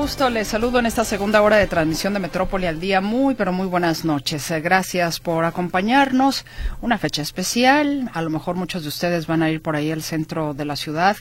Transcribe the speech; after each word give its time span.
gusto. 0.00 0.30
Les 0.30 0.48
saludo 0.48 0.78
en 0.78 0.86
esta 0.86 1.04
segunda 1.04 1.42
hora 1.42 1.58
de 1.58 1.66
transmisión 1.66 2.14
de 2.14 2.20
Metrópoli 2.20 2.64
al 2.64 2.80
día. 2.80 3.02
Muy, 3.02 3.34
pero 3.34 3.52
muy 3.52 3.66
buenas 3.66 4.02
noches. 4.06 4.50
Eh, 4.50 4.58
gracias 4.62 5.20
por 5.20 5.44
acompañarnos. 5.44 6.46
Una 6.80 6.96
fecha 6.96 7.20
especial. 7.20 8.10
A 8.14 8.22
lo 8.22 8.30
mejor 8.30 8.56
muchos 8.56 8.80
de 8.80 8.88
ustedes 8.88 9.26
van 9.26 9.42
a 9.42 9.50
ir 9.50 9.60
por 9.60 9.76
ahí 9.76 9.90
al 9.90 10.00
centro 10.00 10.54
de 10.54 10.64
la 10.64 10.76
ciudad 10.76 11.18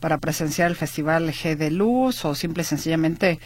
para 0.00 0.16
presenciar 0.16 0.70
el 0.70 0.76
Festival 0.76 1.30
G 1.30 1.56
de 1.56 1.70
Luz 1.70 2.24
o 2.24 2.34
simple 2.34 2.62
y 2.62 2.64
sencillamente 2.64 3.38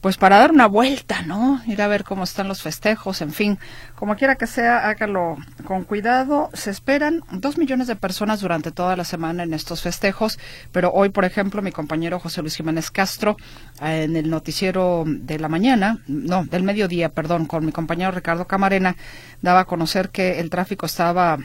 pues 0.00 0.16
para 0.16 0.38
dar 0.38 0.52
una 0.52 0.66
vuelta, 0.66 1.22
¿no? 1.22 1.60
Ir 1.66 1.82
a 1.82 1.88
ver 1.88 2.04
cómo 2.04 2.24
están 2.24 2.46
los 2.46 2.62
festejos, 2.62 3.20
en 3.20 3.32
fin, 3.32 3.58
como 3.96 4.14
quiera 4.14 4.36
que 4.36 4.46
sea, 4.46 4.88
hágalo 4.88 5.36
con 5.64 5.84
cuidado. 5.84 6.50
Se 6.52 6.70
esperan 6.70 7.22
dos 7.32 7.58
millones 7.58 7.88
de 7.88 7.96
personas 7.96 8.40
durante 8.40 8.70
toda 8.70 8.96
la 8.96 9.04
semana 9.04 9.42
en 9.42 9.54
estos 9.54 9.82
festejos, 9.82 10.38
pero 10.70 10.92
hoy, 10.92 11.08
por 11.08 11.24
ejemplo, 11.24 11.62
mi 11.62 11.72
compañero 11.72 12.20
José 12.20 12.42
Luis 12.42 12.56
Jiménez 12.56 12.90
Castro, 12.90 13.36
eh, 13.82 14.04
en 14.04 14.16
el 14.16 14.30
noticiero 14.30 15.04
de 15.06 15.38
la 15.38 15.48
mañana, 15.48 15.98
no, 16.06 16.44
del 16.44 16.62
mediodía, 16.62 17.08
perdón, 17.08 17.46
con 17.46 17.66
mi 17.66 17.72
compañero 17.72 18.12
Ricardo 18.12 18.46
Camarena, 18.46 18.96
daba 19.42 19.60
a 19.60 19.64
conocer 19.64 20.10
que 20.10 20.38
el 20.38 20.50
tráfico 20.50 20.86
estaba, 20.86 21.38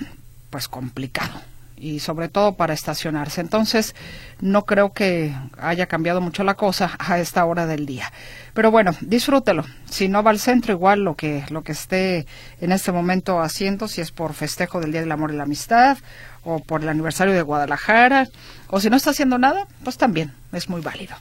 pues, 0.51 0.67
complicado 0.67 1.52
y 1.83 1.99
sobre 1.99 2.29
todo 2.29 2.53
para 2.53 2.73
estacionarse. 2.73 3.41
Entonces, 3.41 3.93
no 4.39 4.65
creo 4.65 4.93
que 4.93 5.35
haya 5.57 5.87
cambiado 5.87 6.21
mucho 6.21 6.45
la 6.45 6.53
cosa 6.55 6.95
a 6.97 7.19
esta 7.19 7.43
hora 7.43 7.65
del 7.65 7.85
día. 7.85 8.11
Pero 8.53 8.71
bueno, 8.71 8.91
disfrútelo. 9.01 9.65
Si 9.89 10.07
no 10.07 10.23
va 10.23 10.31
al 10.31 10.39
centro, 10.39 10.71
igual 10.71 11.03
lo 11.03 11.15
que, 11.15 11.43
lo 11.49 11.63
que 11.63 11.73
esté 11.73 12.25
en 12.61 12.71
este 12.71 12.93
momento 12.93 13.41
haciendo, 13.41 13.89
si 13.89 13.99
es 13.99 14.11
por 14.11 14.33
festejo 14.33 14.79
del 14.79 14.93
Día 14.93 15.01
del 15.01 15.11
Amor 15.11 15.31
y 15.31 15.35
la 15.35 15.43
Amistad, 15.43 15.97
o 16.43 16.59
por 16.59 16.81
el 16.81 16.89
aniversario 16.89 17.33
de 17.33 17.41
Guadalajara, 17.41 18.29
o 18.69 18.79
si 18.79 18.89
no 18.89 18.95
está 18.95 19.09
haciendo 19.09 19.37
nada, 19.37 19.67
pues 19.83 19.97
también 19.97 20.33
es 20.53 20.69
muy 20.69 20.79
válido. 20.79 21.15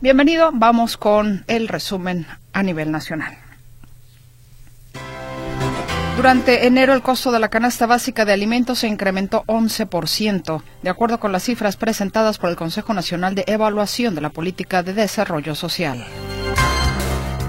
Bienvenido, 0.00 0.50
vamos 0.52 0.96
con 0.96 1.44
el 1.46 1.68
resumen 1.68 2.26
a 2.52 2.62
nivel 2.64 2.90
nacional. 2.90 3.49
Durante 6.20 6.66
enero 6.66 6.92
el 6.92 7.00
costo 7.00 7.32
de 7.32 7.38
la 7.38 7.48
canasta 7.48 7.86
básica 7.86 8.26
de 8.26 8.34
alimentos 8.34 8.80
se 8.80 8.86
incrementó 8.86 9.42
11%, 9.46 10.62
de 10.82 10.90
acuerdo 10.90 11.18
con 11.18 11.32
las 11.32 11.44
cifras 11.44 11.78
presentadas 11.78 12.36
por 12.36 12.50
el 12.50 12.56
Consejo 12.56 12.92
Nacional 12.92 13.34
de 13.34 13.44
Evaluación 13.46 14.14
de 14.14 14.20
la 14.20 14.28
Política 14.28 14.82
de 14.82 14.92
Desarrollo 14.92 15.54
Social. 15.54 16.04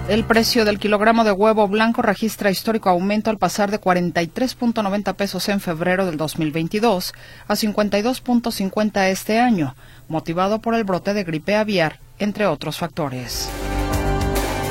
El 0.08 0.24
precio 0.24 0.64
del 0.64 0.80
kilogramo 0.80 1.26
de 1.26 1.34
huevo 1.34 1.68
blanco 1.68 2.02
registra 2.02 2.50
histórico 2.50 2.90
aumento 2.90 3.30
al 3.30 3.38
pasar 3.38 3.72
de 3.72 3.82
43.90 3.82 5.16
pesos 5.16 5.50
en 5.50 5.60
febrero 5.60 6.06
del 6.06 6.16
2022 6.16 7.14
a 7.50 7.54
52.50 7.56 9.10
este 9.10 9.42
año, 9.42 9.76
motivado 10.08 10.62
por 10.62 10.76
el 10.76 10.86
brote 10.86 11.14
de 11.14 11.26
gripe 11.26 11.58
aviar, 11.58 12.00
entre 12.20 12.46
otros 12.46 12.78
factores. 12.78 13.50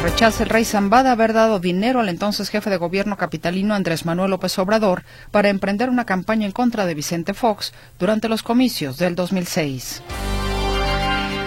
Rechaza 0.02 0.44
el 0.44 0.48
rey 0.48 0.64
Zambada 0.64 1.12
haber 1.12 1.34
dado 1.34 1.60
dinero 1.60 2.00
al 2.00 2.08
entonces 2.08 2.48
jefe 2.48 2.70
de 2.70 2.78
gobierno 2.78 3.18
capitalino 3.18 3.74
Andrés 3.74 4.06
Manuel 4.06 4.30
López 4.30 4.58
Obrador 4.58 5.04
para 5.30 5.50
emprender 5.50 5.90
una 5.90 6.06
campaña 6.06 6.46
en 6.46 6.52
contra 6.52 6.86
de 6.86 6.94
Vicente 6.94 7.34
Fox 7.34 7.74
durante 7.98 8.30
los 8.30 8.42
comicios 8.42 8.96
del 8.96 9.14
2006. 9.14 10.02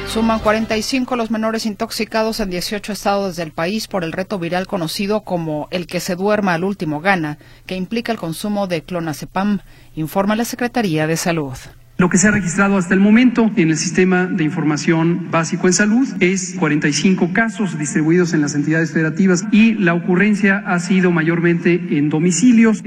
Suman 0.08 0.40
45 0.40 1.16
los 1.16 1.32
menores 1.32 1.66
intoxicados 1.66 2.40
en 2.40 2.52
18 2.52 2.94
estados 2.94 3.36
del 3.36 3.52
país 3.52 3.88
por 3.88 4.04
el 4.04 4.12
reto 4.12 4.38
viral 4.38 4.68
conocido 4.68 5.22
como 5.22 5.68
el 5.72 5.88
que 5.88 6.00
se 6.00 6.16
duerma 6.16 6.54
al 6.54 6.64
último 6.64 7.02
gana, 7.02 7.40
que 7.66 7.76
implica 7.76 8.12
el 8.12 8.20
consumo 8.20 8.68
de 8.68 8.84
clonazepam, 8.84 9.62
informa 9.96 10.36
la 10.36 10.46
Secretaría 10.46 11.08
de 11.08 11.18
Salud. 11.18 11.58
Lo 12.04 12.10
que 12.10 12.18
se 12.18 12.28
ha 12.28 12.32
registrado 12.32 12.76
hasta 12.76 12.94
el 12.94 13.00
momento 13.00 13.50
en 13.56 13.70
el 13.70 13.78
sistema 13.78 14.26
de 14.26 14.44
información 14.44 15.32
básico 15.32 15.68
en 15.68 15.74
salud 15.74 16.06
es 16.20 16.54
45 16.60 17.32
casos 17.32 17.80
distribuidos 17.80 18.34
en 18.34 18.42
las 18.42 18.56
entidades 18.56 18.92
federativas 18.92 19.46
y 19.54 19.76
la 19.76 19.94
ocurrencia 19.94 20.66
ha 20.68 20.82
sido 20.82 21.12
mayormente 21.12 21.82
en 21.92 22.10
domicilios. 22.10 22.84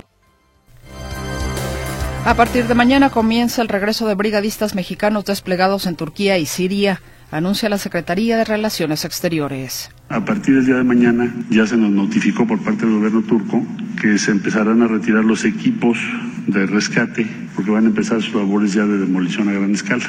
A 2.27 2.34
partir 2.34 2.66
de 2.66 2.75
mañana 2.75 3.09
comienza 3.09 3.62
el 3.62 3.69
regreso 3.69 4.06
de 4.06 4.16
brigadistas 4.16 4.75
mexicanos 4.75 5.25
desplegados 5.25 5.87
en 5.87 5.97
Turquía 5.97 6.37
y 6.37 6.44
Siria 6.44 7.00
anuncia 7.31 7.71
la 7.71 7.78
Secretaría 7.78 8.37
de 8.37 8.44
Relaciones 8.44 9.06
Exteriores. 9.06 9.88
A 10.10 10.27
partir 10.27 10.56
del 10.56 10.66
día 10.66 10.77
de 10.77 10.84
mañana 10.84 11.34
ya 11.48 11.66
se 11.66 11.78
nos 11.78 11.91
notificó 11.91 12.47
por 12.47 12.62
parte 12.62 12.84
del 12.84 12.97
gobierno 12.97 13.22
turco 13.22 13.62
que 13.98 14.19
se 14.19 14.31
empezarán 14.31 14.83
a 14.83 14.88
retirar 14.88 15.25
los 15.25 15.47
equipos 15.47 15.97
de 16.46 16.66
rescate 16.66 17.26
porque 17.54 17.70
van 17.70 17.84
a 17.84 17.88
empezar 17.88 18.22
sus 18.22 18.34
labores 18.34 18.72
ya 18.72 18.84
de 18.84 18.98
demolición 18.98 19.48
a 19.48 19.52
gran 19.52 19.74
escala. 19.74 20.04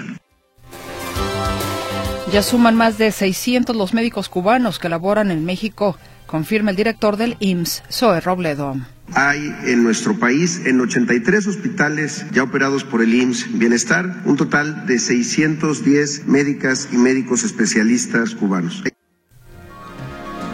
Ya 2.32 2.44
suman 2.44 2.76
más 2.76 2.98
de 2.98 3.12
600 3.12 3.76
los 3.76 3.94
médicos 3.94 4.28
cubanos 4.28 4.80
que 4.80 4.90
laboran 4.90 5.32
en 5.32 5.46
México, 5.46 5.98
confirma 6.26 6.72
el 6.72 6.76
director 6.76 7.16
del 7.16 7.38
IMSS, 7.40 7.84
Zoe 7.90 8.20
Robledo. 8.20 8.76
Hay 9.14 9.56
en 9.66 9.84
nuestro 9.84 10.20
país, 10.20 10.62
en 10.66 10.82
83 10.82 11.48
hospitales 11.48 12.26
ya 12.34 12.44
operados 12.44 12.84
por 12.84 13.02
el 13.02 13.14
IMSS 13.14 13.58
Bienestar, 13.58 14.24
un 14.26 14.36
total 14.36 14.86
de 14.86 15.00
610 15.00 16.28
médicas 16.28 16.90
y 16.92 16.98
médicos 16.98 17.46
especialistas 17.46 18.36
cubanos. 18.36 18.84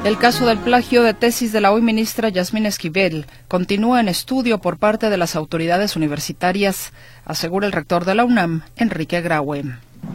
El 0.04 0.18
caso 0.18 0.46
del 0.46 0.58
plagio 0.58 1.02
de 1.02 1.14
tesis 1.14 1.54
de 1.54 1.62
la 1.62 1.72
hoy 1.72 1.82
ministra 1.82 2.28
Yasmín 2.28 2.66
Esquivel 2.66 3.26
continúa 3.48 4.02
en 4.02 4.10
estudio 4.10 4.60
por 4.60 4.78
parte 4.78 5.10
de 5.10 5.16
las 5.16 5.38
autoridades 5.38 5.96
universitarias, 5.96 6.92
asegura 7.24 7.68
el 7.68 7.72
rector 7.72 8.04
de 8.04 8.14
la 8.14 8.26
UNAM, 8.26 8.64
Enrique 8.76 9.22
Graue. 9.22 9.64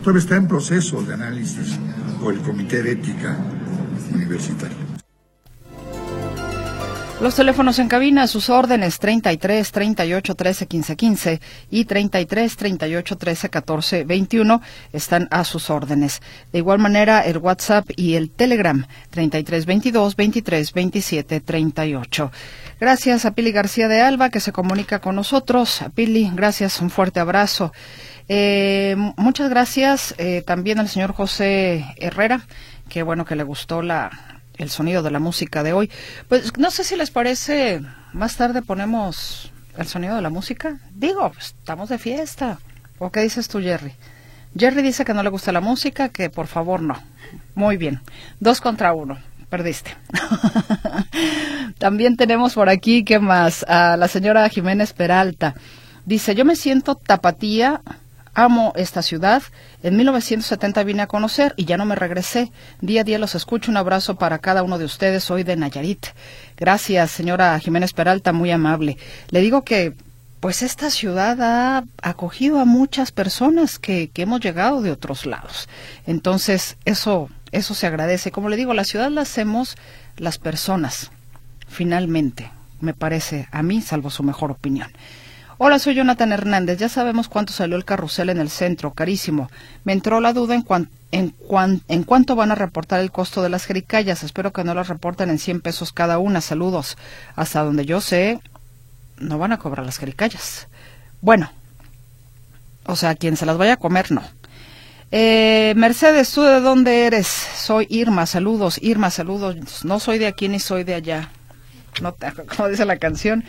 Todavía 0.02 0.20
está 0.20 0.36
en 0.36 0.46
proceso 0.46 1.02
de 1.02 1.14
análisis 1.14 1.78
por 2.20 2.34
el 2.34 2.40
Comité 2.40 2.82
de 2.82 2.92
Ética 2.92 3.38
Universitaria. 4.12 4.87
Los 7.20 7.34
teléfonos 7.34 7.80
en 7.80 7.88
cabina 7.88 8.22
a 8.22 8.26
sus 8.28 8.48
órdenes 8.48 9.00
33 9.00 9.72
38 9.72 10.34
13 10.36 10.66
15 10.68 10.96
15 10.96 11.40
y 11.68 11.84
33 11.84 12.56
38 12.56 13.16
13 13.18 13.48
14 13.48 14.04
21 14.04 14.62
están 14.92 15.26
a 15.32 15.42
sus 15.42 15.68
órdenes. 15.68 16.22
De 16.52 16.58
igual 16.58 16.78
manera 16.78 17.22
el 17.22 17.38
WhatsApp 17.38 17.90
y 17.96 18.14
el 18.14 18.30
Telegram 18.30 18.86
33 19.10 19.66
22 19.66 20.14
23 20.14 20.72
27 20.72 21.40
38. 21.40 22.30
Gracias 22.78 23.24
a 23.24 23.32
Pili 23.32 23.50
García 23.50 23.88
de 23.88 24.00
Alba 24.00 24.30
que 24.30 24.38
se 24.38 24.52
comunica 24.52 25.00
con 25.00 25.16
nosotros. 25.16 25.80
Pili, 25.96 26.30
gracias, 26.32 26.80
un 26.80 26.88
fuerte 26.88 27.18
abrazo. 27.18 27.72
Eh, 28.28 28.94
muchas 29.16 29.50
gracias 29.50 30.14
eh, 30.18 30.44
también 30.46 30.78
al 30.78 30.88
señor 30.88 31.14
José 31.14 31.84
Herrera, 31.96 32.46
que 32.88 33.02
bueno 33.02 33.24
que 33.24 33.34
le 33.34 33.42
gustó 33.42 33.82
la, 33.82 34.37
el 34.58 34.70
sonido 34.70 35.02
de 35.02 35.10
la 35.10 35.18
música 35.18 35.62
de 35.62 35.72
hoy. 35.72 35.90
Pues 36.28 36.56
no 36.58 36.70
sé 36.70 36.84
si 36.84 36.96
les 36.96 37.10
parece, 37.10 37.80
más 38.12 38.36
tarde 38.36 38.62
ponemos 38.62 39.52
el 39.76 39.86
sonido 39.86 40.16
de 40.16 40.22
la 40.22 40.30
música. 40.30 40.78
Digo, 40.94 41.30
pues, 41.32 41.54
estamos 41.58 41.88
de 41.88 41.98
fiesta. 41.98 42.58
¿O 42.98 43.10
qué 43.10 43.20
dices 43.20 43.48
tú, 43.48 43.60
Jerry? 43.60 43.92
Jerry 44.56 44.82
dice 44.82 45.04
que 45.04 45.14
no 45.14 45.22
le 45.22 45.30
gusta 45.30 45.52
la 45.52 45.60
música, 45.60 46.08
que 46.08 46.30
por 46.30 46.48
favor 46.48 46.82
no. 46.82 47.00
Muy 47.54 47.76
bien. 47.76 48.00
Dos 48.40 48.60
contra 48.60 48.92
uno. 48.92 49.18
Perdiste. 49.48 49.96
También 51.78 52.16
tenemos 52.16 52.54
por 52.54 52.68
aquí, 52.68 53.04
¿qué 53.04 53.18
más? 53.18 53.64
A 53.68 53.96
la 53.96 54.08
señora 54.08 54.48
Jiménez 54.48 54.92
Peralta. 54.92 55.54
Dice, 56.04 56.34
yo 56.34 56.44
me 56.44 56.56
siento 56.56 56.96
tapatía 56.96 57.80
Amo 58.38 58.72
esta 58.76 59.02
ciudad. 59.02 59.42
En 59.82 59.96
1970 59.96 60.84
vine 60.84 61.02
a 61.02 61.08
conocer 61.08 61.54
y 61.56 61.64
ya 61.64 61.76
no 61.76 61.84
me 61.84 61.96
regresé. 61.96 62.52
Día 62.80 63.00
a 63.00 63.04
día 63.04 63.18
los 63.18 63.34
escucho. 63.34 63.68
Un 63.68 63.76
abrazo 63.76 64.14
para 64.14 64.38
cada 64.38 64.62
uno 64.62 64.78
de 64.78 64.84
ustedes. 64.84 65.24
Soy 65.24 65.42
de 65.42 65.56
Nayarit. 65.56 66.06
Gracias, 66.56 67.10
señora 67.10 67.58
Jiménez 67.58 67.92
Peralta, 67.92 68.32
muy 68.32 68.52
amable. 68.52 68.96
Le 69.30 69.40
digo 69.40 69.64
que 69.64 69.92
pues 70.38 70.62
esta 70.62 70.88
ciudad 70.90 71.36
ha 71.42 71.84
acogido 72.00 72.60
a 72.60 72.64
muchas 72.64 73.10
personas 73.10 73.80
que, 73.80 74.08
que, 74.10 74.22
hemos 74.22 74.40
llegado 74.40 74.82
de 74.82 74.92
otros 74.92 75.26
lados. 75.26 75.68
Entonces, 76.06 76.76
eso, 76.84 77.30
eso 77.50 77.74
se 77.74 77.88
agradece. 77.88 78.30
Como 78.30 78.50
le 78.50 78.56
digo, 78.56 78.72
la 78.72 78.84
ciudad 78.84 79.10
la 79.10 79.22
hacemos 79.22 79.74
las 80.16 80.38
personas, 80.38 81.10
finalmente, 81.66 82.52
me 82.80 82.94
parece 82.94 83.48
a 83.50 83.64
mí, 83.64 83.82
salvo 83.82 84.10
su 84.10 84.22
mejor 84.22 84.52
opinión. 84.52 84.92
Hola, 85.60 85.80
soy 85.80 85.96
Jonathan 85.96 86.30
Hernández. 86.30 86.78
Ya 86.78 86.88
sabemos 86.88 87.28
cuánto 87.28 87.52
salió 87.52 87.76
el 87.76 87.84
carrusel 87.84 88.30
en 88.30 88.38
el 88.38 88.48
centro, 88.48 88.92
carísimo. 88.92 89.50
Me 89.82 89.92
entró 89.92 90.20
la 90.20 90.32
duda 90.32 90.54
en, 90.54 90.64
en, 91.10 91.34
en 91.88 92.04
cuánto 92.04 92.36
van 92.36 92.52
a 92.52 92.54
reportar 92.54 93.00
el 93.00 93.10
costo 93.10 93.42
de 93.42 93.48
las 93.48 93.64
jericayas. 93.64 94.22
Espero 94.22 94.52
que 94.52 94.62
no 94.62 94.72
las 94.72 94.86
reporten 94.86 95.30
en 95.30 95.40
100 95.40 95.60
pesos 95.60 95.92
cada 95.92 96.20
una. 96.20 96.40
Saludos. 96.42 96.96
Hasta 97.34 97.64
donde 97.64 97.84
yo 97.84 98.00
sé, 98.00 98.38
no 99.18 99.38
van 99.38 99.50
a 99.50 99.58
cobrar 99.58 99.84
las 99.84 99.98
jericayas. 99.98 100.68
Bueno, 101.22 101.50
o 102.86 102.94
sea, 102.94 103.16
quien 103.16 103.36
se 103.36 103.44
las 103.44 103.58
vaya 103.58 103.72
a 103.72 103.78
comer, 103.78 104.12
no. 104.12 104.22
Eh, 105.10 105.74
Mercedes, 105.76 106.30
¿tú 106.30 106.42
de 106.42 106.60
dónde 106.60 107.04
eres? 107.06 107.26
Soy 107.26 107.88
Irma, 107.90 108.26
saludos, 108.26 108.78
Irma, 108.80 109.10
saludos. 109.10 109.84
No 109.84 109.98
soy 109.98 110.18
de 110.18 110.28
aquí 110.28 110.48
ni 110.48 110.60
soy 110.60 110.84
de 110.84 110.94
allá. 110.94 111.30
No, 112.00 112.14
como 112.56 112.68
dice 112.68 112.84
la 112.84 112.98
canción. 112.98 113.42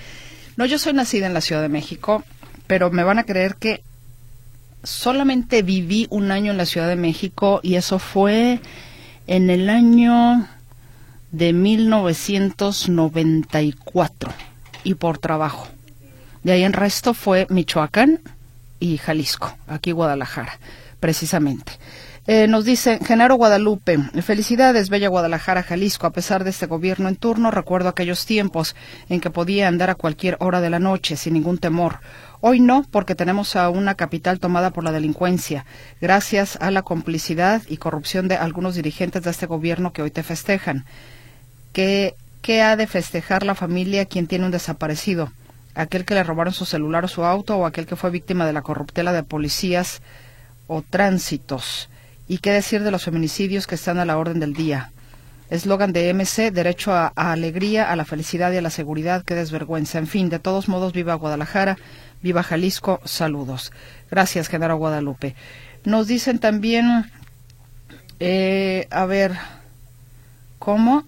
No, 0.60 0.66
yo 0.66 0.78
soy 0.78 0.92
nacida 0.92 1.26
en 1.26 1.34
la 1.34 1.40
Ciudad 1.40 1.62
de 1.62 1.70
México, 1.70 2.22
pero 2.68 2.92
me 2.92 3.06
van 3.06 3.18
a 3.18 3.24
creer 3.24 3.56
que 3.56 3.82
solamente 4.84 5.62
viví 5.62 6.06
un 6.10 6.32
año 6.32 6.52
en 6.52 6.58
la 6.58 6.66
Ciudad 6.66 6.90
de 6.90 6.98
México 6.98 7.62
y 7.64 7.76
eso 7.76 7.98
fue 7.98 8.60
en 9.26 9.50
el 9.50 9.70
año 9.70 10.50
de 11.32 11.54
1994 11.54 14.34
y 14.84 14.96
por 14.96 15.18
trabajo. 15.18 15.70
De 16.44 16.52
ahí 16.52 16.66
en 16.66 16.74
resto 16.74 17.14
fue 17.14 17.48
Michoacán 17.50 18.20
y 18.82 18.98
Jalisco, 18.98 19.56
aquí 19.66 19.94
Guadalajara, 19.94 20.60
precisamente. 21.00 21.72
Eh, 22.32 22.46
nos 22.46 22.64
dice 22.64 23.00
Genaro 23.04 23.38
Guadalupe, 23.38 23.98
felicidades, 24.22 24.92
Bella 24.92 25.08
Guadalajara, 25.08 25.64
Jalisco. 25.64 26.06
A 26.06 26.12
pesar 26.12 26.44
de 26.44 26.52
este 26.52 26.68
gobierno 26.68 27.10
en 27.10 27.16
turno, 27.16 27.50
recuerdo 27.50 27.90
aquellos 27.90 28.28
tiempos 28.28 28.76
en 29.10 29.20
que 29.20 29.32
podía 29.32 29.68
andar 29.68 29.90
a 29.90 29.96
cualquier 29.96 30.38
hora 30.40 30.62
de 30.62 30.70
la 30.70 30.78
noche 30.78 31.18
sin 31.18 31.34
ningún 31.34 31.58
temor. 31.58 32.02
Hoy 32.40 32.60
no, 32.60 32.86
porque 32.92 33.16
tenemos 33.16 33.56
a 33.56 33.72
una 33.72 33.96
capital 33.96 34.40
tomada 34.40 34.70
por 34.70 34.84
la 34.84 34.92
delincuencia, 34.92 35.66
gracias 36.02 36.56
a 36.62 36.70
la 36.70 36.84
complicidad 36.84 37.64
y 37.68 37.78
corrupción 37.78 38.28
de 38.28 38.36
algunos 38.36 38.76
dirigentes 38.76 39.24
de 39.24 39.32
este 39.32 39.48
gobierno 39.48 39.92
que 39.92 40.04
hoy 40.04 40.12
te 40.12 40.22
festejan. 40.22 40.86
¿Qué, 41.74 42.14
qué 42.44 42.62
ha 42.62 42.76
de 42.76 42.86
festejar 42.86 43.42
la 43.42 43.56
familia 43.56 44.06
quien 44.06 44.28
tiene 44.28 44.46
un 44.46 44.52
desaparecido? 44.52 45.32
¿Aquel 45.74 46.06
que 46.06 46.14
le 46.14 46.24
robaron 46.24 46.54
su 46.54 46.66
celular 46.66 47.06
o 47.06 47.08
su 47.08 47.26
auto 47.26 47.58
o 47.58 47.66
aquel 47.66 47.88
que 47.88 47.96
fue 47.96 48.12
víctima 48.12 48.46
de 48.46 48.54
la 48.54 48.62
corruptela 48.62 49.14
de 49.14 49.24
policías 49.24 50.04
o 50.68 50.84
tránsitos? 50.84 51.90
¿Y 52.30 52.38
qué 52.38 52.52
decir 52.52 52.84
de 52.84 52.92
los 52.92 53.04
feminicidios 53.04 53.66
que 53.66 53.74
están 53.74 53.98
a 53.98 54.06
la 54.06 54.16
orden 54.20 54.40
del 54.40 54.54
día? 54.54 54.92
Eslogan 55.50 55.94
de 55.94 56.14
MC, 56.14 56.52
derecho 56.52 56.94
a, 56.94 57.08
alegría, 57.08 57.92
a 57.92 57.96
la 57.96 58.06
felicidad 58.06 58.52
y 58.52 58.58
a 58.58 58.62
la 58.62 58.70
seguridad, 58.70 59.24
qué 59.26 59.34
desvergüenza. 59.34 59.98
En 59.98 60.06
fin, 60.06 60.30
de 60.30 60.38
todos 60.38 60.70
modos, 60.70 60.94
viva 60.94 61.16
Guadalajara, 61.16 61.80
viva 62.22 62.44
Jalisco, 62.44 63.02
saludos. 63.04 63.72
Gracias, 64.12 64.48
Genaro 64.48 64.78
Guadalupe. 64.78 65.34
Nos 65.86 66.06
dicen 66.06 66.38
también, 66.38 67.12
eh, 68.20 68.88
a 68.92 69.06
ver, 69.06 69.36
¿cómo? 70.60 71.06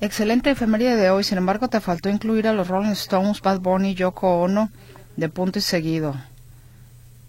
Excelente 0.00 0.50
efeméride 0.52 0.94
de 0.94 1.10
hoy, 1.10 1.24
sin 1.24 1.38
embargo, 1.38 1.66
te 1.66 1.80
faltó 1.80 2.10
incluir 2.10 2.46
a 2.46 2.52
los 2.52 2.68
Rolling 2.68 2.92
Stones, 2.92 3.40
Bad 3.40 3.58
Bunny, 3.58 3.96
Yoko 3.96 4.42
Ono, 4.42 4.70
de 5.16 5.28
punto 5.30 5.58
y 5.58 5.62
seguido. 5.62 6.14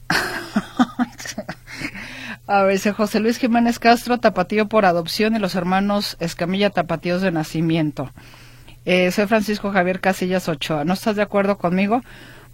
A 2.51 2.63
ver, 2.63 2.79
José 2.79 3.19
Luis 3.19 3.37
Jiménez 3.37 3.77
Castro, 3.77 4.17
tapatío 4.17 4.67
por 4.67 4.83
adopción 4.83 5.35
y 5.35 5.39
los 5.39 5.53
hermanos 5.53 6.17
Escamilla, 6.19 6.71
tapatíos 6.71 7.21
de 7.21 7.31
nacimiento. 7.31 8.09
Eh, 8.85 9.11
soy 9.11 9.27
Francisco 9.27 9.71
Javier 9.71 9.99
Casillas 9.99 10.49
Ochoa. 10.49 10.83
¿No 10.83 10.93
estás 10.93 11.15
de 11.15 11.21
acuerdo 11.21 11.59
conmigo? 11.59 12.01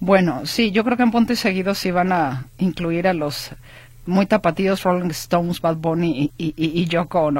Bueno, 0.02 0.46
sí, 0.46 0.72
yo 0.72 0.84
creo 0.84 0.98
que 0.98 1.04
en 1.04 1.12
punto 1.12 1.32
y 1.32 1.38
seguido 1.38 1.74
sí 1.76 1.92
van 1.92 2.12
a 2.12 2.48
incluir 2.58 3.08
a 3.08 3.14
los 3.14 3.52
muy 4.06 4.26
tapatíos 4.26 4.84
Rolling 4.84 5.12
Stones, 5.12 5.62
Bad 5.62 5.78
Bunny 5.78 6.30
y, 6.38 6.54
y, 6.58 6.82
y 6.82 6.86
Yoko. 6.88 7.32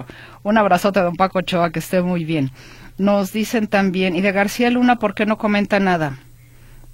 Un 0.44 0.58
abrazote, 0.58 1.02
don 1.02 1.18
Paco 1.18 1.40
Ochoa, 1.40 1.72
que 1.72 1.80
esté 1.80 2.02
muy 2.02 2.24
bien. 2.24 2.52
Nos 2.98 3.34
dicen 3.34 3.68
también, 3.68 4.16
y 4.16 4.22
de 4.22 4.32
García 4.32 4.70
Luna, 4.70 4.96
¿por 4.96 5.14
qué 5.14 5.26
no 5.26 5.38
comenta 5.38 5.82
nada? 5.82 6.20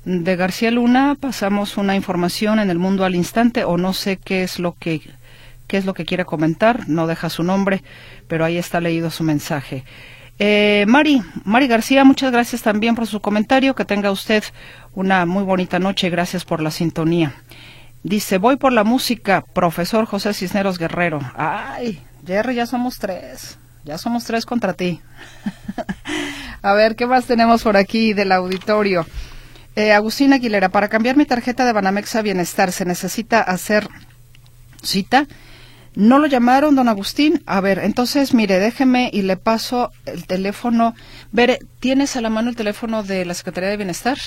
De 0.06 0.36
García 0.36 0.72
Luna 0.72 1.16
pasamos 1.19 1.78
una 1.78 1.96
información 1.96 2.58
en 2.58 2.72
el 2.72 2.80
mundo 2.80 3.06
al 3.06 3.13
instante 3.13 3.63
o 3.63 3.78
no 3.78 3.94
sé 3.94 4.18
qué 4.18 4.42
es 4.42 4.58
lo 4.58 4.75
que 4.80 5.02
qué 5.71 5.77
es 5.77 5.85
lo 5.85 5.94
que 5.94 6.03
quiere 6.03 6.25
comentar, 6.25 6.89
no 6.89 7.07
deja 7.07 7.29
su 7.29 7.44
nombre, 7.44 7.81
pero 8.27 8.44
ahí 8.44 8.57
está 8.57 8.81
leído 8.81 9.09
su 9.09 9.23
mensaje. 9.23 9.85
Eh, 10.38 10.83
Mari, 10.85 11.21
Mari 11.45 11.68
García, 11.68 12.03
muchas 12.03 12.29
gracias 12.29 12.62
también 12.62 12.94
por 12.94 13.07
su 13.07 13.21
comentario, 13.21 13.73
que 13.73 13.85
tenga 13.85 14.12
usted 14.12 14.44
una 14.95 15.25
muy 15.25 15.45
bonita 15.45 15.79
noche 15.79 16.09
gracias 16.09 16.44
por 16.44 16.62
la 16.62 16.71
sintonía. 16.71 17.35
Dice, 18.03 18.38
voy 18.38 18.57
por 18.57 18.73
la 18.73 18.83
música, 18.83 19.45
profesor 19.53 20.06
José 20.06 20.33
Cisneros 20.33 20.77
Guerrero. 20.77 21.21
Ay, 21.38 22.03
Jerry, 22.27 22.56
ya 22.56 22.65
somos 22.65 22.97
tres, 23.00 23.57
ya 23.85 23.97
somos 23.97 24.25
tres 24.25 24.45
contra 24.45 24.74
ti. 24.74 25.00
A 26.62 26.74
ver, 26.74 26.97
¿qué 26.97 27.07
más 27.07 27.27
tenemos 27.27 27.63
por 27.63 27.77
aquí 27.77 28.12
del 28.12 28.33
auditorio? 28.33 29.06
Eh, 29.77 29.94
Agustín 29.94 30.33
Aguilera, 30.33 30.67
para 30.67 30.89
cambiar 30.89 31.15
mi 31.15 31.24
tarjeta 31.24 31.63
de 31.63 31.71
Banamex 31.71 32.21
Bienestar, 32.24 32.74
¿se 32.74 32.83
necesita 32.83 33.39
hacer 33.39 33.88
cita? 34.83 35.27
¿No 35.93 36.19
lo 36.19 36.27
llamaron, 36.27 36.75
don 36.75 36.88
Agustín? 36.88 37.43
A 37.45 37.59
ver, 37.59 37.79
entonces, 37.79 38.33
mire, 38.33 38.59
déjeme 38.59 39.09
y 39.11 39.23
le 39.23 39.35
paso 39.35 39.91
el 40.05 40.25
teléfono. 40.25 40.95
Ver, 41.33 41.59
¿tienes 41.81 42.15
a 42.15 42.21
la 42.21 42.29
mano 42.29 42.49
el 42.49 42.55
teléfono 42.55 43.03
de 43.03 43.25
la 43.25 43.33
Secretaría 43.33 43.69
de 43.69 43.77
Bienestar? 43.77 44.17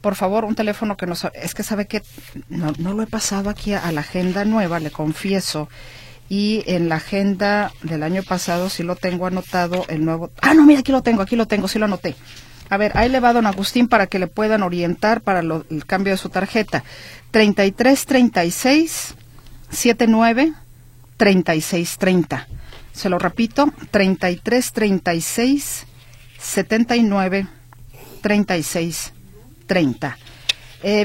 Por 0.00 0.16
favor, 0.16 0.44
un 0.44 0.56
teléfono 0.56 0.96
que 0.96 1.06
nos... 1.06 1.24
Es 1.34 1.54
que 1.54 1.62
sabe 1.62 1.86
que 1.86 2.02
no, 2.48 2.72
no 2.78 2.94
lo 2.94 3.02
he 3.02 3.06
pasado 3.06 3.48
aquí 3.48 3.74
a, 3.74 3.92
la 3.92 4.00
agenda 4.00 4.44
nueva, 4.44 4.80
le 4.80 4.90
confieso. 4.90 5.68
Y 6.28 6.64
en 6.66 6.88
la 6.88 6.96
agenda 6.96 7.72
del 7.82 8.02
año 8.02 8.22
pasado 8.24 8.68
sí 8.68 8.82
lo 8.82 8.96
tengo 8.96 9.26
anotado 9.26 9.84
el 9.88 10.04
nuevo... 10.04 10.32
Ah, 10.42 10.54
no, 10.54 10.66
mira, 10.66 10.80
aquí 10.80 10.90
lo 10.90 11.02
tengo, 11.02 11.22
aquí 11.22 11.36
lo 11.36 11.46
tengo, 11.46 11.68
sí 11.68 11.78
lo 11.78 11.84
anoté. 11.84 12.16
A 12.70 12.76
ver, 12.76 12.92
ahí 12.98 13.08
le 13.08 13.20
va 13.20 13.32
don 13.32 13.46
Agustín 13.46 13.86
para 13.86 14.08
que 14.08 14.18
le 14.18 14.26
puedan 14.26 14.64
orientar 14.64 15.20
para 15.20 15.40
el 15.40 15.86
cambio 15.86 16.12
de 16.12 16.16
su 16.16 16.28
tarjeta. 16.28 16.82
3336 17.30 19.14
79 19.70 20.54
3630. 21.18 22.48
Se 22.92 23.10
lo 23.10 23.18
repito, 23.18 23.70
3336 23.90 25.86
79 26.38 27.46
36 28.22 29.12
30. 29.66 30.18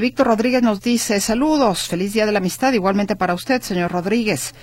Víctor 0.00 0.26
Rodríguez 0.28 0.62
nos 0.62 0.80
dice, 0.80 1.20
saludos, 1.20 1.88
feliz 1.88 2.14
día 2.14 2.26
de 2.26 2.32
la 2.32 2.38
amistad, 2.38 2.72
igualmente 2.72 3.16
para 3.16 3.34
usted, 3.34 3.60
señor 3.60 3.92
Rodríguez. 3.92 4.54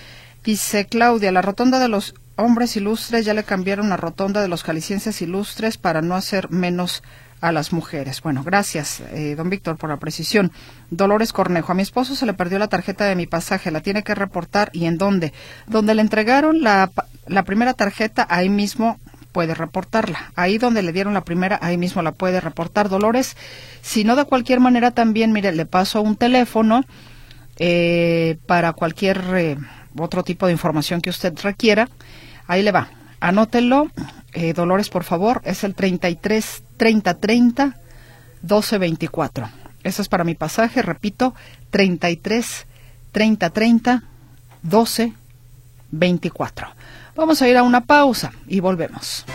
Dice 0.44 0.88
Claudia, 0.88 1.31
la 1.31 1.42
rotonda 1.42 1.80
de 1.80 1.89
los 1.89 2.15
hombres 2.38 2.75
ilustres 2.75 3.25
ya 3.25 3.33
le 3.33 3.44
cambiaron 3.44 3.89
la 3.89 3.98
rotonda 3.98 4.42
de 4.42 4.48
los 4.48 4.63
jaliscienses 4.63 5.21
ilustres 5.21 5.77
para 5.77 6.01
no 6.01 6.15
hacer 6.15 6.50
menos 6.50 7.03
a 7.41 7.51
las 7.51 7.73
mujeres. 7.73 8.21
Bueno, 8.21 8.43
gracias, 8.43 9.01
eh, 9.12 9.36
don 9.36 9.50
Víctor, 9.50 9.77
por 9.77 9.89
la 9.89 9.98
precisión. 9.98 10.51
Dolores 10.91 11.33
Cornejo, 11.33 11.71
a 11.71 11.75
mi 11.75 11.81
esposo 11.81 12.15
se 12.15 12.25
le 12.25 12.33
perdió 12.33 12.60
la 12.60 12.67
tarjeta 12.67 13.05
de 13.05 13.15
mi 13.15 13.27
pasaje, 13.27 13.71
la 13.71 13.81
tiene 13.81 14.03
que 14.03 14.15
reportar 14.15 14.69
y 14.74 14.86
en 14.86 14.98
dónde. 14.98 15.33
Donde 15.67 15.95
le 15.95 16.01
entregaron 16.01 16.62
la, 16.62 16.91
la 17.27 17.43
primera 17.43 17.74
tarjeta, 17.74 18.25
ahí 18.29 18.50
mismo 18.50 19.00
puede 19.31 19.55
reportarla. 19.55 20.31
Ahí 20.36 20.57
donde 20.57 20.83
le 20.83 20.93
dieron 20.93 21.13
la 21.13 21.21
primera, 21.24 21.57
ahí 21.62 21.77
mismo 21.77 22.01
la 22.01 22.12
puede 22.12 22.39
reportar 22.39 22.89
Dolores. 22.89 23.36
Si 23.81 24.03
no, 24.03 24.15
de 24.15 24.25
cualquier 24.25 24.60
manera 24.60 24.91
también, 24.91 25.31
mire, 25.31 25.51
le 25.51 25.65
paso 25.65 26.01
un 26.01 26.15
teléfono 26.15 26.83
eh, 27.57 28.38
para 28.45 28.74
cualquier 28.74 29.24
eh, 29.36 29.57
otro 29.98 30.24
tipo 30.24 30.45
de 30.45 30.51
información 30.51 31.01
que 31.01 31.10
usted 31.10 31.33
requiera. 31.41 31.89
Ahí 32.48 32.62
le 32.62 32.71
va. 32.71 32.89
Anótelo, 33.19 33.89
eh, 34.33 34.53
Dolores, 34.53 34.89
por 34.89 35.03
favor. 35.03 35.41
Es 35.43 35.63
el 35.63 35.75
33 35.75 36.63
30 36.77 37.13
30 37.15 37.75
12 38.41 38.77
24. 38.77 39.50
Eso 39.83 40.01
es 40.01 40.09
para 40.09 40.23
mi 40.23 40.35
pasaje, 40.35 40.81
repito, 40.81 41.33
33 41.71 42.67
30 43.11 43.50
30 43.50 44.03
12 44.61 45.13
24. 45.91 46.67
Vamos 47.15 47.41
a 47.41 47.47
ir 47.47 47.57
a 47.57 47.63
una 47.63 47.81
pausa 47.81 48.31
y 48.47 48.59
volvemos. 48.59 49.25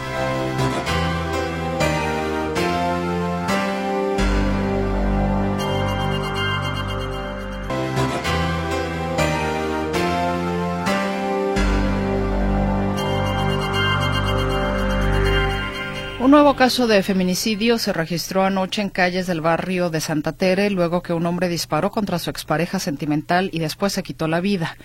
Un 16.26 16.32
nuevo 16.32 16.56
caso 16.56 16.88
de 16.88 17.04
feminicidio 17.04 17.78
se 17.78 17.92
registró 17.92 18.42
anoche 18.42 18.82
en 18.82 18.90
calles 18.90 19.28
del 19.28 19.40
barrio 19.40 19.90
de 19.90 20.00
Santa 20.00 20.32
Tere 20.32 20.70
luego 20.70 21.00
que 21.00 21.12
un 21.12 21.24
hombre 21.24 21.48
disparó 21.48 21.92
contra 21.92 22.18
su 22.18 22.30
expareja 22.30 22.80
sentimental 22.80 23.48
y 23.52 23.60
después 23.60 23.92
se 23.92 24.02
quitó 24.02 24.26
la 24.26 24.40
vida. 24.40 24.76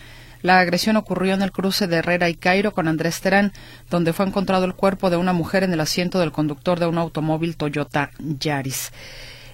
La 0.44 0.60
agresión 0.60 0.98
ocurrió 0.98 1.34
en 1.34 1.42
el 1.42 1.52
cruce 1.52 1.88
de 1.88 1.96
Herrera 1.96 2.30
y 2.30 2.36
Cairo 2.36 2.74
con 2.74 2.88
Andrés 2.88 3.22
Terán, 3.22 3.54
donde 3.90 4.14
fue 4.14 4.28
encontrado 4.28 4.66
el 4.66 4.76
cuerpo 4.76 5.10
de 5.10 5.18
una 5.18 5.34
mujer 5.34 5.64
en 5.64 5.74
el 5.74 5.80
asiento 5.80 6.20
del 6.20 6.32
conductor 6.32 6.80
de 6.80 6.86
un 6.86 7.00
automóvil 7.00 7.58
Toyota 7.58 8.12
Yaris. 8.20 8.92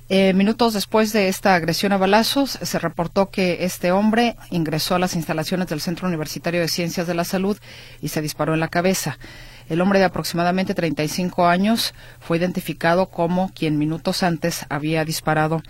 Eh, 0.09 0.33
minutos 0.33 0.73
después 0.73 1.11
de 1.11 1.29
esta 1.29 1.55
agresión 1.55 1.93
a 1.93 1.97
balazos, 1.97 2.59
se 2.61 2.79
reportó 2.79 3.29
que 3.29 3.65
este 3.65 3.93
hombre 3.93 4.35
ingresó 4.51 4.95
a 4.95 4.99
las 4.99 5.15
instalaciones 5.15 5.67
del 5.67 5.81
Centro 5.81 6.07
Universitario 6.07 6.59
de 6.59 6.67
Ciencias 6.67 7.07
de 7.07 7.13
la 7.13 7.23
Salud 7.23 7.57
y 8.01 8.09
se 8.09 8.21
disparó 8.21 8.53
en 8.53 8.59
la 8.59 8.69
cabeza. 8.69 9.17
El 9.69 9.81
hombre 9.81 9.99
de 9.99 10.05
aproximadamente 10.05 10.73
35 10.73 11.47
años 11.47 11.93
fue 12.19 12.37
identificado 12.37 13.07
como 13.07 13.51
quien 13.53 13.77
minutos 13.77 14.23
antes 14.23 14.65
había 14.69 15.03
disparado 15.03 15.61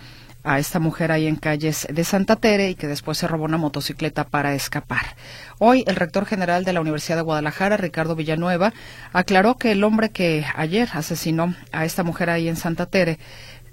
a 0.44 0.58
esta 0.58 0.78
mujer 0.78 1.10
ahí 1.10 1.26
en 1.26 1.36
calles 1.36 1.86
de 1.90 2.04
Santa 2.04 2.36
Tere 2.36 2.70
y 2.70 2.74
que 2.74 2.86
después 2.86 3.18
se 3.18 3.26
robó 3.26 3.44
una 3.44 3.58
motocicleta 3.58 4.24
para 4.24 4.54
escapar. 4.54 5.16
Hoy 5.58 5.84
el 5.86 5.96
rector 5.96 6.26
general 6.26 6.64
de 6.64 6.72
la 6.72 6.80
Universidad 6.80 7.16
de 7.16 7.22
Guadalajara, 7.22 7.76
Ricardo 7.76 8.14
Villanueva, 8.14 8.72
aclaró 9.12 9.56
que 9.56 9.72
el 9.72 9.82
hombre 9.82 10.10
que 10.10 10.46
ayer 10.54 10.88
asesinó 10.92 11.54
a 11.72 11.84
esta 11.84 12.04
mujer 12.04 12.30
ahí 12.30 12.48
en 12.48 12.56
Santa 12.56 12.86
Tere 12.86 13.18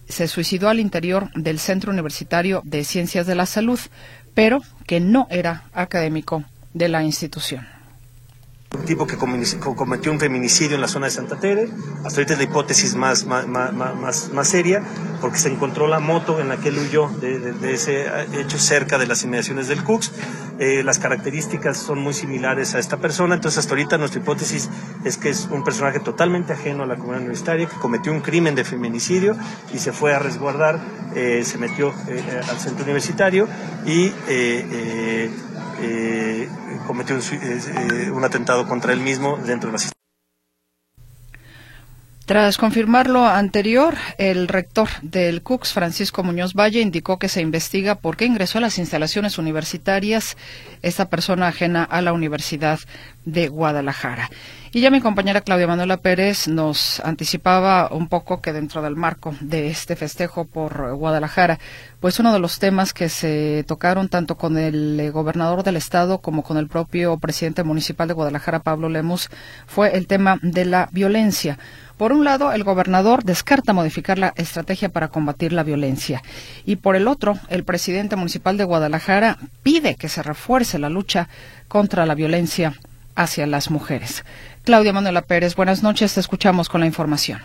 se 0.08 0.28
suicidó 0.28 0.70
al 0.70 0.80
interior 0.80 1.32
del 1.34 1.60
Centro 1.60 1.92
Universitario 1.92 2.62
de 2.66 2.84
Ciencias 2.84 3.28
de 3.28 3.36
la 3.36 3.46
Salud, 3.46 3.80
pero 4.34 4.62
que 4.86 5.00
no 5.00 5.28
era 5.30 5.64
académico 5.74 6.44
de 6.74 6.90
la 6.90 7.04
institución. 7.04 7.75
Un 8.76 8.84
tipo 8.84 9.08
que 9.08 9.16
cometió 9.16 10.12
un 10.12 10.20
feminicidio 10.20 10.76
en 10.76 10.82
la 10.82 10.90
zona 10.90 11.06
de 11.06 11.12
Santa 11.12 11.40
Tere. 11.40 11.70
Hasta 12.04 12.20
ahorita 12.20 12.34
es 12.34 12.40
la 12.40 12.44
hipótesis 12.44 12.96
más, 12.96 13.26
más, 13.26 13.48
más, 13.48 14.30
más, 14.34 14.48
seria, 14.48 14.84
porque 15.22 15.38
se 15.38 15.50
encontró 15.50 15.88
la 15.88 16.00
moto 16.00 16.42
en 16.42 16.50
la 16.50 16.58
que 16.58 16.70
él 16.70 16.78
huyó 16.78 17.08
de, 17.08 17.74
ese 17.74 18.06
hecho 18.38 18.60
cerca 18.60 18.98
de 18.98 19.08
las 19.08 19.24
inmediaciones 19.24 19.70
del 19.70 19.82
Cux. 19.84 20.12
Eh, 20.60 20.84
las 20.84 21.00
características 21.00 21.78
son 21.78 22.00
muy 22.00 22.14
similares 22.14 22.76
a 22.76 22.80
esta 22.80 22.98
persona, 22.98 23.36
entonces 23.36 23.60
hasta 23.60 23.72
ahorita 23.72 23.98
nuestra 23.98 24.22
hipótesis 24.22 24.70
es 25.04 25.18
que 25.18 25.30
es 25.30 25.48
un 25.52 25.64
personaje 25.64 26.00
totalmente 26.00 26.54
ajeno 26.54 26.84
a 26.84 26.86
la 26.86 26.96
comunidad 26.96 27.22
universitaria, 27.22 27.68
que 27.68 27.76
cometió 27.78 28.12
un 28.12 28.22
crimen 28.22 28.56
de 28.56 28.66
feminicidio 28.66 29.38
y 29.74 29.80
se 29.80 29.94
fue 29.94 30.14
a 30.14 30.20
resguardar, 30.20 30.80
eh, 31.16 31.44
se 31.46 31.58
metió 31.58 31.94
eh, 32.08 32.42
al 32.50 32.58
centro 32.58 32.84
universitario 32.84 33.48
y 33.86 34.12
cometió 36.86 37.18
un, 38.14 38.24
atentado 38.24 38.65
contra 38.68 38.94
él 38.94 39.00
mismo 39.00 39.38
dentro 39.46 39.72
de 39.72 39.78
la 39.78 39.95
tras 42.26 42.58
confirmar 42.58 43.08
lo 43.08 43.28
anterior, 43.28 43.96
el 44.18 44.48
rector 44.48 44.90
del 45.04 45.44
CUCS, 45.44 45.74
Francisco 45.74 46.24
Muñoz 46.24 46.56
Valle, 46.56 46.82
indicó 46.82 47.20
que 47.20 47.30
se 47.30 47.42
investiga 47.42 47.96
por 47.96 48.18
qué 48.18 48.26
ingresó 48.26 48.58
a 48.58 48.62
las 48.62 48.80
instalaciones 48.80 49.38
universitarias 49.38 50.36
esta 50.82 51.08
persona 51.10 51.48
ajena 51.48 51.84
a 51.84 52.02
la 52.02 52.14
Universidad 52.14 52.80
de 53.26 53.48
Guadalajara. 53.48 54.30
Y 54.72 54.82
ya 54.82 54.92
mi 54.92 55.00
compañera 55.00 55.42
Claudia 55.42 55.68
Manuela 55.68 55.98
Pérez 55.98 56.48
nos 56.48 57.00
anticipaba 57.00 57.90
un 57.92 58.10
poco 58.10 58.42
que 58.42 58.52
dentro 58.52 58.82
del 58.82 58.96
marco 58.96 59.34
de 59.40 59.68
este 59.68 59.96
festejo 59.96 60.46
por 60.46 60.96
Guadalajara, 60.96 61.60
pues 62.00 62.20
uno 62.20 62.34
de 62.34 62.40
los 62.40 62.60
temas 62.60 62.94
que 62.94 63.08
se 63.08 63.64
tocaron 63.68 64.10
tanto 64.10 64.36
con 64.36 64.58
el 64.58 65.00
eh, 65.00 65.12
gobernador 65.12 65.64
del 65.64 65.78
estado 65.78 66.20
como 66.20 66.44
con 66.44 66.58
el 66.58 66.68
propio 66.68 67.18
presidente 67.20 67.64
municipal 67.64 68.08
de 68.08 68.16
Guadalajara, 68.16 68.64
Pablo 68.64 68.90
Lemus, 68.90 69.30
fue 69.66 69.96
el 69.96 70.08
tema 70.08 70.40
de 70.42 70.66
la 70.66 70.90
violencia. 70.92 71.58
Por 71.98 72.12
un 72.12 72.26
lado, 72.26 72.52
el 72.52 72.66
gobernador 72.66 73.24
descarta 73.24 73.72
modificar 73.72 74.18
la 74.18 74.34
estrategia 74.36 74.90
para 74.90 75.08
combatir 75.08 75.54
la 75.54 75.64
violencia 75.64 76.22
y 76.66 76.76
por 76.76 76.98
el 76.98 77.08
otro, 77.08 77.36
el 77.50 77.64
presidente 77.64 78.18
municipal 78.18 78.58
de 78.58 78.66
Guadalajara 78.66 79.38
pide 79.64 79.96
que 79.96 80.10
se 80.10 80.22
refuerce 80.22 80.78
la 80.78 80.90
lucha 80.90 81.30
contra 81.70 82.06
la 82.06 82.14
violencia 82.14 82.74
hacia 83.16 83.48
las 83.48 83.72
mujeres. 83.72 84.26
Claudia 84.66 84.92
Manuela 84.92 85.22
Pérez, 85.22 85.56
buenas 85.56 85.84
noches, 85.84 86.14
te 86.14 86.20
escuchamos 86.20 86.68
con 86.68 86.82
la 86.82 86.88
información. 86.88 87.40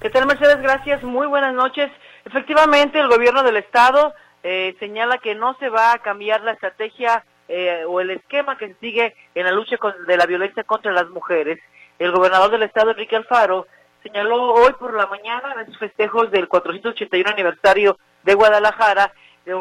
¿Qué 0.00 0.10
tal, 0.10 0.26
Mercedes? 0.26 0.62
Gracias, 0.62 1.02
muy 1.02 1.26
buenas 1.26 1.52
noches. 1.52 1.90
Efectivamente, 2.24 3.00
el 3.00 3.08
gobierno 3.08 3.42
del 3.42 3.56
Estado 3.56 4.14
eh, 4.44 4.76
señala 4.78 5.18
que 5.18 5.34
no 5.34 5.56
se 5.58 5.68
va 5.68 5.92
a 5.92 5.98
cambiar 5.98 6.42
la 6.42 6.52
estrategia 6.52 7.24
eh, 7.48 7.82
o 7.88 8.00
el 8.00 8.10
esquema 8.10 8.56
que 8.56 8.76
sigue 8.80 9.16
en 9.34 9.44
la 9.44 9.50
lucha 9.50 9.76
de 10.06 10.16
la 10.16 10.26
violencia 10.26 10.62
contra 10.62 10.92
las 10.92 11.08
mujeres. 11.08 11.58
El 11.98 12.12
gobernador 12.12 12.50
del 12.50 12.62
estado, 12.62 12.90
Enrique 12.90 13.16
Alfaro, 13.16 13.66
señaló 14.02 14.52
hoy 14.54 14.72
por 14.74 14.94
la 14.94 15.06
mañana 15.06 15.54
en 15.58 15.66
sus 15.66 15.78
festejos 15.78 16.30
del 16.30 16.48
481 16.48 17.30
aniversario 17.30 17.98
de 18.22 18.34
Guadalajara, 18.34 19.12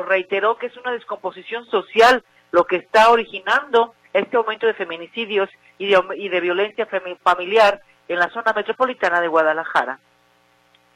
reiteró 0.06 0.58
que 0.58 0.67
es 0.67 0.77
una 0.77 0.91
descomposición 0.91 1.65
social 1.65 2.24
lo 2.51 2.65
que 2.65 2.77
está 2.77 3.10
originando 3.10 3.96
este 4.13 4.38
aumento 4.38 4.67
de 4.67 4.74
feminicidios 4.74 5.50
y 5.77 5.88
de, 5.88 6.01
y 6.15 6.29
de 6.29 6.39
violencia 6.39 6.88
familiar 7.24 7.82
en 8.08 8.20
la 8.20 8.29
zona 8.29 8.53
metropolitana 8.53 9.22
de 9.22 9.27
Guadalajara. 9.27 10.00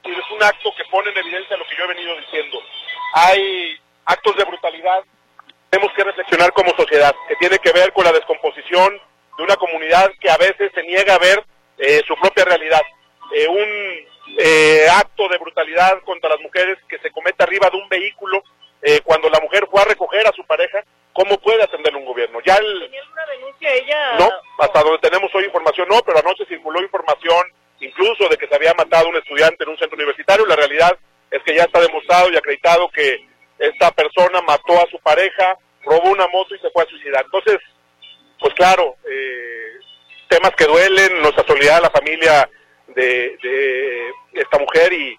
Es 0.03 0.31
un 0.31 0.43
acto 0.43 0.69
que 0.75 0.83
pone 0.89 1.09
en 1.11 1.17
evidencia 1.17 1.57
lo 1.57 1.65
que 1.65 1.75
yo 1.75 1.83
he 1.83 1.87
venido 1.87 2.15
diciendo. 2.17 2.59
Hay 3.13 3.79
actos 4.05 4.35
de 4.35 4.45
brutalidad. 4.45 5.03
Tenemos 5.69 5.93
que 5.93 6.03
reflexionar 6.03 6.51
como 6.53 6.71
sociedad, 6.75 7.13
que 7.27 7.35
tiene 7.35 7.59
que 7.59 7.71
ver 7.71 7.93
con 7.93 8.03
la 8.03 8.11
descomposición 8.11 8.99
de 9.41 9.45
una 9.45 9.55
comunidad 9.55 10.11
que 10.19 10.29
a 10.29 10.37
veces 10.37 10.71
se 10.73 10.83
niega 10.83 11.15
a 11.15 11.19
ver 11.19 11.43
eh, 11.79 12.01
su 12.07 12.15
propia 12.15 12.45
realidad. 12.45 12.81
Eh, 13.33 13.47
un 13.47 14.37
eh, 14.37 14.87
acto 14.91 15.27
de 15.29 15.39
brutalidad 15.39 15.99
contra 16.03 16.29
las 16.29 16.39
mujeres 16.41 16.77
que 16.87 16.99
se 16.99 17.09
comete 17.09 17.43
arriba 17.43 17.69
de 17.69 17.77
un 17.77 17.89
vehículo 17.89 18.43
cuando 19.03 19.29
la 19.29 19.39
mujer 19.39 19.67
fue 19.69 19.79
a 19.79 19.85
recoger 19.85 20.25
a 20.25 20.31
su 20.31 20.43
pareja, 20.43 20.83
¿cómo 21.13 21.37
puede 21.37 21.61
atenderlo 21.61 21.99
un 21.99 22.05
gobierno? 22.05 22.39
Ya 22.43 22.55
¿Tenía 22.55 22.99
alguna 22.99 23.25
denuncia 23.27 23.73
ella? 23.75 24.17
No, 24.17 24.31
hasta 24.57 24.81
donde 24.81 24.97
tenemos 25.07 25.29
hoy 25.35 25.45
información 25.45 25.87
no, 25.87 26.01
pero 26.01 26.17
anoche 26.17 26.47
circuló 26.47 26.81
información 26.81 27.45
incluso 27.79 28.27
de 28.27 28.37
que 28.37 28.47
se 28.47 28.55
había 28.55 28.73
matado 28.73 29.09
un 29.09 29.17
estudiante 29.17 29.63
en 29.63 29.69
un 29.69 29.77
centro 29.77 29.95
universitario. 29.95 30.47
La 30.47 30.55
realidad 30.55 30.97
es 31.29 31.43
que 31.43 31.55
ya 31.55 31.65
está 31.65 31.79
demostrado 31.79 32.31
y 32.31 32.37
acreditado 32.37 32.89
que 32.89 33.23
esta 33.59 33.91
persona 33.91 34.41
mató 34.41 34.73
a 34.81 34.89
su 34.89 34.97
pareja, 34.97 35.59
robó 35.83 36.09
una 36.09 36.27
moto 36.29 36.55
y 36.55 36.59
se 36.59 36.71
fue 36.71 36.81
a 36.81 36.87
suicidar. 36.87 37.23
Entonces, 37.23 37.59
pues 38.41 38.53
claro, 38.55 38.95
eh, 39.09 39.79
temas 40.27 40.51
que 40.57 40.65
duelen, 40.65 41.21
nuestra 41.21 41.45
solidaridad 41.45 41.77
a 41.77 41.81
la 41.81 41.89
familia 41.91 42.49
de, 42.95 44.11
esta 44.33 44.57
mujer 44.57 44.91
y, 44.91 45.17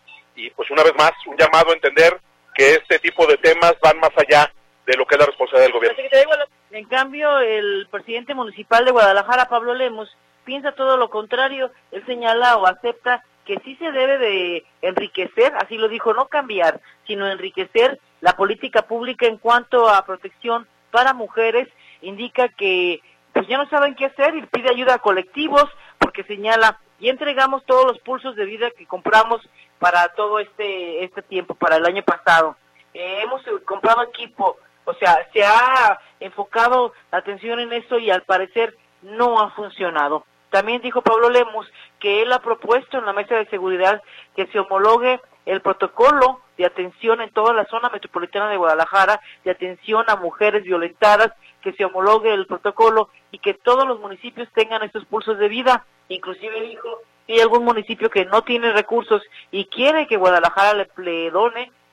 pues 0.56 0.70
una 0.70 0.82
vez 0.82 0.94
más 0.96 1.12
un 1.26 1.36
llamado 1.36 1.70
a 1.70 1.74
entender 1.74 2.18
que 2.54 2.74
este 2.74 2.98
tipo 2.98 3.26
de 3.26 3.36
temas 3.38 3.74
van 3.80 3.98
más 4.00 4.10
allá 4.16 4.52
de 4.86 4.96
lo 4.96 5.06
que 5.06 5.14
es 5.14 5.20
la 5.20 5.26
responsabilidad 5.26 5.66
del 5.66 5.72
gobierno. 5.72 6.44
En 6.72 6.84
cambio, 6.86 7.38
el 7.38 7.86
presidente 7.90 8.34
municipal 8.34 8.84
de 8.84 8.90
Guadalajara, 8.90 9.48
Pablo 9.48 9.74
Lemos, 9.74 10.08
piensa 10.44 10.72
todo 10.72 10.96
lo 10.96 11.10
contrario. 11.10 11.70
Él 11.92 12.04
señala 12.06 12.56
o 12.56 12.66
acepta 12.66 13.22
que 13.44 13.58
sí 13.64 13.76
se 13.76 13.92
debe 13.92 14.18
de 14.18 14.64
enriquecer, 14.82 15.52
así 15.56 15.76
lo 15.76 15.88
dijo, 15.88 16.14
no 16.14 16.28
cambiar, 16.28 16.80
sino 17.06 17.30
enriquecer 17.30 18.00
la 18.20 18.36
política 18.36 18.82
pública 18.82 19.26
en 19.26 19.36
cuanto 19.36 19.88
a 19.88 20.04
protección 20.04 20.66
para 20.90 21.12
mujeres. 21.12 21.68
Indica 22.00 22.48
que 22.48 23.00
pues 23.32 23.46
ya 23.48 23.58
no 23.58 23.68
saben 23.68 23.94
qué 23.94 24.06
hacer 24.06 24.34
y 24.36 24.46
pide 24.46 24.70
ayuda 24.70 24.94
a 24.94 24.98
colectivos 24.98 25.64
porque 25.98 26.24
señala, 26.24 26.78
y 26.98 27.08
entregamos 27.08 27.64
todos 27.64 27.86
los 27.86 27.98
pulsos 28.00 28.36
de 28.36 28.44
vida 28.44 28.70
que 28.70 28.86
compramos 28.86 29.40
para 29.78 30.08
todo 30.10 30.38
este, 30.38 31.04
este 31.04 31.22
tiempo, 31.22 31.54
para 31.54 31.76
el 31.76 31.86
año 31.86 32.02
pasado. 32.02 32.56
Eh, 32.94 33.20
hemos 33.22 33.42
comprado 33.64 34.02
equipo, 34.02 34.58
o 34.84 34.94
sea, 34.94 35.26
se 35.32 35.44
ha 35.44 35.98
enfocado 36.20 36.92
la 37.10 37.18
atención 37.18 37.58
en 37.60 37.72
eso 37.72 37.98
y 37.98 38.10
al 38.10 38.22
parecer 38.22 38.76
no 39.02 39.40
ha 39.40 39.50
funcionado. 39.50 40.24
También 40.50 40.82
dijo 40.82 41.02
Pablo 41.02 41.30
Lemus 41.30 41.66
que 41.98 42.22
él 42.22 42.32
ha 42.32 42.40
propuesto 42.40 42.98
en 42.98 43.06
la 43.06 43.12
mesa 43.12 43.36
de 43.36 43.46
seguridad 43.46 44.02
que 44.36 44.46
se 44.48 44.58
homologue 44.58 45.20
el 45.46 45.60
protocolo 45.60 46.40
de 46.58 46.66
atención 46.66 47.20
en 47.20 47.30
toda 47.30 47.54
la 47.54 47.64
zona 47.66 47.88
metropolitana 47.88 48.50
de 48.50 48.58
Guadalajara, 48.58 49.20
de 49.44 49.50
atención 49.50 50.04
a 50.08 50.16
mujeres 50.16 50.62
violentadas, 50.62 51.32
que 51.62 51.72
se 51.72 51.84
homologue 51.84 52.34
el 52.34 52.46
protocolo 52.46 53.08
y 53.30 53.38
que 53.38 53.54
todos 53.54 53.86
los 53.86 53.98
municipios 54.00 54.48
tengan 54.54 54.82
estos 54.82 55.04
pulsos 55.06 55.38
de 55.38 55.48
vida. 55.48 55.86
Inclusive 56.08 56.60
dijo, 56.60 57.00
si 57.26 57.32
hay 57.34 57.40
algún 57.40 57.64
municipio 57.64 58.10
que 58.10 58.26
no 58.26 58.42
tiene 58.42 58.72
recursos 58.72 59.22
y 59.50 59.64
quiere 59.66 60.06
que 60.06 60.16
Guadalajara 60.16 60.74
le, 60.74 60.88
le 60.98 61.30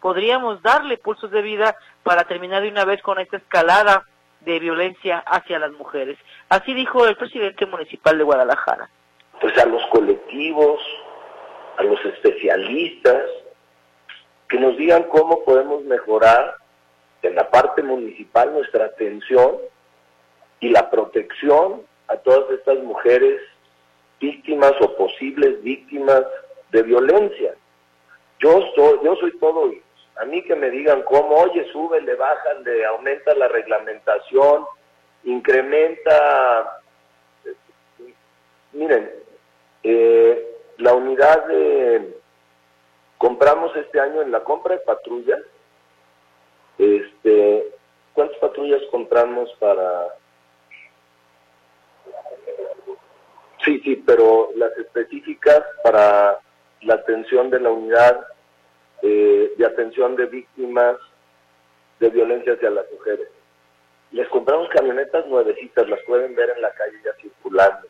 podríamos 0.02 0.62
darle 0.62 0.98
pulsos 0.98 1.32
de 1.32 1.42
vida 1.42 1.76
para 2.04 2.26
terminar 2.26 2.62
de 2.62 2.70
una 2.70 2.86
vez 2.86 3.02
con 3.02 3.20
esta 3.20 3.38
escalada 3.38 4.06
de 4.42 4.60
violencia 4.60 5.20
hacia 5.20 5.60
las 5.60 5.72
mujeres. 5.72 6.18
Así 6.50 6.74
dijo 6.74 7.06
el 7.06 7.16
presidente 7.16 7.66
municipal 7.66 8.18
de 8.18 8.24
Guadalajara. 8.24 8.90
Pues 9.40 9.58
a 9.58 9.66
los 9.66 9.86
colectivos, 9.88 10.82
a 11.78 11.84
los 11.84 12.04
especialistas, 12.06 13.24
que 14.50 14.60
nos 14.60 14.76
digan 14.78 15.04
cómo 15.04 15.44
podemos 15.46 15.84
mejorar 15.84 16.56
en 17.22 17.36
la 17.36 17.50
parte 17.50 17.84
municipal 17.84 18.54
nuestra 18.54 18.86
atención 18.86 19.58
y 20.60 20.70
la 20.70 20.90
protección 20.90 21.82
a 22.08 22.18
todas 22.18 22.50
estas 22.52 22.80
mujeres 22.80 23.42
víctimas 24.20 24.74
o 24.82 24.96
posibles 24.96 25.62
víctimas 25.64 26.24
de 26.72 26.84
violencia. 26.84 27.56
Yo 28.40 28.62
soy, 28.76 29.00
yo 29.04 29.16
soy 29.16 29.38
todo 29.40 29.72
a 30.20 30.26
mí 30.26 30.44
que 30.44 30.56
me 30.56 30.70
digan 30.70 31.02
cómo, 31.04 31.36
oye, 31.36 31.66
sube, 31.72 32.02
le 32.02 32.16
bajan, 32.16 32.64
le 32.66 32.86
aumenta 32.86 33.34
la 33.36 33.48
reglamentación, 33.48 34.66
incrementa, 35.24 36.82
miren, 38.74 39.10
eh, 39.84 40.58
la 40.78 40.94
unidad 40.94 41.46
de, 41.46 42.18
compramos 43.18 43.74
este 43.78 44.02
año 44.02 44.22
en 44.22 44.32
la 44.32 44.44
compra 44.44 44.76
de 44.76 44.82
patrullas, 44.82 45.40
este, 46.80 47.68
¿cuántas 48.14 48.38
patrullas 48.40 48.82
compramos 48.90 49.52
para... 49.60 50.08
Sí, 53.64 53.80
sí, 53.84 54.02
pero 54.08 54.50
las 54.56 54.76
específicas 54.78 55.62
para 55.84 56.40
la 56.82 56.94
atención 56.94 57.50
de 57.50 57.60
la 57.60 57.70
unidad 57.70 58.26
eh, 59.02 59.52
de 59.58 59.66
atención 59.66 60.16
de 60.16 60.26
víctimas 60.28 60.96
de 62.00 62.10
violencia 62.10 62.54
hacia 62.54 62.70
las 62.70 62.90
mujeres. 62.92 63.28
Les 64.12 64.28
compramos 64.30 64.70
camionetas 64.70 65.28
nuevecitas, 65.28 65.88
las 65.90 66.02
pueden 66.04 66.34
ver 66.36 66.50
en 66.50 66.62
la 66.62 66.72
calle 66.72 66.98
ya 67.04 67.14
circulando. 67.22 67.88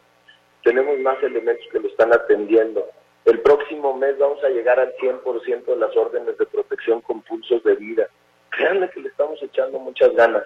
Tenemos 0.63 1.00
más 1.00 1.22
elementos 1.24 1.65
que 1.72 1.79
lo 1.79 1.88
están 1.88 2.12
atendiendo. 2.12 2.89
El 3.25 3.39
próximo 3.41 3.96
mes 3.96 4.17
vamos 4.17 4.43
a 4.43 4.50
llegar 4.50 4.79
al 4.79 4.93
100% 4.96 5.65
de 5.65 5.75
las 5.75 5.96
órdenes 5.96 6.38
de 6.38 6.46
protección 6.48 7.01
con 7.01 7.22
pulsos 7.22 7.63
de 7.63 7.75
vida. 7.75 8.10
Créanme 8.50 8.89
que 8.89 9.00
le 9.00 9.10
estamos 9.10 9.41
echando 9.41 9.79
muchas 9.79 10.13
ganas, 10.15 10.44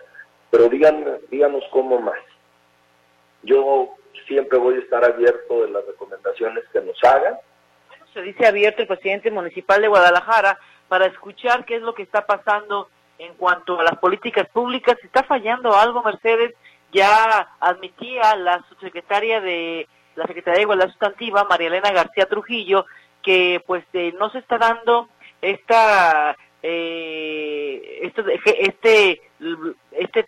pero 0.50 0.70
díganos 0.70 1.64
cómo 1.72 2.00
más. 2.00 2.20
Yo 3.44 3.96
siempre 4.28 4.58
voy 4.58 4.76
a 4.76 4.80
estar 4.80 5.04
abierto 5.04 5.64
de 5.64 5.72
las 5.72 5.86
recomendaciones 5.86 6.64
que 6.72 6.82
nos 6.82 6.98
hagan. 7.04 7.38
se 8.14 8.22
dice 8.22 8.46
abierto 8.46 8.82
el 8.82 8.88
presidente 8.88 9.32
municipal 9.32 9.82
de 9.82 9.88
Guadalajara 9.88 10.60
para 10.88 11.08
escuchar 11.08 11.66
qué 11.66 11.78
es 11.78 11.82
lo 11.82 11.94
que 11.94 12.04
está 12.04 12.26
pasando 12.26 12.90
en 13.18 13.34
cuanto 13.36 13.80
a 13.80 13.84
las 13.84 13.98
políticas 13.98 14.48
públicas. 14.50 14.98
Está 15.04 15.24
fallando 15.24 15.76
algo, 15.76 16.04
Mercedes, 16.04 16.54
ya 16.92 17.56
admitía 17.60 18.36
la 18.36 18.64
subsecretaria 18.70 19.42
de 19.42 19.88
la 20.16 20.28
Secretaría 20.28 20.58
de 20.58 20.62
Igualdad 20.64 20.90
Sustantiva, 20.90 21.44
María 21.46 21.68
Elena 21.68 21.92
García 21.92 22.28
Trujillo, 22.28 22.86
que 23.24 23.64
pues 23.66 23.84
eh, 23.94 24.14
no 24.20 24.30
se 24.30 24.40
está 24.40 24.58
dando 24.58 25.10
esta 25.42 26.38
eh, 26.62 27.73
este, 28.08 28.66
este, 28.66 29.22
este 29.92 30.26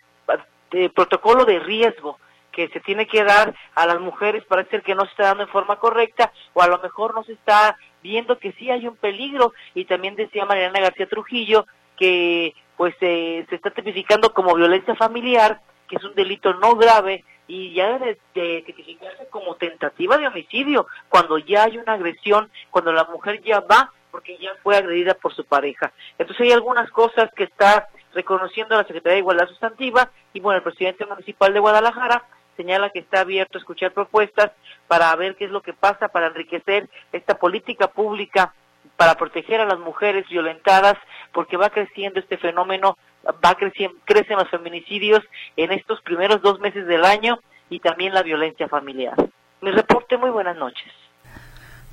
eh, 0.72 0.88
protocolo 0.90 1.44
de 1.44 1.58
riesgo 1.60 2.18
que 2.52 2.68
se 2.68 2.80
tiene 2.80 3.06
que 3.06 3.22
dar 3.22 3.54
a 3.74 3.86
las 3.86 4.00
mujeres 4.00 4.44
parece 4.44 4.80
que 4.80 4.94
no 4.94 5.02
se 5.02 5.10
está 5.10 5.24
dando 5.24 5.42
en 5.42 5.50
forma 5.50 5.76
correcta 5.76 6.32
o 6.54 6.62
a 6.62 6.68
lo 6.68 6.78
mejor 6.78 7.14
no 7.14 7.22
se 7.22 7.34
está 7.34 7.76
viendo 8.02 8.38
que 8.38 8.52
sí 8.52 8.70
hay 8.70 8.86
un 8.86 8.96
peligro. 8.96 9.52
Y 9.74 9.84
también 9.84 10.16
decía 10.16 10.46
Mariana 10.46 10.80
García 10.80 11.08
Trujillo 11.08 11.66
que 11.98 12.54
pues 12.76 12.94
se 12.98 13.46
está 13.50 13.70
tipificando 13.70 14.32
como 14.32 14.54
violencia 14.54 14.94
familiar 14.94 15.60
que 15.86 15.96
es 15.96 16.04
un 16.04 16.14
delito 16.14 16.54
no 16.54 16.76
grave 16.76 17.24
y 17.48 17.74
ya 17.74 17.98
debe 17.98 18.18
de 18.34 18.62
tipificarse 18.66 19.26
como 19.28 19.54
tentativa 19.54 20.18
de 20.18 20.26
homicidio 20.26 20.86
cuando 21.08 21.38
ya 21.38 21.64
hay 21.64 21.78
una 21.78 21.92
agresión, 21.92 22.50
cuando 22.70 22.92
la 22.92 23.04
mujer 23.04 23.42
ya 23.42 23.60
va 23.60 23.92
porque 24.16 24.38
ya 24.38 24.52
fue 24.62 24.74
agredida 24.74 25.12
por 25.12 25.34
su 25.34 25.44
pareja. 25.44 25.92
Entonces 26.16 26.46
hay 26.46 26.52
algunas 26.52 26.90
cosas 26.90 27.28
que 27.36 27.44
está 27.44 27.90
reconociendo 28.14 28.74
la 28.74 28.84
Secretaría 28.84 29.16
de 29.16 29.18
Igualdad 29.18 29.46
Sustantiva 29.46 30.10
y 30.32 30.40
bueno, 30.40 30.56
el 30.56 30.62
presidente 30.62 31.04
municipal 31.04 31.52
de 31.52 31.60
Guadalajara 31.60 32.24
señala 32.56 32.88
que 32.88 33.00
está 33.00 33.20
abierto 33.20 33.58
a 33.58 33.60
escuchar 33.60 33.92
propuestas 33.92 34.52
para 34.88 35.14
ver 35.16 35.36
qué 35.36 35.44
es 35.44 35.50
lo 35.50 35.60
que 35.60 35.74
pasa, 35.74 36.08
para 36.08 36.28
enriquecer 36.28 36.88
esta 37.12 37.38
política 37.38 37.88
pública 37.88 38.54
para 38.96 39.16
proteger 39.16 39.60
a 39.60 39.66
las 39.66 39.80
mujeres 39.80 40.26
violentadas, 40.30 40.94
porque 41.34 41.58
va 41.58 41.68
creciendo 41.68 42.18
este 42.18 42.38
fenómeno, 42.38 42.96
va 43.44 43.54
creciendo, 43.54 43.98
crecen 44.06 44.38
los 44.38 44.48
feminicidios 44.48 45.20
en 45.58 45.72
estos 45.72 46.00
primeros 46.00 46.40
dos 46.40 46.58
meses 46.58 46.86
del 46.86 47.04
año 47.04 47.38
y 47.68 47.80
también 47.80 48.14
la 48.14 48.22
violencia 48.22 48.66
familiar. 48.66 49.16
Mi 49.60 49.72
reporte, 49.72 50.16
muy 50.16 50.30
buenas 50.30 50.56
noches. 50.56 50.90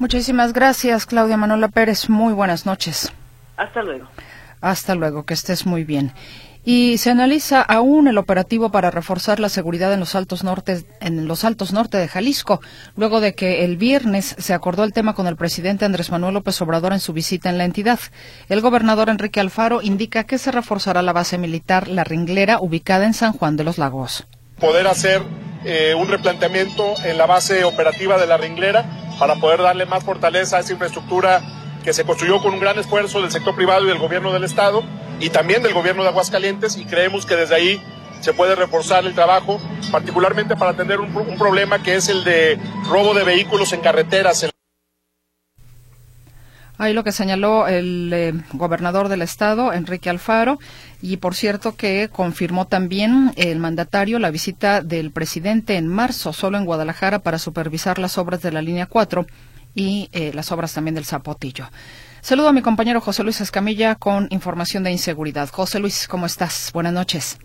Muchísimas 0.03 0.51
gracias, 0.51 1.05
Claudia 1.05 1.38
Manuela 1.38 1.69
Pérez. 1.69 2.10
Muy 2.10 2.33
buenas 2.33 2.65
noches. 2.65 3.13
Hasta 3.55 3.81
luego. 3.81 4.10
Hasta 4.60 4.95
luego, 4.95 5.24
que 5.24 5.33
estés 5.33 5.65
muy 5.65 5.86
bien. 5.86 6.12
Y 6.65 6.98
se 6.98 7.10
analiza 7.10 7.62
aún 7.62 8.10
el 8.10 8.17
operativo 8.17 8.69
para 8.69 8.91
reforzar 8.91 9.39
la 9.39 9.48
seguridad 9.48 9.93
en 9.93 10.01
los 10.01 10.13
altos 10.15 10.43
norte, 10.43 10.83
en 11.00 11.25
los 11.25 11.45
altos 11.45 11.72
norte 11.72 11.98
de 12.00 12.10
Jalisco, 12.10 12.60
luego 12.98 13.22
de 13.22 13.33
que 13.33 13.63
el 13.63 13.77
viernes 13.77 14.36
se 14.38 14.53
acordó 14.53 14.83
el 14.83 14.91
tema 14.91 15.15
con 15.15 15.25
el 15.25 15.38
presidente 15.38 15.86
Andrés 15.86 16.12
Manuel 16.12 16.33
López 16.33 16.62
Obrador 16.62 16.91
en 16.91 17.00
su 17.00 17.13
visita 17.13 17.50
en 17.50 17.57
la 17.57 17.63
entidad. 17.63 18.00
El 18.50 18.60
gobernador 18.60 19.07
Enrique 19.07 19.39
Alfaro 19.39 19.81
indica 19.81 20.25
que 20.25 20.38
se 20.38 20.51
reforzará 20.51 21.01
la 21.01 21.13
base 21.13 21.38
militar 21.38 21.88
La 21.88 22.04
Ringlera, 22.04 22.60
ubicada 22.60 23.06
en 23.06 23.13
San 23.13 23.32
Juan 23.32 23.56
de 23.56 23.63
los 23.63 23.78
Lagos. 23.78 24.28
Poder 24.60 24.86
hacer 24.86 25.21
eh, 25.63 25.95
un 25.97 26.10
replanteamiento 26.10 26.93
en 27.06 27.17
la 27.17 27.25
base 27.25 27.63
operativa 27.63 28.17
de 28.17 28.28
La 28.28 28.36
Ringlera 28.36 29.03
para 29.19 29.36
poder 29.36 29.62
darle 29.62 29.86
más 29.86 30.04
fortaleza 30.04 30.58
a 30.58 30.60
esa 30.62 30.73
infraestructura 30.73 31.41
que 31.84 31.93
se 31.93 32.06
construyó 32.06 32.41
con 32.41 32.54
un 32.54 32.60
gran 32.60 32.80
esfuerzo 32.80 33.21
del 33.21 33.32
sector 33.32 33.56
privado 33.56 33.84
y 33.84 33.88
del 33.88 33.97
gobierno 33.97 34.32
del 34.32 34.43
Estado 34.43 34.84
y 35.19 35.30
también 35.30 35.63
del 35.63 35.73
gobierno 35.73 36.04
de 36.04 36.10
Aguascalientes 36.10 36.78
y 36.78 36.86
creemos 36.86 37.26
que 37.26 37.36
desde 37.36 37.56
ahí 37.56 37.82
se 38.21 38.34
puede 38.34 38.56
reforzar 38.56 39.06
el 39.06 39.13
trabajo, 39.13 39.60
particularmente 39.91 40.56
para 40.56 40.71
atender 40.71 41.02
un, 41.02 41.12
problema 41.38 41.84
que 41.84 41.95
es 41.95 42.08
el 42.08 42.23
de 42.23 42.58
robo 42.89 43.13
de 43.13 43.23
vehículos 43.23 43.73
en 43.73 43.82
carreteras. 43.82 44.49
Ahí 46.77 46.93
lo 46.93 47.03
que 47.03 47.12
señaló 47.12 47.67
el 47.67 48.12
eh, 48.13 48.33
gobernador 48.53 49.07
del 49.07 49.21
estado, 49.21 49.73
Enrique 49.73 50.09
Alfaro, 50.09 50.59
y 51.01 51.17
por 51.17 51.36
cierto 51.36 51.75
que 51.75 52.09
confirmó 52.12 52.65
también 52.65 53.31
el 53.36 53.59
mandatario 53.59 54.17
la 54.17 54.31
visita 54.31 54.81
del 54.81 55.12
presidente 55.12 55.77
en 55.77 55.88
marzo 55.88 56.33
solo 56.33 56.57
en 56.57 56.65
Guadalajara 56.65 57.19
para 57.19 57.38
supervisar 57.38 57.99
las 57.99 58.17
obras 58.17 58.41
de 58.41 58.51
la 58.51 58.62
línea 58.62 58.88
4 58.88 59.25
y 59.75 60.09
eh, 60.12 60.31
las 60.33 60.51
obras 60.51 60.73
también 60.73 60.95
del 60.95 61.05
Zapotillo. 61.05 61.69
Saludo 62.21 62.47
a 62.47 62.53
mi 62.53 62.62
compañero 62.62 63.01
José 63.01 63.23
Luis 63.23 63.41
Escamilla 63.41 63.95
con 63.95 64.27
información 64.31 64.83
de 64.83 64.91
inseguridad. 64.91 65.49
José 65.49 65.79
Luis, 65.79 66.07
¿cómo 66.07 66.25
estás? 66.25 66.71
Buenas 66.73 66.93
noches. 66.93 67.38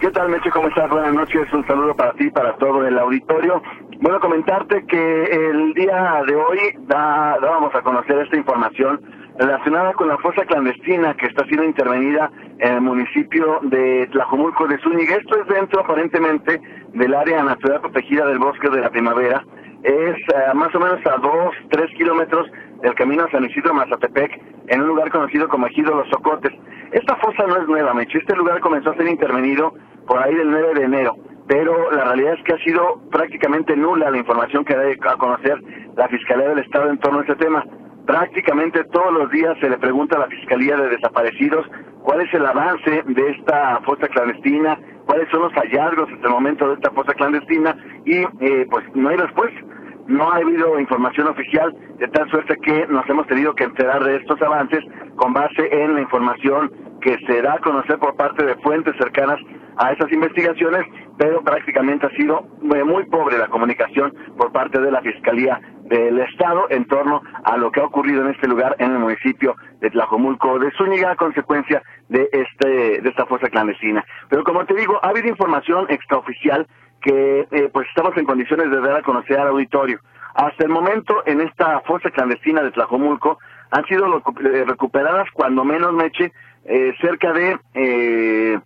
¿Qué 0.00 0.10
tal, 0.10 0.28
Meche? 0.28 0.50
¿Cómo 0.50 0.68
estás? 0.68 0.90
Buenas 0.90 1.14
noches. 1.14 1.52
Un 1.52 1.66
saludo 1.66 1.94
para 1.94 2.12
ti, 2.14 2.28
para 2.30 2.56
todo 2.56 2.86
el 2.86 2.98
auditorio. 2.98 3.62
Bueno, 4.00 4.20
comentarte 4.20 4.84
que 4.86 5.24
el 5.24 5.72
día 5.74 6.22
de 6.26 6.34
hoy 6.34 6.58
da, 6.86 7.38
dábamos 7.40 7.74
a 7.74 7.82
conocer 7.82 8.18
esta 8.18 8.36
información 8.36 9.00
relacionada 9.38 9.92
con 9.94 10.08
la 10.08 10.18
fosa 10.18 10.44
clandestina 10.44 11.14
que 11.14 11.26
está 11.26 11.44
siendo 11.46 11.64
intervenida 11.64 12.30
en 12.58 12.74
el 12.74 12.80
municipio 12.80 13.60
de 13.62 14.08
Tlajomulco 14.12 14.66
de 14.66 14.78
Zúñiga. 14.78 15.16
Esto 15.16 15.40
es 15.40 15.46
dentro, 15.48 15.80
aparentemente, 15.80 16.60
del 16.92 17.14
área 17.14 17.42
natural 17.42 17.80
protegida 17.80 18.26
del 18.26 18.38
bosque 18.38 18.68
de 18.70 18.80
la 18.80 18.90
primavera 18.90 19.44
es 19.84 20.16
eh, 20.16 20.54
más 20.54 20.74
o 20.74 20.80
menos 20.80 20.98
a 21.06 21.18
dos, 21.18 21.54
tres 21.70 21.90
kilómetros 21.96 22.50
del 22.80 22.94
camino 22.94 23.24
a 23.24 23.30
San 23.30 23.44
Isidro 23.44 23.74
Mazatepec, 23.74 24.40
en 24.68 24.80
un 24.80 24.88
lugar 24.88 25.10
conocido 25.10 25.46
como 25.46 25.66
Ejido 25.66 25.94
Los 25.94 26.08
Socotes. 26.08 26.52
Esta 26.94 27.16
fosa 27.16 27.44
no 27.48 27.56
es 27.56 27.66
nueva, 27.66 27.92
Meche. 27.92 28.18
Este 28.18 28.36
lugar 28.36 28.60
comenzó 28.60 28.90
a 28.90 28.94
ser 28.94 29.08
intervenido 29.08 29.74
por 30.06 30.22
ahí 30.22 30.32
del 30.32 30.48
9 30.48 30.74
de 30.74 30.84
enero, 30.84 31.16
pero 31.48 31.90
la 31.90 32.04
realidad 32.04 32.34
es 32.34 32.44
que 32.44 32.52
ha 32.52 32.58
sido 32.58 33.00
prácticamente 33.10 33.76
nula 33.76 34.12
la 34.12 34.18
información 34.18 34.64
que 34.64 34.76
da 34.76 34.84
a 35.10 35.16
conocer 35.16 35.60
la 35.96 36.06
Fiscalía 36.06 36.50
del 36.50 36.60
Estado 36.60 36.90
en 36.90 36.98
torno 36.98 37.18
a 37.18 37.22
este 37.22 37.34
tema. 37.34 37.64
Prácticamente 38.06 38.84
todos 38.84 39.12
los 39.12 39.28
días 39.32 39.58
se 39.60 39.70
le 39.70 39.78
pregunta 39.78 40.14
a 40.14 40.20
la 40.20 40.26
Fiscalía 40.28 40.76
de 40.76 40.90
Desaparecidos 40.90 41.66
cuál 42.00 42.20
es 42.20 42.32
el 42.32 42.46
avance 42.46 43.02
de 43.04 43.30
esta 43.30 43.80
fosa 43.80 44.06
clandestina, 44.06 44.78
cuáles 45.04 45.28
son 45.30 45.42
los 45.42 45.52
hallazgos 45.52 46.08
hasta 46.12 46.28
el 46.28 46.32
momento 46.32 46.68
de 46.68 46.74
esta 46.74 46.92
fosa 46.92 47.12
clandestina 47.14 47.76
y 48.04 48.18
eh, 48.18 48.68
pues 48.70 48.84
no 48.94 49.08
hay 49.08 49.16
respuesta. 49.16 49.60
No 50.06 50.30
ha 50.30 50.36
habido 50.36 50.78
información 50.78 51.28
oficial, 51.28 51.74
de 51.98 52.08
tal 52.08 52.28
suerte 52.30 52.56
que 52.62 52.86
nos 52.88 53.08
hemos 53.08 53.26
tenido 53.26 53.54
que 53.54 53.64
enterar 53.64 54.04
de 54.04 54.16
estos 54.16 54.40
avances 54.42 54.84
con 55.16 55.32
base 55.32 55.68
en 55.70 55.94
la 55.94 56.02
información 56.02 56.70
que 57.00 57.16
se 57.26 57.42
da 57.42 57.54
a 57.54 57.58
conocer 57.58 57.98
por 57.98 58.14
parte 58.16 58.44
de 58.44 58.54
fuentes 58.56 58.94
cercanas 58.98 59.38
a 59.76 59.92
esas 59.92 60.10
investigaciones, 60.12 60.84
pero 61.18 61.42
prácticamente 61.42 62.06
ha 62.06 62.10
sido 62.10 62.42
muy 62.60 63.04
pobre 63.06 63.38
la 63.38 63.48
comunicación 63.48 64.12
por 64.36 64.52
parte 64.52 64.80
de 64.80 64.90
la 64.90 65.00
Fiscalía 65.00 65.60
del 65.84 66.18
Estado 66.20 66.66
en 66.70 66.86
torno 66.86 67.22
a 67.44 67.56
lo 67.56 67.70
que 67.70 67.80
ha 67.80 67.84
ocurrido 67.84 68.22
en 68.22 68.30
este 68.30 68.48
lugar 68.48 68.76
en 68.78 68.92
el 68.92 68.98
municipio 68.98 69.56
de 69.80 69.90
Tlajomulco 69.90 70.58
de 70.58 70.70
Zúñiga 70.72 71.12
a 71.12 71.16
consecuencia 71.16 71.82
de 72.08 72.28
este 72.32 73.00
de 73.02 73.08
esta 73.08 73.26
fuerza 73.26 73.48
clandestina. 73.48 74.04
Pero 74.28 74.44
como 74.44 74.64
te 74.64 74.74
digo, 74.74 74.98
ha 75.02 75.08
habido 75.08 75.28
información 75.28 75.86
extraoficial 75.88 76.66
que 77.04 77.46
eh, 77.50 77.68
pues 77.70 77.86
estamos 77.88 78.16
en 78.16 78.24
condiciones 78.24 78.70
de 78.70 78.80
dar 78.80 78.96
a 78.96 79.02
conocer 79.02 79.38
al 79.38 79.48
auditorio. 79.48 80.00
Hasta 80.34 80.64
el 80.64 80.70
momento, 80.70 81.22
en 81.26 81.42
esta 81.42 81.80
fosa 81.80 82.10
clandestina 82.10 82.62
de 82.62 82.72
Tlajomulco, 82.72 83.38
han 83.70 83.84
sido 83.84 84.06
eh, 84.06 84.64
recuperadas, 84.66 85.28
cuando 85.32 85.64
menos, 85.64 85.92
Meche, 85.92 86.32
eh, 86.64 86.94
cerca 87.00 87.32
de 87.34 87.58
eh, 87.74 88.58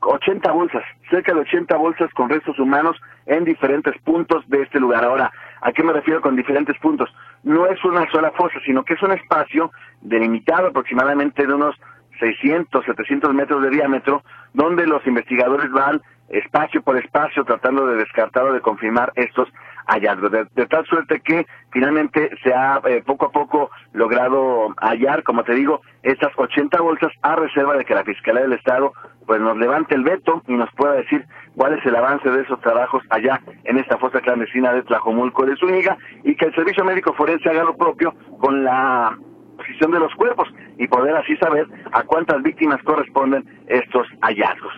80 0.00 0.52
bolsas, 0.52 0.84
cerca 1.10 1.34
de 1.34 1.40
80 1.40 1.76
bolsas 1.76 2.08
con 2.14 2.28
restos 2.30 2.58
humanos 2.60 2.96
en 3.26 3.44
diferentes 3.44 4.00
puntos 4.02 4.48
de 4.48 4.62
este 4.62 4.78
lugar. 4.78 5.04
Ahora, 5.04 5.32
¿a 5.60 5.72
qué 5.72 5.82
me 5.82 5.92
refiero 5.92 6.20
con 6.20 6.36
diferentes 6.36 6.78
puntos? 6.78 7.12
No 7.42 7.66
es 7.66 7.84
una 7.84 8.08
sola 8.12 8.30
fosa, 8.30 8.60
sino 8.64 8.84
que 8.84 8.94
es 8.94 9.02
un 9.02 9.10
espacio 9.10 9.72
delimitado 10.02 10.68
aproximadamente 10.68 11.44
de 11.44 11.52
unos 11.52 11.74
600, 12.20 12.84
700 12.84 13.34
metros 13.34 13.62
de 13.62 13.70
diámetro, 13.70 14.22
donde 14.54 14.86
los 14.86 15.04
investigadores 15.06 15.70
van 15.72 16.00
espacio 16.28 16.82
por 16.82 16.96
espacio 16.96 17.44
tratando 17.44 17.86
de 17.86 17.96
descartar 17.96 18.44
o 18.44 18.52
de 18.52 18.60
confirmar 18.60 19.12
estos 19.14 19.48
hallazgos. 19.86 20.32
De, 20.32 20.66
tal 20.66 20.84
suerte 20.86 21.20
que 21.20 21.46
finalmente 21.70 22.30
se 22.42 22.52
ha 22.52 22.80
eh, 22.84 23.02
poco 23.04 23.26
a 23.26 23.30
poco 23.30 23.70
logrado 23.92 24.74
hallar, 24.80 25.22
como 25.22 25.44
te 25.44 25.54
digo, 25.54 25.80
estas 26.02 26.32
80 26.36 26.80
bolsas 26.80 27.12
a 27.22 27.36
reserva 27.36 27.76
de 27.76 27.84
que 27.84 27.94
la 27.94 28.04
Fiscalía 28.04 28.42
del 28.42 28.54
Estado 28.54 28.92
pues 29.26 29.40
nos 29.40 29.56
levante 29.56 29.94
el 29.94 30.04
veto 30.04 30.42
y 30.46 30.52
nos 30.52 30.70
pueda 30.72 30.94
decir 30.94 31.26
cuál 31.56 31.76
es 31.76 31.84
el 31.84 31.96
avance 31.96 32.30
de 32.30 32.42
esos 32.42 32.60
trabajos 32.60 33.02
allá 33.10 33.40
en 33.64 33.78
esta 33.78 33.98
fosa 33.98 34.20
clandestina 34.20 34.72
de 34.72 34.82
Tlajomulco 34.84 35.44
de 35.44 35.56
Zúñiga 35.56 35.96
y 36.22 36.36
que 36.36 36.46
el 36.46 36.54
Servicio 36.54 36.84
Médico 36.84 37.12
Forense 37.14 37.48
haga 37.48 37.64
lo 37.64 37.76
propio 37.76 38.14
con 38.38 38.62
la 38.62 39.18
posición 39.56 39.90
de 39.90 39.98
los 39.98 40.14
cuerpos 40.14 40.48
y 40.78 40.86
poder 40.86 41.16
así 41.16 41.36
saber 41.38 41.66
a 41.92 42.02
cuántas 42.04 42.42
víctimas 42.42 42.80
corresponden 42.82 43.44
estos 43.66 44.06
hallazgos. 44.20 44.72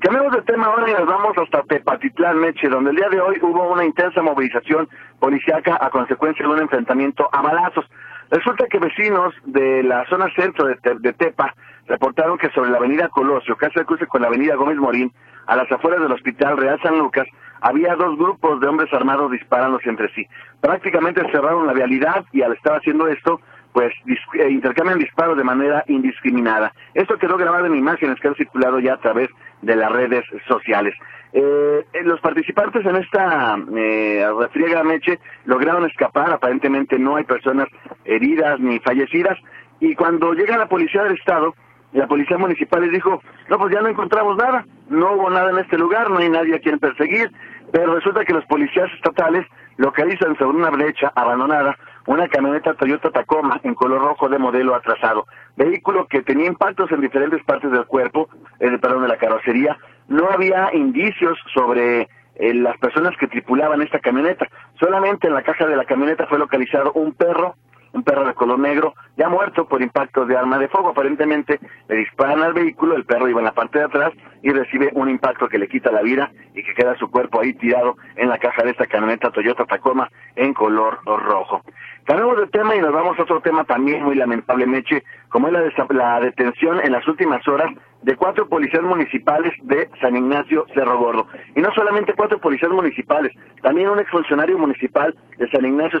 Cambiamos 0.00 0.32
de 0.32 0.40
tema 0.42 0.66
ahora 0.66 0.88
y 0.88 0.94
nos 0.94 1.04
vamos 1.04 1.36
hasta 1.36 1.62
Tepatitlán, 1.64 2.38
Meche, 2.38 2.70
donde 2.70 2.88
el 2.88 2.96
día 2.96 3.10
de 3.10 3.20
hoy 3.20 3.38
hubo 3.42 3.70
una 3.70 3.84
intensa 3.84 4.22
movilización 4.22 4.88
policiaca 5.18 5.76
a 5.78 5.90
consecuencia 5.90 6.46
de 6.46 6.52
un 6.52 6.58
enfrentamiento 6.58 7.28
a 7.30 7.42
balazos. 7.42 7.84
Resulta 8.30 8.66
que 8.70 8.78
vecinos 8.78 9.34
de 9.44 9.82
la 9.82 10.06
zona 10.06 10.32
centro 10.34 10.68
de, 10.68 10.78
de 11.00 11.12
Tepa 11.12 11.54
reportaron 11.86 12.38
que 12.38 12.48
sobre 12.50 12.70
la 12.70 12.78
avenida 12.78 13.10
Colosio, 13.10 13.56
casi 13.56 13.78
al 13.78 13.84
cruce 13.84 14.06
con 14.06 14.22
la 14.22 14.28
avenida 14.28 14.54
Gómez 14.54 14.78
Morín, 14.78 15.12
a 15.46 15.56
las 15.56 15.70
afueras 15.70 16.00
del 16.00 16.12
Hospital 16.12 16.56
Real 16.56 16.80
San 16.82 16.98
Lucas, 16.98 17.26
había 17.60 17.94
dos 17.94 18.16
grupos 18.16 18.58
de 18.60 18.68
hombres 18.68 18.90
armados 18.94 19.30
disparándose 19.30 19.90
entre 19.90 20.08
sí. 20.14 20.26
Prácticamente 20.62 21.20
cerraron 21.30 21.66
la 21.66 21.74
vialidad 21.74 22.24
y 22.32 22.40
al 22.40 22.54
estar 22.54 22.78
haciendo 22.78 23.06
esto, 23.06 23.42
pues 23.72 23.92
eh, 24.34 24.48
intercambian 24.50 24.98
disparos 24.98 25.36
de 25.36 25.44
manera 25.44 25.84
indiscriminada. 25.88 26.72
Esto 26.94 27.18
quedó 27.18 27.36
grabado 27.36 27.66
en 27.66 27.76
imágenes 27.76 28.18
que 28.18 28.28
han 28.28 28.34
circulado 28.34 28.80
ya 28.80 28.94
a 28.94 29.00
través 29.00 29.28
de 29.62 29.76
las 29.76 29.90
redes 29.92 30.24
sociales. 30.46 30.94
Eh, 31.32 31.86
eh, 31.92 32.02
los 32.02 32.20
participantes 32.20 32.84
en 32.84 32.96
esta 32.96 33.56
eh, 33.76 34.26
refriega 34.36 34.82
Meche 34.82 35.20
lograron 35.44 35.86
escapar, 35.86 36.32
aparentemente 36.32 36.98
no 36.98 37.16
hay 37.16 37.24
personas 37.24 37.68
heridas 38.04 38.58
ni 38.58 38.80
fallecidas, 38.80 39.38
y 39.78 39.94
cuando 39.94 40.34
llega 40.34 40.58
la 40.58 40.68
policía 40.68 41.04
del 41.04 41.16
estado, 41.16 41.54
la 41.92 42.08
policía 42.08 42.36
municipal 42.36 42.82
les 42.82 42.92
dijo, 42.92 43.22
no, 43.48 43.58
pues 43.58 43.72
ya 43.72 43.80
no 43.80 43.88
encontramos 43.88 44.36
nada, 44.36 44.64
no 44.88 45.12
hubo 45.12 45.30
nada 45.30 45.50
en 45.50 45.58
este 45.58 45.78
lugar, 45.78 46.10
no 46.10 46.18
hay 46.18 46.28
nadie 46.28 46.56
a 46.56 46.60
quien 46.60 46.78
perseguir, 46.78 47.30
pero 47.72 47.94
resulta 47.94 48.24
que 48.24 48.32
los 48.32 48.44
policías 48.46 48.90
estatales 48.94 49.46
localizan 49.76 50.36
sobre 50.36 50.58
una 50.58 50.70
brecha 50.70 51.12
abandonada 51.14 51.76
una 52.06 52.28
camioneta 52.28 52.74
Toyota 52.74 53.10
Tacoma 53.10 53.60
en 53.62 53.74
color 53.74 54.00
rojo 54.00 54.28
de 54.28 54.38
modelo 54.38 54.74
atrasado, 54.74 55.26
vehículo 55.56 56.06
que 56.06 56.22
tenía 56.22 56.46
impactos 56.46 56.90
en 56.92 57.00
diferentes 57.00 57.42
partes 57.44 57.70
del 57.70 57.86
cuerpo, 57.86 58.28
eh, 58.58 58.78
perdón, 58.78 59.02
de 59.02 59.08
la 59.08 59.18
carrocería. 59.18 59.76
No 60.08 60.28
había 60.30 60.74
indicios 60.74 61.38
sobre 61.54 62.08
eh, 62.36 62.54
las 62.54 62.76
personas 62.78 63.16
que 63.18 63.28
tripulaban 63.28 63.82
esta 63.82 64.00
camioneta. 64.00 64.46
Solamente 64.78 65.28
en 65.28 65.34
la 65.34 65.42
caja 65.42 65.66
de 65.66 65.76
la 65.76 65.84
camioneta 65.84 66.26
fue 66.26 66.38
localizado 66.38 66.92
un 66.92 67.12
perro 67.12 67.54
un 67.92 68.02
perro 68.02 68.24
de 68.24 68.34
color 68.34 68.58
negro, 68.58 68.94
ya 69.16 69.28
muerto 69.28 69.66
por 69.66 69.82
impacto 69.82 70.24
de 70.24 70.36
arma 70.36 70.58
de 70.58 70.68
fuego. 70.68 70.90
Aparentemente 70.90 71.58
le 71.88 71.96
disparan 71.96 72.42
al 72.42 72.52
vehículo, 72.52 72.96
el 72.96 73.04
perro 73.04 73.28
iba 73.28 73.40
en 73.40 73.46
la 73.46 73.52
parte 73.52 73.78
de 73.78 73.84
atrás 73.86 74.12
y 74.42 74.50
recibe 74.50 74.90
un 74.94 75.08
impacto 75.08 75.48
que 75.48 75.58
le 75.58 75.68
quita 75.68 75.90
la 75.90 76.02
vida 76.02 76.30
y 76.54 76.62
que 76.62 76.74
queda 76.74 76.96
su 76.96 77.10
cuerpo 77.10 77.40
ahí 77.40 77.52
tirado 77.54 77.96
en 78.16 78.28
la 78.28 78.38
caja 78.38 78.62
de 78.62 78.70
esta 78.70 78.86
camioneta 78.86 79.30
Toyota 79.30 79.64
Tacoma 79.64 80.10
en 80.36 80.54
color 80.54 81.00
rojo. 81.04 81.62
Cambiamos 82.04 82.38
de 82.38 82.46
tema 82.48 82.74
y 82.74 82.80
nos 82.80 82.92
vamos 82.92 83.18
a 83.18 83.22
otro 83.22 83.40
tema 83.40 83.64
también 83.64 84.02
muy 84.02 84.16
lamentable, 84.16 84.66
Meche, 84.66 85.04
como 85.28 85.48
es 85.48 85.52
la, 85.52 85.86
la 85.90 86.20
detención 86.20 86.80
en 86.82 86.92
las 86.92 87.06
últimas 87.06 87.46
horas 87.46 87.70
de 88.02 88.16
cuatro 88.16 88.48
policías 88.48 88.82
municipales 88.82 89.52
de 89.62 89.88
San 90.00 90.16
Ignacio 90.16 90.66
Cerro 90.74 90.98
Gordo. 90.98 91.26
Y 91.54 91.60
no 91.60 91.72
solamente 91.74 92.14
cuatro 92.14 92.38
policías 92.40 92.72
municipales, 92.72 93.32
también 93.62 93.90
un 93.90 94.00
exfuncionario 94.00 94.58
municipal 94.58 95.14
de 95.38 95.48
San 95.50 95.64
Ignacio 95.64 96.00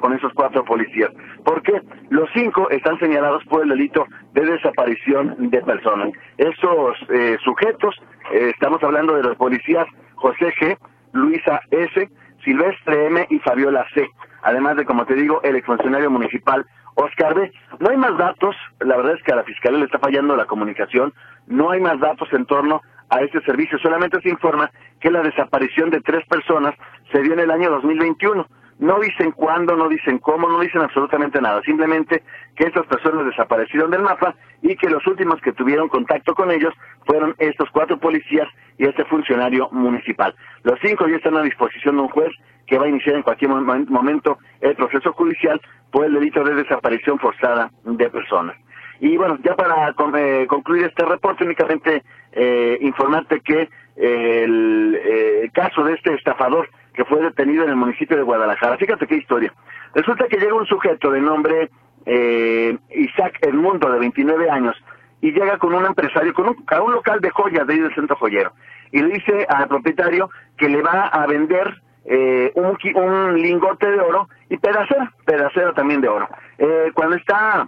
con 0.00 0.12
esos 0.12 0.32
cuatro 0.34 0.64
policías. 0.64 1.10
porque 1.44 1.80
Los 2.10 2.28
cinco 2.34 2.68
están 2.70 2.98
señalados 2.98 3.44
por 3.44 3.62
el 3.62 3.68
delito 3.68 4.06
de 4.32 4.44
desaparición 4.44 5.50
de 5.50 5.60
personas. 5.62 6.10
Esos 6.38 6.96
eh, 7.10 7.36
sujetos, 7.44 7.94
eh, 8.32 8.50
estamos 8.52 8.82
hablando 8.82 9.14
de 9.14 9.22
los 9.22 9.36
policías 9.36 9.86
José 10.14 10.52
G., 10.60 10.78
Luisa 11.12 11.60
S., 11.70 12.08
Silvestre 12.44 13.06
M. 13.06 13.26
y 13.30 13.38
Fabiola 13.40 13.86
C., 13.94 14.08
además 14.42 14.76
de, 14.76 14.84
como 14.84 15.06
te 15.06 15.14
digo, 15.14 15.40
el 15.42 15.56
exfuncionario 15.56 16.10
municipal 16.10 16.66
Oscar 16.94 17.34
B. 17.34 17.50
No 17.80 17.90
hay 17.90 17.96
más 17.96 18.16
datos, 18.16 18.54
la 18.80 18.96
verdad 18.96 19.14
es 19.14 19.22
que 19.22 19.32
a 19.32 19.36
la 19.36 19.44
Fiscalía 19.44 19.80
le 19.80 19.86
está 19.86 19.98
fallando 19.98 20.36
la 20.36 20.46
comunicación, 20.46 21.12
no 21.46 21.70
hay 21.70 21.80
más 21.80 21.98
datos 21.98 22.28
en 22.32 22.46
torno 22.46 22.82
a 23.10 23.20
este 23.20 23.40
servicio, 23.42 23.78
solamente 23.78 24.20
se 24.22 24.30
informa 24.30 24.70
que 25.00 25.10
la 25.10 25.22
desaparición 25.22 25.90
de 25.90 26.00
tres 26.00 26.24
personas 26.26 26.74
se 27.12 27.20
dio 27.20 27.34
en 27.34 27.40
el 27.40 27.50
año 27.50 27.70
2021 27.70 28.46
no 28.78 28.98
dicen 29.00 29.32
cuándo, 29.32 29.76
no 29.76 29.88
dicen 29.88 30.18
cómo, 30.18 30.48
no 30.48 30.60
dicen 30.60 30.82
absolutamente 30.82 31.40
nada. 31.40 31.62
Simplemente 31.62 32.22
que 32.56 32.64
estas 32.64 32.86
personas 32.86 33.26
desaparecieron 33.26 33.90
del 33.90 34.02
mapa 34.02 34.34
y 34.62 34.76
que 34.76 34.90
los 34.90 35.06
últimos 35.06 35.40
que 35.40 35.52
tuvieron 35.52 35.88
contacto 35.88 36.34
con 36.34 36.50
ellos 36.50 36.74
fueron 37.06 37.34
estos 37.38 37.70
cuatro 37.70 37.98
policías 37.98 38.48
y 38.78 38.86
este 38.86 39.04
funcionario 39.04 39.68
municipal. 39.70 40.34
Los 40.62 40.78
cinco 40.82 41.06
ya 41.06 41.16
están 41.16 41.36
a 41.36 41.42
disposición 41.42 41.96
de 41.96 42.02
un 42.02 42.08
juez 42.08 42.32
que 42.66 42.78
va 42.78 42.86
a 42.86 42.88
iniciar 42.88 43.16
en 43.16 43.22
cualquier 43.22 43.50
momento 43.50 44.38
el 44.60 44.74
proceso 44.74 45.12
judicial 45.12 45.60
por 45.90 46.06
el 46.06 46.14
delito 46.14 46.42
de 46.42 46.54
desaparición 46.54 47.18
forzada 47.18 47.70
de 47.84 48.10
personas. 48.10 48.56
Y 49.00 49.16
bueno, 49.16 49.38
ya 49.42 49.54
para 49.54 49.90
eh, 49.90 50.46
concluir 50.46 50.84
este 50.84 51.04
reporte, 51.04 51.44
únicamente 51.44 52.02
eh, 52.32 52.78
informarte 52.80 53.40
que 53.40 53.68
el 53.96 54.98
eh, 55.00 55.50
caso 55.52 55.84
de 55.84 55.94
este 55.94 56.14
estafador 56.14 56.68
que 56.94 57.04
fue 57.04 57.20
detenido 57.20 57.64
en 57.64 57.70
el 57.70 57.76
municipio 57.76 58.16
de 58.16 58.22
Guadalajara. 58.22 58.76
Fíjate 58.78 59.06
qué 59.06 59.16
historia. 59.16 59.52
Resulta 59.94 60.26
que 60.28 60.38
llega 60.38 60.54
un 60.54 60.66
sujeto 60.66 61.10
de 61.10 61.20
nombre 61.20 61.70
eh, 62.06 62.76
Isaac 62.90 63.38
Edmundo, 63.42 63.90
de 63.90 63.98
29 63.98 64.48
años, 64.48 64.76
y 65.20 65.32
llega 65.32 65.58
con 65.58 65.74
un 65.74 65.84
empresario, 65.84 66.32
con 66.34 66.48
un, 66.48 66.64
a 66.66 66.80
un 66.80 66.92
local 66.92 67.20
de 67.20 67.30
joyas 67.30 67.66
de 67.66 67.74
ahí 67.74 67.80
del 67.80 67.94
centro 67.94 68.16
joyero, 68.16 68.52
y 68.92 69.02
le 69.02 69.14
dice 69.14 69.46
al 69.48 69.68
propietario 69.68 70.30
que 70.56 70.68
le 70.68 70.82
va 70.82 71.06
a 71.06 71.26
vender 71.26 71.80
eh, 72.04 72.52
un, 72.54 72.76
un, 72.94 73.40
lingote 73.40 73.90
de 73.90 74.00
oro 74.00 74.28
y 74.50 74.56
pedacera, 74.58 75.12
pedacera 75.24 75.72
también 75.72 76.00
de 76.00 76.08
oro. 76.08 76.28
Eh, 76.58 76.92
cuando 76.94 77.16
está, 77.16 77.66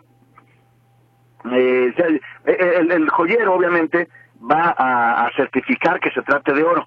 eh, 1.50 1.94
el, 2.44 2.92
el, 2.92 3.08
joyero 3.08 3.54
obviamente 3.54 4.08
va 4.38 4.74
a 4.76 5.30
certificar 5.34 5.98
que 5.98 6.10
se 6.10 6.22
trate 6.22 6.52
de 6.52 6.62
oro 6.62 6.86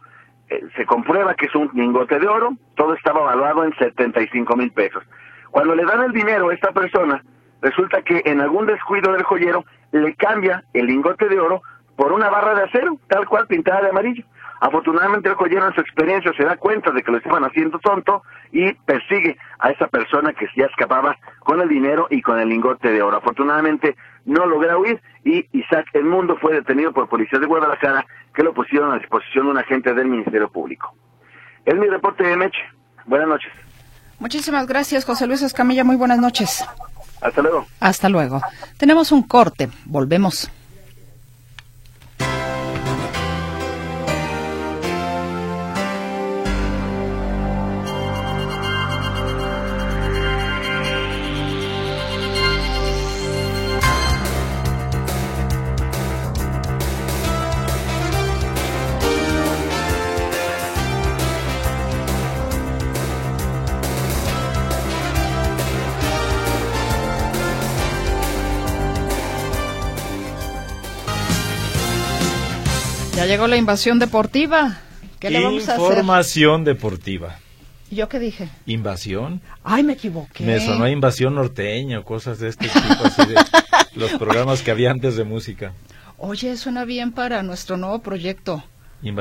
eh, 0.49 0.63
se 0.75 0.85
comprueba 0.85 1.35
que 1.35 1.45
es 1.45 1.55
un 1.55 1.69
lingote 1.73 2.19
de 2.19 2.27
oro, 2.27 2.53
todo 2.75 2.93
estaba 2.93 3.21
evaluado 3.21 3.63
en 3.63 3.75
75 3.77 4.55
mil 4.55 4.71
pesos. 4.71 5.03
Cuando 5.51 5.75
le 5.75 5.85
dan 5.85 6.03
el 6.03 6.11
dinero 6.11 6.49
a 6.49 6.53
esta 6.53 6.71
persona, 6.71 7.23
resulta 7.61 8.01
que 8.01 8.21
en 8.25 8.41
algún 8.41 8.65
descuido 8.65 9.11
del 9.11 9.23
joyero 9.23 9.65
le 9.91 10.15
cambia 10.15 10.63
el 10.73 10.87
lingote 10.87 11.27
de 11.27 11.39
oro 11.39 11.61
por 11.95 12.13
una 12.13 12.29
barra 12.29 12.55
de 12.55 12.63
acero, 12.63 12.97
tal 13.07 13.27
cual 13.27 13.47
pintada 13.47 13.81
de 13.81 13.89
amarillo. 13.89 14.23
Afortunadamente 14.59 15.29
el 15.29 15.35
joyero 15.35 15.67
en 15.67 15.73
su 15.73 15.81
experiencia 15.81 16.33
se 16.35 16.43
da 16.43 16.57
cuenta 16.57 16.91
de 16.91 17.01
que 17.01 17.11
lo 17.11 17.17
estaban 17.17 17.43
haciendo 17.43 17.79
tonto 17.79 18.23
y 18.51 18.73
persigue 18.73 19.37
a 19.59 19.69
esa 19.69 19.87
persona 19.87 20.33
que 20.33 20.47
ya 20.55 20.65
escapaba 20.65 21.17
con 21.39 21.61
el 21.61 21.69
dinero 21.69 22.07
y 22.09 22.21
con 22.21 22.39
el 22.39 22.49
lingote 22.49 22.91
de 22.91 23.01
oro. 23.01 23.17
Afortunadamente 23.17 23.95
no 24.25 24.45
logra 24.45 24.77
huir 24.77 25.01
y 25.23 25.45
Isaac 25.57 25.87
El 25.93 26.03
Mundo 26.03 26.37
fue 26.41 26.53
detenido 26.53 26.91
por 26.91 27.07
policías 27.07 27.39
de 27.41 27.47
Guadalajara 27.47 28.05
que 28.33 28.43
lo 28.43 28.53
pusieron 28.53 28.91
a 28.91 28.99
disposición 28.99 29.45
de 29.45 29.51
un 29.51 29.57
agente 29.57 29.93
del 29.93 30.07
Ministerio 30.07 30.49
Público. 30.49 30.93
Es 31.65 31.75
mi 31.75 31.87
reporte 31.87 32.23
de 32.23 32.35
Meche. 32.35 32.59
Buenas 33.05 33.27
noches. 33.27 33.51
Muchísimas 34.19 34.67
gracias, 34.67 35.05
José 35.05 35.27
Luis 35.27 35.41
Escamilla. 35.41 35.83
Muy 35.83 35.95
buenas 35.95 36.19
noches. 36.19 36.65
Hasta 37.21 37.41
luego. 37.41 37.65
Hasta 37.79 38.09
luego. 38.09 38.41
Tenemos 38.77 39.11
un 39.11 39.23
corte. 39.23 39.69
Volvemos. 39.85 40.51
Llegó 73.25 73.47
la 73.47 73.57
invasión 73.57 73.99
deportiva. 73.99 74.79
¿Qué 75.19 75.29
le 75.29 75.43
vamos 75.43 75.67
a 75.67 75.73
hacer? 75.73 75.85
Información 75.85 76.63
deportiva. 76.63 77.39
¿Yo 77.91 78.07
qué 78.07 78.19
dije? 78.19 78.49
¿Invasión? 78.65 79.41
Ay, 79.63 79.83
me 79.83 79.93
equivoqué. 79.93 80.43
Me 80.43 80.59
sonó 80.59 80.87
invasión 80.87 81.35
norteña 81.35 81.99
o 81.99 82.03
cosas 82.03 82.39
de 82.39 82.49
este 82.49 82.67
tipo, 82.67 83.03
así 83.03 83.25
de 83.25 83.35
los 83.95 84.11
programas 84.11 84.61
que 84.61 84.71
había 84.71 84.91
antes 84.91 85.15
de 85.15 85.23
música. 85.23 85.73
Oye, 86.17 86.55
suena 86.57 86.85
bien 86.85 87.11
para 87.11 87.41
nuestro 87.43 87.77
nuevo 87.77 87.99
proyecto. 87.99 88.63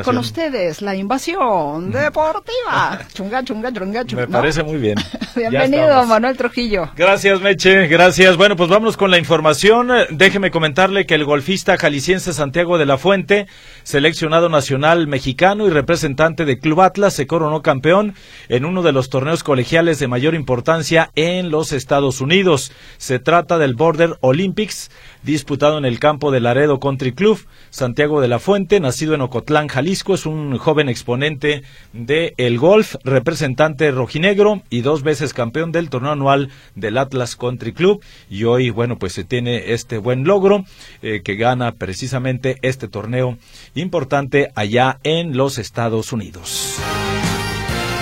Con 0.03 0.19
ustedes, 0.19 0.83
la 0.83 0.97
invasión 0.97 1.93
deportiva. 1.93 2.99
chunga, 3.15 3.45
chunga, 3.45 3.73
chunga, 3.73 4.05
chunga. 4.05 4.27
Me 4.27 4.33
parece 4.33 4.65
muy 4.65 4.77
bien. 4.77 4.97
Bienvenido, 5.37 6.05
Manuel 6.05 6.37
Trujillo. 6.37 6.91
Gracias, 6.97 7.41
Meche. 7.41 7.87
Gracias. 7.87 8.37
Bueno, 8.37 8.57
pues 8.57 8.69
vamos 8.69 8.97
con 8.97 9.13
la 9.13 9.19
información. 9.19 9.91
Déjeme 10.11 10.51
comentarle 10.51 11.07
que 11.07 11.15
el 11.15 11.25
golfista 11.25 11.77
jalisciense 11.77 12.33
Santiago 12.33 12.77
de 12.77 12.87
la 12.87 12.99
Fuente, 12.99 13.47
seleccionado 13.85 14.49
nacional 14.49 15.07
mexicano 15.07 15.69
y 15.69 15.71
representante 15.71 16.45
de 16.45 16.59
Club 16.59 16.81
Atlas, 16.81 17.15
se 17.15 17.29
coronó 17.29 17.63
campeón 17.63 18.17
en 18.49 18.65
uno 18.65 18.83
de 18.83 18.91
los 18.91 19.11
torneos 19.11 19.45
colegiales 19.45 20.01
de 20.01 20.09
mayor 20.09 20.35
importancia 20.35 21.13
en 21.15 21.53
los 21.53 21.71
Estados 21.71 22.21
Unidos. 22.21 22.73
Se 22.97 23.21
trata 23.21 23.59
del 23.59 23.77
Border 23.77 24.17
Olympics, 24.23 24.91
disputado 25.33 25.79
en 25.79 25.85
el 25.85 25.99
campo 25.99 26.31
de 26.31 26.41
Laredo 26.41 26.79
Country 26.79 27.13
Club. 27.13 27.45
Santiago 27.71 28.21
de 28.21 28.29
la 28.29 28.39
Fuente, 28.39 28.79
nacido 28.79 29.15
en 29.15 29.21
Ocotlán, 29.21 29.69
Jalisco, 29.69 30.15
es 30.15 30.27
un 30.27 30.57
joven 30.59 30.89
exponente 30.89 31.63
del 31.93 32.35
el 32.37 32.59
golf, 32.59 32.95
representante 33.05 33.91
rojinegro 33.91 34.63
y 34.71 34.83
dos 34.83 35.03
veces 35.03 35.09
veces 35.09 35.33
campeón 35.33 35.73
del 35.73 35.89
torneo 35.89 36.13
anual 36.13 36.51
del 36.75 36.99
Atlas 36.99 37.35
Country 37.35 37.73
Club 37.73 38.03
y 38.29 38.45
hoy, 38.45 38.69
bueno, 38.69 38.99
pues 38.99 39.15
se 39.15 39.25
tiene 39.25 39.73
este 39.73 39.97
buen 39.97 40.25
logro 40.25 40.67
eh, 41.01 41.23
que 41.25 41.37
gana 41.37 41.73
precisamente 41.73 42.59
este 42.61 42.89
torneo 42.89 43.39
importante 43.75 44.51
allá 44.55 44.99
en 45.03 45.35
los 45.35 45.57
Estados 45.57 46.13
Unidos. 46.13 46.79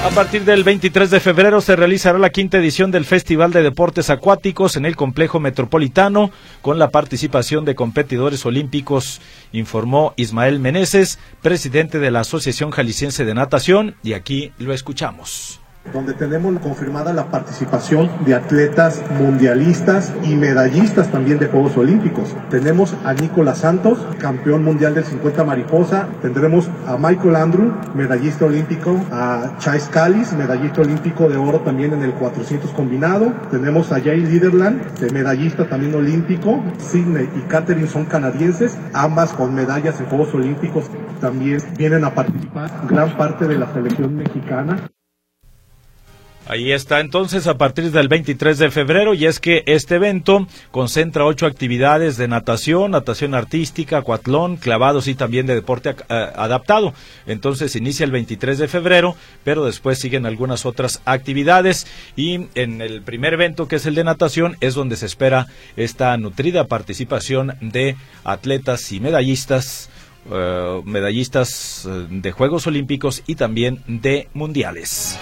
A 0.05 0.11
partir 0.11 0.45
del 0.45 0.63
23 0.63 1.11
de 1.11 1.21
febrero 1.21 1.61
se 1.61 1.75
realizará 1.75 2.19
la 2.19 2.31
quinta 2.31 2.59
edición 2.59 2.91
del 2.91 3.05
Festival 3.05 3.53
de 3.53 3.63
Deportes 3.63 4.09
Acuáticos 4.09 4.77
en 4.77 4.87
el 4.87 4.95
Complejo 4.95 5.41
Metropolitano 5.41 6.31
con 6.63 6.79
la 6.79 6.91
participación 6.91 7.65
de 7.65 7.75
competidores 7.75 8.47
olímpicos, 8.47 9.21
informó 9.53 10.15
Ismael 10.17 10.61
Meneses, 10.61 11.19
presidente 11.43 11.99
de 11.99 12.13
la 12.13 12.21
Asociación 12.21 12.71
Jalisciense 12.71 13.25
de 13.25 13.35
Natación, 13.35 13.97
y 14.05 14.13
aquí 14.13 14.53
lo 14.59 14.73
escuchamos 14.73 15.61
donde 15.92 16.14
tenemos 16.14 16.59
confirmada 16.61 17.12
la 17.12 17.27
participación 17.27 18.11
de 18.25 18.35
atletas 18.35 19.03
mundialistas 19.18 20.12
y 20.25 20.37
medallistas 20.37 21.11
también 21.11 21.38
de 21.38 21.46
Juegos 21.46 21.77
Olímpicos. 21.77 22.35
Tenemos 22.51 22.94
a 23.05 23.14
Nicolás 23.14 23.59
Santos, 23.59 23.99
campeón 24.18 24.64
mundial 24.64 24.94
del 24.94 25.05
50 25.05 25.44
mariposa, 25.44 26.09
tendremos 26.22 26.68
a 26.87 26.96
Michael 26.96 27.37
Andrew, 27.37 27.72
medallista 27.94 28.46
olímpico, 28.46 29.01
a 29.11 29.57
Chase 29.59 29.90
Callis, 29.90 30.33
medallista 30.33 30.83
olímpico 30.83 31.29
de 31.29 31.37
oro 31.37 31.61
también 31.61 31.92
en 31.92 32.03
el 32.03 32.12
400 32.12 32.70
combinado, 32.72 33.33
tenemos 33.51 33.92
a 33.92 34.01
Jay 34.01 34.20
Liderland, 34.20 34.83
medallista 35.12 35.68
también 35.68 35.94
olímpico, 35.94 36.62
Sidney 36.79 37.29
y 37.37 37.40
Catherine 37.49 37.87
son 37.87 38.05
canadienses, 38.05 38.79
ambas 38.92 39.33
con 39.33 39.55
medallas 39.55 40.01
en 40.01 40.07
Juegos 40.07 40.35
Olímpicos. 40.35 40.87
También 41.20 41.61
vienen 41.77 42.05
a 42.05 42.14
participar 42.14 42.70
gran 42.88 43.16
parte 43.16 43.46
de 43.46 43.59
la 43.59 43.72
selección 43.72 44.16
mexicana. 44.16 44.88
Ahí 46.49 46.71
está 46.71 47.01
entonces 47.01 47.49
a 47.49 47.59
partir 47.59 47.91
del 47.91 48.07
23 48.07 48.59
de 48.59 48.71
febrero 48.71 49.15
y 49.15 49.27
es 49.27 49.41
que 49.41 49.65
este 49.67 49.97
evento 49.97 50.47
concentra 50.71 51.25
ocho 51.25 51.45
actividades 51.45 52.17
de 52.17 52.29
natación, 52.29 52.93
natación 52.93 53.35
artística, 53.35 54.03
cuatlón, 54.03 54.57
clavados 54.57 55.09
y 55.09 55.17
también 55.17 55.47
de 55.47 55.57
deporte 55.57 55.91
eh, 55.91 55.95
adaptado. 56.09 56.95
Entonces 57.27 57.75
inicia 57.75 58.05
el 58.05 58.13
23 58.13 58.59
de 58.59 58.69
febrero, 58.69 59.17
pero 59.43 59.65
después 59.65 59.99
siguen 59.99 60.25
algunas 60.25 60.67
otras 60.67 61.03
actividades 61.05 61.89
y 62.15 62.47
en 62.55 62.81
el 62.81 63.03
primer 63.03 63.35
evento 63.35 63.67
que 63.67 63.77
es 63.77 63.87
el 63.87 63.97
de 63.97 64.05
natación 64.05 64.57
es 64.61 64.75
donde 64.75 64.95
se 64.95 65.07
espera 65.07 65.49
esta 65.77 66.17
nutrida 66.17 66.69
participación 66.69 67.55
de 67.61 67.97
atletas 68.23 68.93
y 68.93 69.01
medallistas. 69.01 69.91
Eh, 70.31 70.83
medallistas 70.85 71.87
eh, 71.89 72.07
de 72.11 72.33
Juegos 72.33 72.67
Olímpicos 72.67 73.23
y 73.27 73.37
también 73.37 73.83
de 73.87 74.29
Mundiales. 74.35 75.19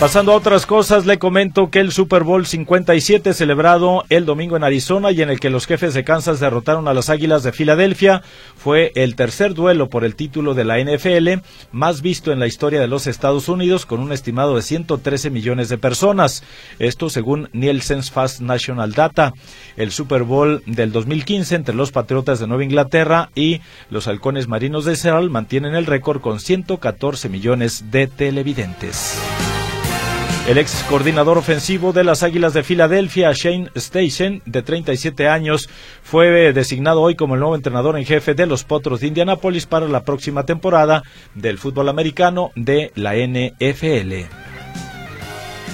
Pasando 0.00 0.32
a 0.32 0.36
otras 0.36 0.64
cosas, 0.64 1.04
le 1.04 1.18
comento 1.18 1.68
que 1.68 1.78
el 1.78 1.92
Super 1.92 2.22
Bowl 2.22 2.46
57 2.46 3.34
celebrado 3.34 4.04
el 4.08 4.24
domingo 4.24 4.56
en 4.56 4.64
Arizona 4.64 5.10
y 5.10 5.20
en 5.20 5.28
el 5.28 5.40
que 5.40 5.50
los 5.50 5.66
jefes 5.66 5.92
de 5.92 6.04
Kansas 6.04 6.40
derrotaron 6.40 6.88
a 6.88 6.94
las 6.94 7.10
Águilas 7.10 7.42
de 7.42 7.52
Filadelfia 7.52 8.22
fue 8.56 8.92
el 8.94 9.14
tercer 9.14 9.52
duelo 9.52 9.90
por 9.90 10.04
el 10.04 10.16
título 10.16 10.54
de 10.54 10.64
la 10.64 10.82
NFL 10.82 11.42
más 11.70 12.00
visto 12.00 12.32
en 12.32 12.38
la 12.40 12.46
historia 12.46 12.80
de 12.80 12.88
los 12.88 13.06
Estados 13.06 13.50
Unidos 13.50 13.84
con 13.84 14.00
un 14.00 14.10
estimado 14.10 14.56
de 14.56 14.62
113 14.62 15.28
millones 15.28 15.68
de 15.68 15.76
personas. 15.76 16.44
Esto 16.78 17.10
según 17.10 17.50
Nielsen's 17.52 18.10
Fast 18.10 18.40
National 18.40 18.92
Data. 18.92 19.34
El 19.76 19.90
Super 19.90 20.22
Bowl 20.22 20.62
del 20.64 20.92
2015 20.92 21.56
entre 21.56 21.74
los 21.74 21.92
Patriotas 21.92 22.40
de 22.40 22.46
Nueva 22.46 22.64
Inglaterra 22.64 23.28
y 23.34 23.60
los 23.90 24.08
Halcones 24.08 24.48
Marinos 24.48 24.86
de 24.86 24.96
Seattle 24.96 25.28
mantienen 25.28 25.74
el 25.74 25.84
récord 25.84 26.22
con 26.22 26.40
114 26.40 27.28
millones 27.28 27.90
de 27.90 28.06
televidentes. 28.06 29.20
El 30.48 30.58
ex 30.58 30.82
coordinador 30.88 31.38
ofensivo 31.38 31.92
de 31.92 32.02
las 32.02 32.22
Águilas 32.22 32.54
de 32.54 32.64
Filadelfia, 32.64 33.30
Shane 33.32 33.70
Station, 33.74 34.42
de 34.46 34.62
37 34.62 35.28
años, 35.28 35.68
fue 36.02 36.52
designado 36.52 37.02
hoy 37.02 37.14
como 37.14 37.34
el 37.34 37.40
nuevo 37.40 37.54
entrenador 37.54 37.96
en 37.96 38.06
jefe 38.06 38.34
de 38.34 38.46
los 38.46 38.64
Potros 38.64 39.00
de 39.00 39.08
Indianápolis 39.08 39.66
para 39.66 39.86
la 39.86 40.02
próxima 40.02 40.46
temporada 40.46 41.02
del 41.34 41.58
fútbol 41.58 41.88
americano 41.88 42.50
de 42.56 42.90
la 42.96 43.14
NFL. 43.14 44.49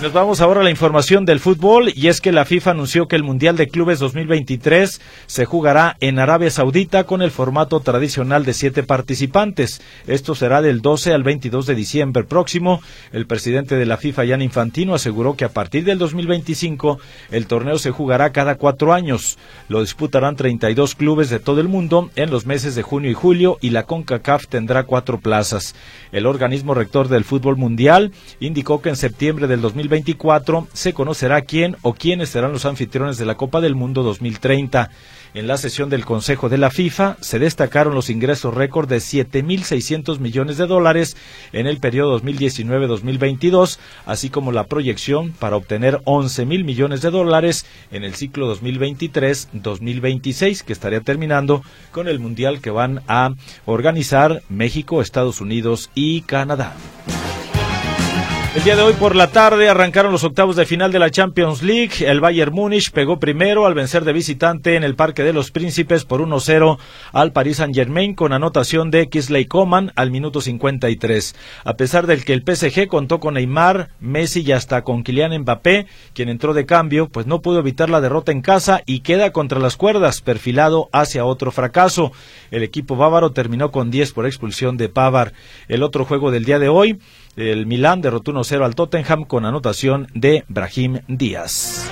Nos 0.03 0.13
vamos 0.13 0.43
ahora 0.43 0.61
a 0.61 0.63
la 0.63 0.69
información 0.69 1.25
del 1.25 1.41
fútbol 1.41 1.91
y 1.95 2.09
es 2.09 2.21
que 2.21 2.31
la 2.31 2.45
FIFA 2.45 2.73
anunció 2.73 3.09
que 3.09 3.17
el 3.17 3.23
Mundial 3.23 3.57
de 3.57 3.69
Clubes 3.69 3.99
2023 3.99 5.01
se 5.27 5.45
jugará 5.47 5.97
en 6.01 6.19
Arabia 6.19 6.51
Saudita 6.51 7.05
con 7.05 7.23
el 7.23 7.31
formato 7.31 7.81
tradicional 7.81 8.45
de 8.45 8.53
siete 8.53 8.83
participantes. 8.83 9.81
Esto 10.07 10.35
será 10.35 10.61
del 10.61 10.83
12 10.83 11.15
al 11.15 11.23
22 11.23 11.65
de 11.65 11.75
diciembre 11.75 12.25
próximo. 12.25 12.83
El 13.11 13.27
presidente 13.27 13.77
de 13.77 13.87
la 13.87 13.97
FIFA, 13.97 14.27
Jan 14.27 14.43
Infantino, 14.43 14.95
aseguró 14.95 15.35
que 15.35 15.47
a 15.47 15.49
partir 15.49 15.85
del 15.85 15.99
2025 15.99 16.99
el 17.31 17.47
torneo 17.47 17.79
se 17.79 17.91
jugará 17.91 18.33
cada 18.33 18.57
cuatro 18.57 18.93
años. 18.93 19.39
Lo 19.71 19.81
disputarán 19.81 20.37
32 20.37 20.95
clubes 20.95 21.31
de 21.31 21.41
todo 21.41 21.63
el 21.63 21.69
mundo 21.69 22.11
en 22.17 22.31
los 22.31 22.45
meses 22.45 22.75
de 22.75 22.83
junio 22.83 23.11
y 23.11 23.15
julio 23.15 23.57
y 23.63 23.71
la 23.71 23.85
CONCACAF 23.85 24.47
tendrá 24.47 24.83
cuatro 24.83 25.21
plazas. 25.21 25.75
El 26.13 26.27
organismo 26.27 26.75
rector 26.75 27.09
del 27.09 27.25
fútbol 27.25 27.57
mundial 27.57 28.13
indicó 28.41 28.83
que 28.83 28.91
en 28.91 28.97
septiembre 28.97 29.47
del 29.47 29.63
2025 29.63 29.86
2024 29.87 30.67
se 30.73 30.93
conocerá 30.93 31.43
quién 31.43 31.77
o 31.83 31.95
quiénes 31.95 32.31
serán 32.31 32.53
los 32.53 32.65
anfitriones 32.65 33.19
de 33.19 33.25
la 33.25 33.37
Copa 33.37 33.61
del 33.61 33.77
Mundo 33.77 34.03
2030. 34.03 34.91
En 35.35 35.47
la 35.47 35.59
sesión 35.59 35.91
del 35.91 36.05
Consejo 36.05 36.49
de 36.49 36.59
la 36.59 36.71
FIFA 36.71 37.17
se 37.21 37.39
destacaron 37.39 37.95
los 37.95 38.11
ingresos 38.11 38.55
récord 38.55 38.89
de 38.89 38.97
7.600 38.97 40.19
millones 40.19 40.57
de 40.57 40.67
dólares 40.67 41.17
en 41.53 41.67
el 41.67 41.79
periodo 41.79 42.21
2019-2022, 42.21 43.79
así 44.07 44.31
como 44.31 44.51
la 44.51 44.65
proyección 44.65 45.33
para 45.33 45.57
obtener 45.57 45.99
11.000 46.05 46.65
millones 46.65 47.03
de 47.03 47.11
dólares 47.11 47.67
en 47.93 48.03
el 48.03 48.15
ciclo 48.15 48.55
2023-2026, 48.57 50.63
que 50.63 50.73
estaría 50.73 51.01
terminando 51.01 51.63
con 51.93 52.09
el 52.09 52.19
Mundial 52.19 52.61
que 52.61 52.71
van 52.71 53.03
a 53.07 53.35
organizar 53.67 54.43
México, 54.49 55.01
Estados 55.01 55.41
Unidos 55.41 55.91
y 55.95 56.23
Canadá. 56.23 56.75
El 58.57 58.65
día 58.65 58.75
de 58.75 58.83
hoy 58.83 58.95
por 58.95 59.15
la 59.15 59.27
tarde 59.27 59.69
arrancaron 59.69 60.11
los 60.11 60.25
octavos 60.25 60.57
de 60.57 60.65
final 60.65 60.91
de 60.91 60.99
la 60.99 61.11
Champions 61.11 61.63
League. 61.63 61.97
El 62.01 62.21
Bayern 62.21 62.55
Múnich 62.55 62.91
pegó 62.91 63.21
primero 63.21 63.67
al 63.67 63.75
vencer 63.75 64.03
de 64.03 64.15
visitante 64.15 64.77
en 64.77 64.83
el 64.83 64.97
Parque 64.97 65.25
de 65.25 65.35
los 65.35 65.51
Príncipes 65.51 66.07
por 66.07 66.23
1-0 66.23 66.79
al 67.13 67.33
Paris 67.33 67.59
Saint-Germain 67.59 68.15
con 68.15 68.33
anotación 68.33 68.91
de 68.91 69.11
Kisley 69.11 69.45
Coman 69.45 69.93
al 69.95 70.11
minuto 70.11 70.41
53. 70.41 71.37
A 71.65 71.75
pesar 71.75 72.07
del 72.07 72.25
que 72.25 72.33
el 72.33 72.45
PSG 72.47 72.89
contó 72.89 73.21
con 73.21 73.35
Neymar, 73.35 73.91
Messi 74.01 74.41
y 74.41 74.53
hasta 74.53 74.83
con 74.85 75.03
Kylian 75.03 75.39
Mbappé, 75.43 75.87
quien 76.15 76.31
entró 76.31 76.55
de 76.55 76.65
cambio, 76.65 77.11
pues 77.11 77.27
no 77.27 77.43
pudo 77.43 77.59
evitar 77.59 77.91
la 77.91 78.01
derrota 78.01 78.33
en 78.33 78.41
casa 78.41 78.81
y 78.87 79.01
queda 79.01 79.33
contra 79.33 79.61
las 79.61 79.77
cuerdas, 79.77 80.23
perfilado 80.23 80.89
hacia 80.93 81.27
otro 81.27 81.53
fracaso. 81.53 82.11
El 82.51 82.63
equipo 82.63 82.97
bávaro 82.97 83.33
terminó 83.33 83.71
con 83.71 83.91
10 83.91 84.13
por 84.13 84.25
expulsión 84.25 84.79
de 84.79 84.89
Pavar. 84.89 85.35
El 85.69 85.83
otro 85.83 86.07
juego 86.07 86.31
del 86.31 86.47
día 86.47 86.59
de 86.59 86.71
hoy 86.71 86.99
el 87.37 87.67
Milán 87.67 88.01
derrotó 88.01 88.33
1-0 88.33 88.65
al 88.65 88.75
Tottenham 88.75 89.25
con 89.25 89.45
anotación 89.45 90.09
de 90.15 90.45
Brahim 90.49 91.01
Díaz. 91.07 91.91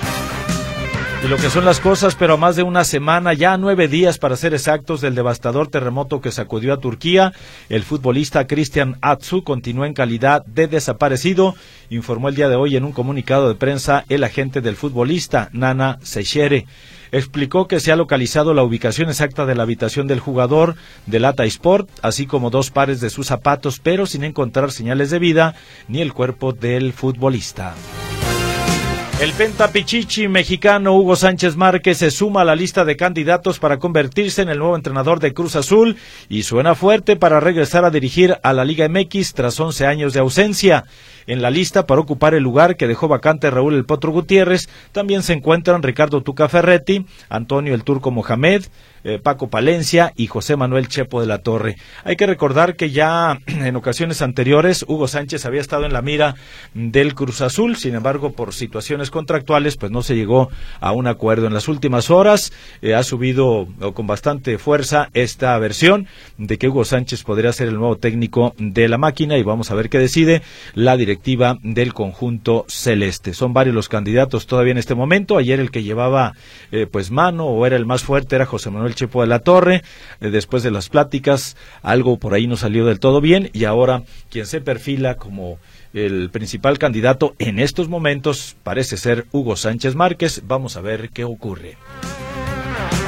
Y 1.25 1.27
lo 1.27 1.37
que 1.37 1.49
son 1.49 1.65
las 1.65 1.79
cosas, 1.79 2.13
pero 2.13 2.35
a 2.35 2.37
más 2.37 2.55
de 2.55 2.61
una 2.61 2.83
semana, 2.83 3.33
ya 3.33 3.57
nueve 3.57 3.87
días 3.87 4.19
para 4.19 4.35
ser 4.35 4.53
exactos, 4.53 5.01
del 5.01 5.15
devastador 5.15 5.69
terremoto 5.69 6.21
que 6.21 6.31
sacudió 6.31 6.71
a 6.71 6.79
Turquía, 6.79 7.33
el 7.67 7.81
futbolista 7.81 8.45
Cristian 8.45 8.99
Atsu 9.01 9.43
continúa 9.43 9.87
en 9.87 9.95
calidad 9.95 10.45
de 10.45 10.67
desaparecido, 10.67 11.55
informó 11.89 12.29
el 12.29 12.35
día 12.35 12.47
de 12.47 12.57
hoy 12.57 12.75
en 12.75 12.83
un 12.83 12.91
comunicado 12.91 13.47
de 13.47 13.55
prensa 13.55 14.05
el 14.07 14.23
agente 14.23 14.61
del 14.61 14.75
futbolista, 14.75 15.49
Nana 15.51 15.97
Seychere 16.03 16.67
explicó 17.11 17.67
que 17.67 17.79
se 17.79 17.91
ha 17.91 17.95
localizado 17.95 18.53
la 18.53 18.61
ubicación 18.61 19.09
exacta 19.09 19.47
de 19.47 19.55
la 19.55 19.63
habitación 19.63 20.05
del 20.05 20.19
jugador 20.19 20.75
del 21.07 21.25
Ata 21.25 21.45
Sport, 21.45 21.89
así 22.03 22.27
como 22.27 22.51
dos 22.51 22.69
pares 22.69 23.01
de 23.01 23.09
sus 23.09 23.25
zapatos, 23.25 23.79
pero 23.79 24.05
sin 24.05 24.23
encontrar 24.25 24.71
señales 24.71 25.09
de 25.09 25.17
vida 25.17 25.55
ni 25.87 26.01
el 26.01 26.13
cuerpo 26.13 26.53
del 26.53 26.93
futbolista. 26.93 27.73
El 29.21 29.31
pentapichichi 29.31 30.27
mexicano 30.27 30.93
Hugo 30.93 31.15
Sánchez 31.15 31.55
Márquez 31.55 31.99
se 31.99 32.11
suma 32.11 32.41
a 32.41 32.43
la 32.43 32.53
lista 32.53 32.83
de 32.83 32.97
candidatos 32.97 33.59
para 33.59 33.79
convertirse 33.79 34.41
en 34.41 34.49
el 34.49 34.59
nuevo 34.59 34.75
entrenador 34.75 35.21
de 35.21 35.33
Cruz 35.33 35.55
Azul 35.55 35.95
y 36.27 36.43
suena 36.43 36.75
fuerte 36.75 37.15
para 37.15 37.39
regresar 37.39 37.85
a 37.85 37.91
dirigir 37.91 38.37
a 38.43 38.51
la 38.51 38.65
Liga 38.65 38.89
MX 38.89 39.33
tras 39.33 39.57
11 39.57 39.85
años 39.85 40.13
de 40.13 40.19
ausencia. 40.19 40.83
En 41.27 41.41
la 41.41 41.49
lista 41.49 41.87
para 41.87 42.01
ocupar 42.01 42.33
el 42.33 42.43
lugar 42.43 42.75
que 42.75 42.87
dejó 42.87 43.07
vacante 43.07 43.49
Raúl 43.49 43.75
El 43.75 43.85
Potro 43.85 44.11
Gutiérrez 44.11 44.67
también 44.91 45.23
se 45.23 45.31
encuentran 45.31 45.81
Ricardo 45.81 46.21
Tuca 46.21 46.49
Ferretti, 46.49 47.05
Antonio 47.29 47.73
El 47.73 47.85
Turco 47.85 48.11
Mohamed, 48.11 48.65
eh, 49.05 49.19
Paco 49.21 49.49
Palencia 49.49 50.11
y 50.15 50.25
José 50.25 50.55
Manuel 50.55 50.87
Chepo 50.87 51.21
de 51.21 51.27
la 51.27 51.37
Torre. 51.37 51.77
Hay 52.03 52.15
que 52.15 52.25
recordar 52.25 52.75
que 52.75 52.89
ya 52.89 53.39
en 53.45 53.75
ocasiones 53.75 54.23
anteriores 54.23 54.83
Hugo 54.87 55.07
Sánchez 55.07 55.45
había 55.45 55.61
estado 55.61 55.85
en 55.85 55.93
la 55.93 56.01
mira 56.01 56.35
del 56.73 57.13
Cruz 57.13 57.41
Azul, 57.41 57.77
sin 57.77 57.93
embargo 57.93 58.33
por 58.33 58.51
situaciones 58.51 59.11
contractuales 59.11 59.77
pues 59.77 59.91
no 59.91 60.01
se 60.01 60.15
llegó 60.15 60.49
a 60.79 60.91
un 60.91 61.05
acuerdo. 61.05 61.45
En 61.45 61.53
las 61.53 61.67
últimas 61.67 62.09
horas 62.09 62.51
eh, 62.81 62.95
ha 62.95 63.03
subido 63.03 63.67
con 63.93 64.07
bastante 64.07 64.57
fuerza 64.57 65.09
esta 65.13 65.55
versión 65.59 66.07
de 66.39 66.57
que 66.57 66.69
Hugo 66.69 66.83
Sánchez 66.83 67.23
podría 67.23 67.53
ser 67.53 67.67
el 67.67 67.75
nuevo 67.75 67.97
técnico 67.97 68.55
de 68.57 68.87
la 68.87 68.97
máquina 68.97 69.37
y 69.37 69.43
vamos 69.43 69.69
a 69.69 69.75
ver 69.75 69.89
qué 69.89 69.99
decide 69.99 70.41
la 70.73 70.97
directiva 70.97 71.59
del 71.61 71.93
conjunto 71.93 72.65
celeste. 72.67 73.35
Son 73.35 73.53
varios 73.53 73.75
los 73.75 73.87
candidatos 73.87 74.47
todavía 74.47 74.71
en 74.71 74.79
este 74.79 74.95
momento. 74.95 75.37
Ayer 75.37 75.59
el 75.59 75.69
que 75.69 75.83
llevaba 75.83 76.33
eh, 76.71 76.87
pues 76.89 77.11
mano 77.11 77.45
o 77.45 77.65
era 77.67 77.75
el 77.75 77.85
más 77.85 78.03
fuerte 78.03 78.35
era 78.35 78.47
José 78.47 78.71
Manuel 78.71 78.94
Chepo 78.95 79.21
de 79.21 79.27
la 79.27 79.39
Torre. 79.39 79.83
Eh, 80.21 80.29
después 80.31 80.63
de 80.63 80.71
las 80.71 80.89
pláticas, 80.89 81.55
algo 81.81 82.17
por 82.17 82.33
ahí 82.33 82.47
no 82.47 82.57
salió 82.57 82.85
del 82.85 82.99
todo 82.99 83.21
bien 83.21 83.49
y 83.53 83.65
ahora 83.65 84.03
quien 84.29 84.45
se 84.45 84.61
perfila 84.61 85.15
como 85.15 85.59
el 85.93 86.29
principal 86.29 86.77
candidato 86.77 87.35
en 87.39 87.59
estos 87.59 87.87
momentos 87.87 88.55
parece 88.63 88.97
ser 88.97 89.25
Hugo 89.31 89.55
Sánchez 89.55 89.95
Márquez. 89.95 90.41
Vamos 90.45 90.75
a 90.75 90.81
ver 90.81 91.09
qué 91.09 91.23
ocurre. 91.23 91.77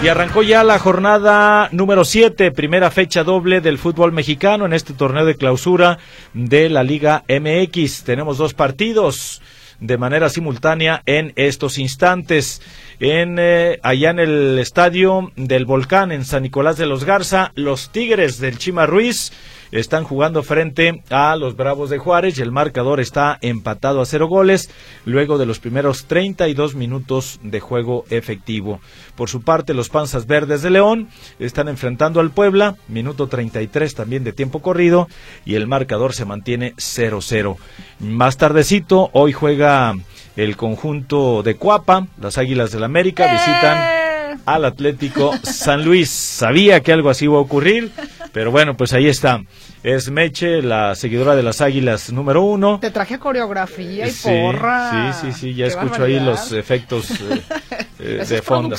Y 0.03 0.09
arrancó 0.09 0.43
ya 0.43 0.63
la 0.63 0.77
jornada 0.77 1.69
número 1.71 2.05
7, 2.05 2.51
primera 2.51 2.91
fecha 2.91 3.23
doble 3.23 3.61
del 3.61 3.79
fútbol 3.79 4.11
mexicano 4.11 4.67
en 4.67 4.73
este 4.73 4.93
torneo 4.93 5.25
de 5.25 5.35
clausura 5.35 5.97
de 6.35 6.69
la 6.69 6.83
Liga 6.83 7.23
MX. 7.27 8.03
Tenemos 8.03 8.37
dos 8.37 8.53
partidos 8.53 9.41
de 9.79 9.97
manera 9.97 10.29
simultánea 10.29 11.01
en 11.05 11.33
estos 11.35 11.77
instantes. 11.77 12.61
En, 12.99 13.37
eh, 13.39 13.79
allá 13.83 14.09
en 14.09 14.19
el 14.19 14.59
estadio 14.59 15.31
del 15.35 15.65
Volcán, 15.65 16.11
en 16.11 16.25
San 16.25 16.43
Nicolás 16.43 16.77
de 16.77 16.85
los 16.85 17.03
Garza, 17.03 17.51
los 17.55 17.91
Tigres 17.91 18.39
del 18.39 18.57
Chima 18.57 18.85
Ruiz 18.85 19.31
están 19.71 20.03
jugando 20.03 20.43
frente 20.43 21.01
a 21.09 21.35
los 21.35 21.55
Bravos 21.55 21.89
de 21.89 21.97
Juárez 21.97 22.37
y 22.37 22.41
el 22.41 22.51
marcador 22.51 22.99
está 22.99 23.37
empatado 23.41 24.01
a 24.01 24.05
cero 24.05 24.27
goles 24.27 24.69
luego 25.05 25.37
de 25.37 25.45
los 25.45 25.59
primeros 25.59 26.05
32 26.05 26.75
minutos 26.75 27.39
de 27.43 27.59
juego 27.59 28.05
efectivo. 28.09 28.79
Por 29.15 29.29
su 29.29 29.41
parte, 29.41 29.73
los 29.73 29.89
Panzas 29.89 30.27
Verdes 30.27 30.61
de 30.61 30.69
León 30.69 31.09
están 31.39 31.67
enfrentando 31.67 32.19
al 32.19 32.31
Puebla, 32.31 32.75
minuto 32.87 33.27
33 33.27 33.95
también 33.95 34.23
de 34.23 34.33
tiempo 34.33 34.61
corrido 34.61 35.07
y 35.45 35.55
el 35.55 35.67
marcador 35.67 36.13
se 36.13 36.25
mantiene 36.25 36.73
0-0. 36.75 37.57
Más 37.99 38.37
tardecito, 38.37 39.09
hoy 39.13 39.33
juega 39.33 39.93
el 40.35 40.55
conjunto 40.55 41.43
de 41.43 41.55
Cuapa, 41.55 42.07
las 42.21 42.37
Águilas 42.37 42.71
del 42.71 42.83
América 42.83 43.31
visitan. 43.31 44.06
Al 44.47 44.63
Atlético 44.63 45.33
San 45.43 45.83
Luis. 45.83 46.09
Sabía 46.09 46.79
que 46.79 46.93
algo 46.93 47.09
así 47.09 47.25
iba 47.25 47.35
a 47.35 47.41
ocurrir, 47.41 47.91
pero 48.31 48.49
bueno, 48.49 48.77
pues 48.77 48.93
ahí 48.93 49.07
está. 49.07 49.43
Es 49.83 50.09
Meche, 50.09 50.61
la 50.61 50.95
seguidora 50.95 51.35
de 51.35 51.43
las 51.43 51.61
Águilas 51.61 52.11
número 52.11 52.41
uno. 52.41 52.79
Te 52.79 52.89
traje 52.89 53.19
coreografía 53.19 54.07
y 54.07 54.11
porra. 54.11 55.13
Sí, 55.13 55.31
sí, 55.31 55.39
sí, 55.39 55.53
ya 55.53 55.67
escucho 55.67 56.03
ahí 56.03 56.19
los 56.19 56.51
efectos 56.53 57.11
eh, 57.11 57.41
eh, 57.99 58.25
de 58.27 58.41
fondo. 58.41 58.75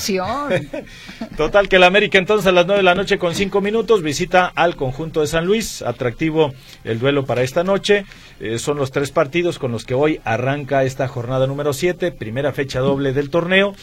Total 1.36 1.68
que 1.68 1.76
el 1.76 1.84
América 1.84 2.18
entonces 2.18 2.46
a 2.46 2.52
las 2.52 2.66
nueve 2.66 2.80
de 2.80 2.84
la 2.84 2.94
noche 2.94 3.18
con 3.18 3.34
cinco 3.34 3.60
minutos 3.60 4.02
visita 4.02 4.46
al 4.46 4.74
conjunto 4.74 5.20
de 5.20 5.26
San 5.26 5.44
Luis. 5.44 5.82
Atractivo 5.82 6.54
el 6.84 6.98
duelo 6.98 7.26
para 7.26 7.42
esta 7.42 7.62
noche. 7.62 8.06
Eh, 8.40 8.58
son 8.58 8.78
los 8.78 8.90
tres 8.90 9.10
partidos 9.10 9.58
con 9.58 9.70
los 9.70 9.84
que 9.84 9.94
hoy 9.94 10.20
arranca 10.24 10.84
esta 10.84 11.08
jornada 11.08 11.46
número 11.46 11.72
siete, 11.74 12.10
primera 12.10 12.52
fecha 12.52 12.80
doble 12.80 13.12
del 13.12 13.30
torneo. 13.30 13.74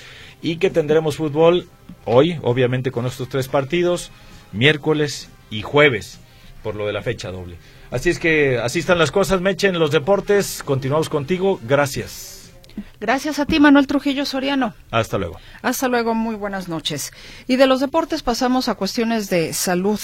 Y 0.46 0.58
que 0.58 0.70
tendremos 0.70 1.18
fútbol 1.18 1.68
hoy, 2.06 2.38
obviamente 2.44 2.92
con 2.92 3.08
estos 3.08 3.30
tres 3.30 3.48
partidos, 3.48 4.12
miércoles 4.52 5.28
y 5.50 5.64
jueves 5.64 6.20
por 6.62 6.76
lo 6.76 6.86
de 6.86 6.94
la 6.94 7.02
fecha 7.02 7.32
doble. 7.32 7.58
Así 7.90 8.12
es 8.12 8.20
que 8.20 8.60
así 8.60 8.78
están 8.78 9.00
las 9.00 9.10
cosas, 9.10 9.42
Meche, 9.42 9.70
en 9.70 9.80
los 9.80 9.90
deportes. 9.90 10.62
Continuamos 10.62 11.10
contigo. 11.10 11.60
Gracias. 11.64 12.54
Gracias 13.00 13.40
a 13.40 13.48
ti, 13.48 13.60
Manuel 13.60 13.88
Trujillo 13.88 14.24
Soriano. 14.24 14.76
Hasta 14.92 15.18
luego. 15.18 15.40
Hasta 15.64 15.88
luego, 15.88 16.14
muy 16.14 16.36
buenas 16.36 16.68
noches. 16.68 17.12
Y 17.48 17.56
de 17.56 17.66
los 17.66 17.80
deportes 17.80 18.22
pasamos 18.22 18.70
a 18.70 18.76
cuestiones 18.76 19.32
de 19.32 19.52
salud, 19.52 20.00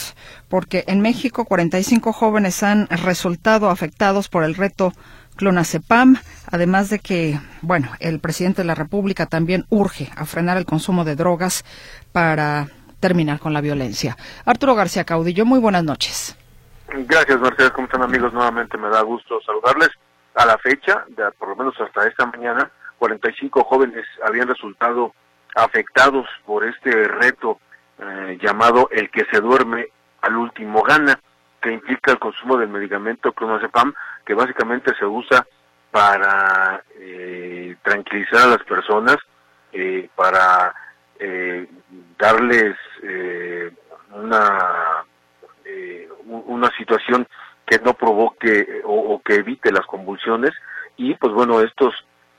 porque 0.50 0.86
en 0.88 1.02
México 1.02 1.46
45 1.46 2.14
jóvenes 2.14 2.64
han 2.64 2.88
resultado 2.88 3.70
afectados 3.70 4.28
por 4.28 4.44
el 4.44 4.56
reto 4.56 4.92
clonazepam, 5.36 6.18
además 6.52 6.90
de 6.90 7.00
que, 7.00 7.40
bueno, 7.62 7.90
el 8.00 8.20
presidente 8.20 8.62
de 8.62 8.68
la 8.68 8.76
República 8.76 9.26
también 9.26 9.66
urge 9.70 10.10
a 10.16 10.26
frenar 10.26 10.58
el 10.58 10.66
consumo 10.66 11.04
de 11.04 11.16
drogas 11.16 11.64
para 12.12 12.68
terminar 13.00 13.40
con 13.40 13.54
la 13.54 13.62
violencia. 13.62 14.16
Arturo 14.46 14.76
García 14.76 15.04
Caudillo, 15.04 15.46
muy 15.46 15.60
buenas 15.60 15.84
noches. 15.84 16.38
Gracias, 16.88 17.40
Mercedes. 17.40 17.72
¿Cómo 17.72 17.88
están, 17.88 18.04
amigos? 18.04 18.34
Nuevamente 18.34 18.78
me 18.78 18.90
da 18.90 19.02
gusto 19.02 19.40
saludarles. 19.46 19.90
A 20.36 20.46
la 20.46 20.58
fecha, 20.58 21.06
de, 21.10 21.30
por 21.38 21.50
lo 21.50 21.56
menos 21.56 21.74
hasta 21.80 22.08
esta 22.08 22.26
mañana, 22.26 22.72
45 23.00 23.64
jóvenes 23.64 24.06
habían 24.24 24.48
resultado 24.48 25.14
afectados 25.56 26.28
por 26.46 26.64
este 26.64 26.92
reto 27.08 27.60
eh, 28.00 28.38
llamado 28.42 28.88
el 28.92 29.10
que 29.10 29.26
se 29.32 29.42
duerme 29.42 29.88
al 30.22 30.38
último 30.38 30.84
gana, 30.84 31.20
que 31.62 31.72
implica 31.72 32.12
el 32.12 32.20
consumo 32.20 32.58
del 32.58 32.70
medicamento 32.70 33.34
clonazepam, 33.34 33.94
que 34.26 34.34
básicamente 34.34 34.94
se 34.96 35.06
usa 35.06 35.46
para 35.92 36.84
eh, 37.00 37.76
tranquilizar 37.84 38.42
a 38.42 38.52
las 38.52 38.64
personas, 38.64 39.18
eh, 39.74 40.10
para 40.16 40.74
darles 42.18 42.76
una 44.12 45.06
una 46.26 46.70
situación 46.78 47.28
que 47.66 47.80
no 47.80 47.94
provoque 47.94 48.82
o, 48.86 49.22
que 49.24 49.36
evite 49.36 49.72
las 49.72 49.86
convulsiones. 49.86 50.52
Y 50.98 51.14
pues 51.16 51.34
bueno 51.34 51.62
estos 51.62 51.94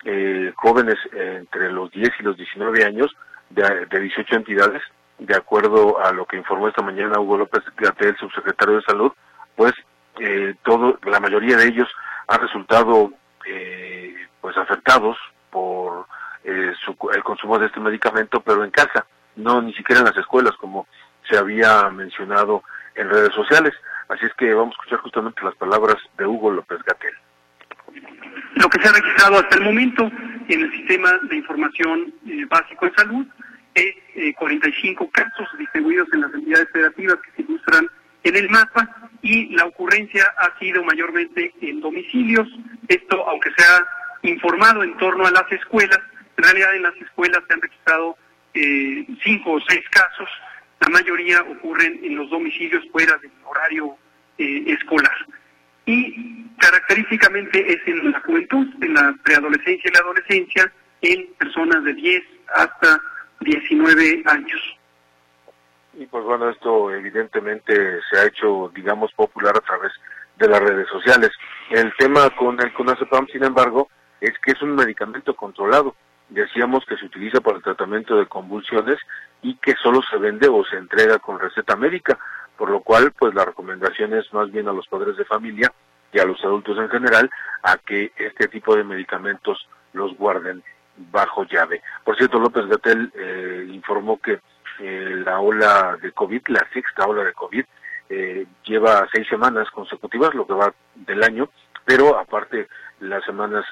eh, 0.05 0.53
jóvenes 0.57 0.97
entre 1.13 1.71
los 1.71 1.91
10 1.93 2.11
y 2.21 2.23
los 2.23 2.37
19 2.37 2.85
años 2.85 3.15
de, 3.51 3.87
de 3.87 4.01
18 4.01 4.37
entidades 4.37 4.83
de 5.19 5.37
acuerdo 5.37 6.01
a 6.01 6.13
lo 6.13 6.27
que 6.27 6.37
informó 6.37 6.69
esta 6.69 6.83
mañana 6.83 7.21
Hugo 7.21 7.39
López 7.39 7.63
Gatel, 7.77 8.17
subsecretario 8.17 8.77
de 8.77 8.83
Salud, 8.83 9.13
pues 9.55 9.73
eh, 10.21 10.55
todo, 10.63 10.99
la 11.05 11.21
mayoría 11.21 11.57
de 11.57 11.69
ellos 11.69 11.89
han 12.29 12.41
resultado 12.41 13.13
eh, 13.47 14.15
pues 14.41 14.57
afectados 14.57 15.17
por 15.51 16.07
eh, 16.45 16.73
el 17.15 17.23
consumo 17.23 17.59
de 17.59 17.67
este 17.67 17.81
medicamento, 17.81 18.41
pero 18.41 18.65
en 18.65 18.71
casa, 18.71 19.07
no 19.37 19.63
ni 19.63 19.73
siquiera 19.75 20.01
en 20.01 20.07
las 20.07 20.17
escuelas, 20.17 20.57
como 20.57 20.87
se 21.29 21.37
había 21.37 21.89
mencionado 21.91 22.63
en 22.95 23.09
redes 23.09 23.35
sociales. 23.35 23.73
Así 24.09 24.27
es 24.27 24.35
que 24.35 24.53
vamos 24.53 24.75
a 24.75 24.79
escuchar 24.81 24.99
justamente 25.01 25.45
las 25.45 25.55
palabras 25.55 25.97
de 26.19 26.27
Hugo 26.27 26.51
López 26.51 26.79
Gatel. 26.85 27.15
Lo 28.57 28.69
que 28.69 28.81
se 28.81 28.89
ha 28.89 28.93
registrado 28.93 29.39
hasta 29.39 29.57
el 29.57 29.65
momento 29.65 30.11
en 30.49 30.61
el 30.61 30.73
sistema 30.73 31.11
de 31.29 31.37
información 31.37 32.13
eh, 32.27 32.45
básico 32.49 32.87
de 32.87 32.95
salud 32.95 33.27
es 33.75 33.95
45 34.37 35.05
eh, 35.05 35.11
casos 35.13 35.49
distribuidos 35.59 36.09
en 36.13 36.21
las 36.21 36.35
entidades 36.35 36.69
federativas 36.73 37.17
que 37.23 37.31
se 37.37 37.43
ilustran 37.43 37.89
en 38.25 38.37
el 38.37 38.49
mapa 38.49 39.11
y 39.23 39.55
la 39.55 39.67
ocurrencia 39.67 40.33
ha 40.39 40.59
sido 40.59 40.83
mayormente 40.85 41.55
en 41.61 41.81
domicilios. 41.81 42.49
Esto, 42.89 43.29
aunque 43.29 43.51
se 43.57 43.65
ha 43.65 43.87
informado 44.23 44.83
en 44.83 44.97
torno 44.99 45.27
a 45.27 45.31
las 45.31 45.51
escuelas, 45.51 46.01
en 46.37 46.45
realidad 46.45 46.75
en 46.75 46.83
las 46.83 46.97
escuelas 46.97 47.43
se 47.47 47.55
han 47.55 47.61
registrado 47.61 48.17
eh, 48.55 49.07
cinco 49.23 49.53
o 49.53 49.61
seis 49.69 49.83
casos 49.91 50.29
la 50.83 50.89
mayoría 50.89 51.41
ocurren 51.43 52.01
en 52.03 52.17
los 52.17 52.29
domicilios 52.29 52.83
fuera 52.91 53.17
del 53.19 53.31
horario 53.45 53.97
eh, 54.37 54.65
escolar. 54.67 55.15
Y 55.87 56.45
característicamente 56.59 57.73
es 57.73 57.79
en 57.87 58.11
la 58.11 58.21
juventud, 58.21 58.67
en 58.81 58.95
la 58.95 59.15
preadolescencia 59.23 59.89
y 59.89 59.95
la 59.95 60.01
adolescencia, 60.01 60.73
en 61.03 61.27
personas 61.35 61.85
de 61.85 61.95
10 61.95 62.23
hasta 62.57 63.01
19 63.41 64.23
años. 64.27 64.61
Pues 66.13 66.25
bueno, 66.25 66.49
esto 66.49 66.95
evidentemente 66.95 67.99
se 68.09 68.21
ha 68.21 68.27
hecho, 68.27 68.71
digamos, 68.73 69.13
popular 69.15 69.57
a 69.57 69.61
través 69.61 69.91
de 70.37 70.47
las 70.47 70.61
redes 70.61 70.87
sociales. 70.89 71.31
El 71.71 71.93
tema 71.99 72.31
con 72.39 72.61
el 72.61 72.73
CONACEPAM, 72.73 73.27
sin 73.27 73.43
embargo, 73.43 73.89
es 74.21 74.39
que 74.39 74.53
es 74.53 74.63
un 74.63 74.77
medicamento 74.77 75.35
controlado 75.35 75.97
decíamos 76.33 76.85
que 76.87 76.97
se 76.97 77.07
utiliza 77.07 77.41
para 77.41 77.59
el 77.59 77.63
tratamiento 77.63 78.17
de 78.17 78.27
convulsiones 78.27 78.99
y 79.43 79.57
que 79.57 79.75
solo 79.83 80.01
se 80.11 80.17
vende 80.17 80.49
o 80.49 80.65
se 80.65 80.77
entrega 80.77 81.19
con 81.19 81.39
receta 81.39 81.77
médica, 81.77 82.19
por 82.57 82.71
lo 82.71 82.81
cual 82.81 83.13
pues 83.19 83.35
la 83.35 83.45
recomendación 83.45 84.15
es 84.15 84.33
más 84.33 84.51
bien 84.51 84.69
a 84.69 84.73
los 84.73 84.87
padres 84.89 85.17
de 85.17 85.25
familia 85.25 85.73
y 86.13 86.19
a 86.19 86.25
los 86.25 86.43
adultos 86.45 86.79
en 86.79 86.89
general 86.89 87.31
a 87.63 87.77
que 87.79 88.13
este 88.17 88.49
tipo 88.49 88.75
de 88.75 88.85
medicamentos 88.85 89.67
los 89.93 90.17
guarden 90.17 90.63
bajo 91.11 91.45
llave. 91.45 91.83
Por 92.05 92.17
cierto, 92.17 92.39
López 92.39 92.67
Gatel 92.67 93.13
eh, 93.15 93.67
informó 93.71 94.21
que 94.21 94.41
eh, 94.81 95.23
la 95.25 95.41
ola 95.41 95.99
de 96.01 96.13
COVID, 96.13 96.43
la 96.49 96.67
sexta 96.73 97.07
ola 97.07 97.25
de 97.25 97.33
COVID, 97.33 97.65
eh, 98.09 98.47
lleva 98.65 99.07
seis 99.13 99.27
semanas 99.29 99.71
consecutivas, 99.71 100.35
lo 100.35 100.47
que 100.47 100.55
va 100.55 100.75
del 100.95 101.23
año, 101.23 101.49
pero 101.85 102.19
aparte 102.19 102.69
las 103.01 103.25
semanas 103.25 103.65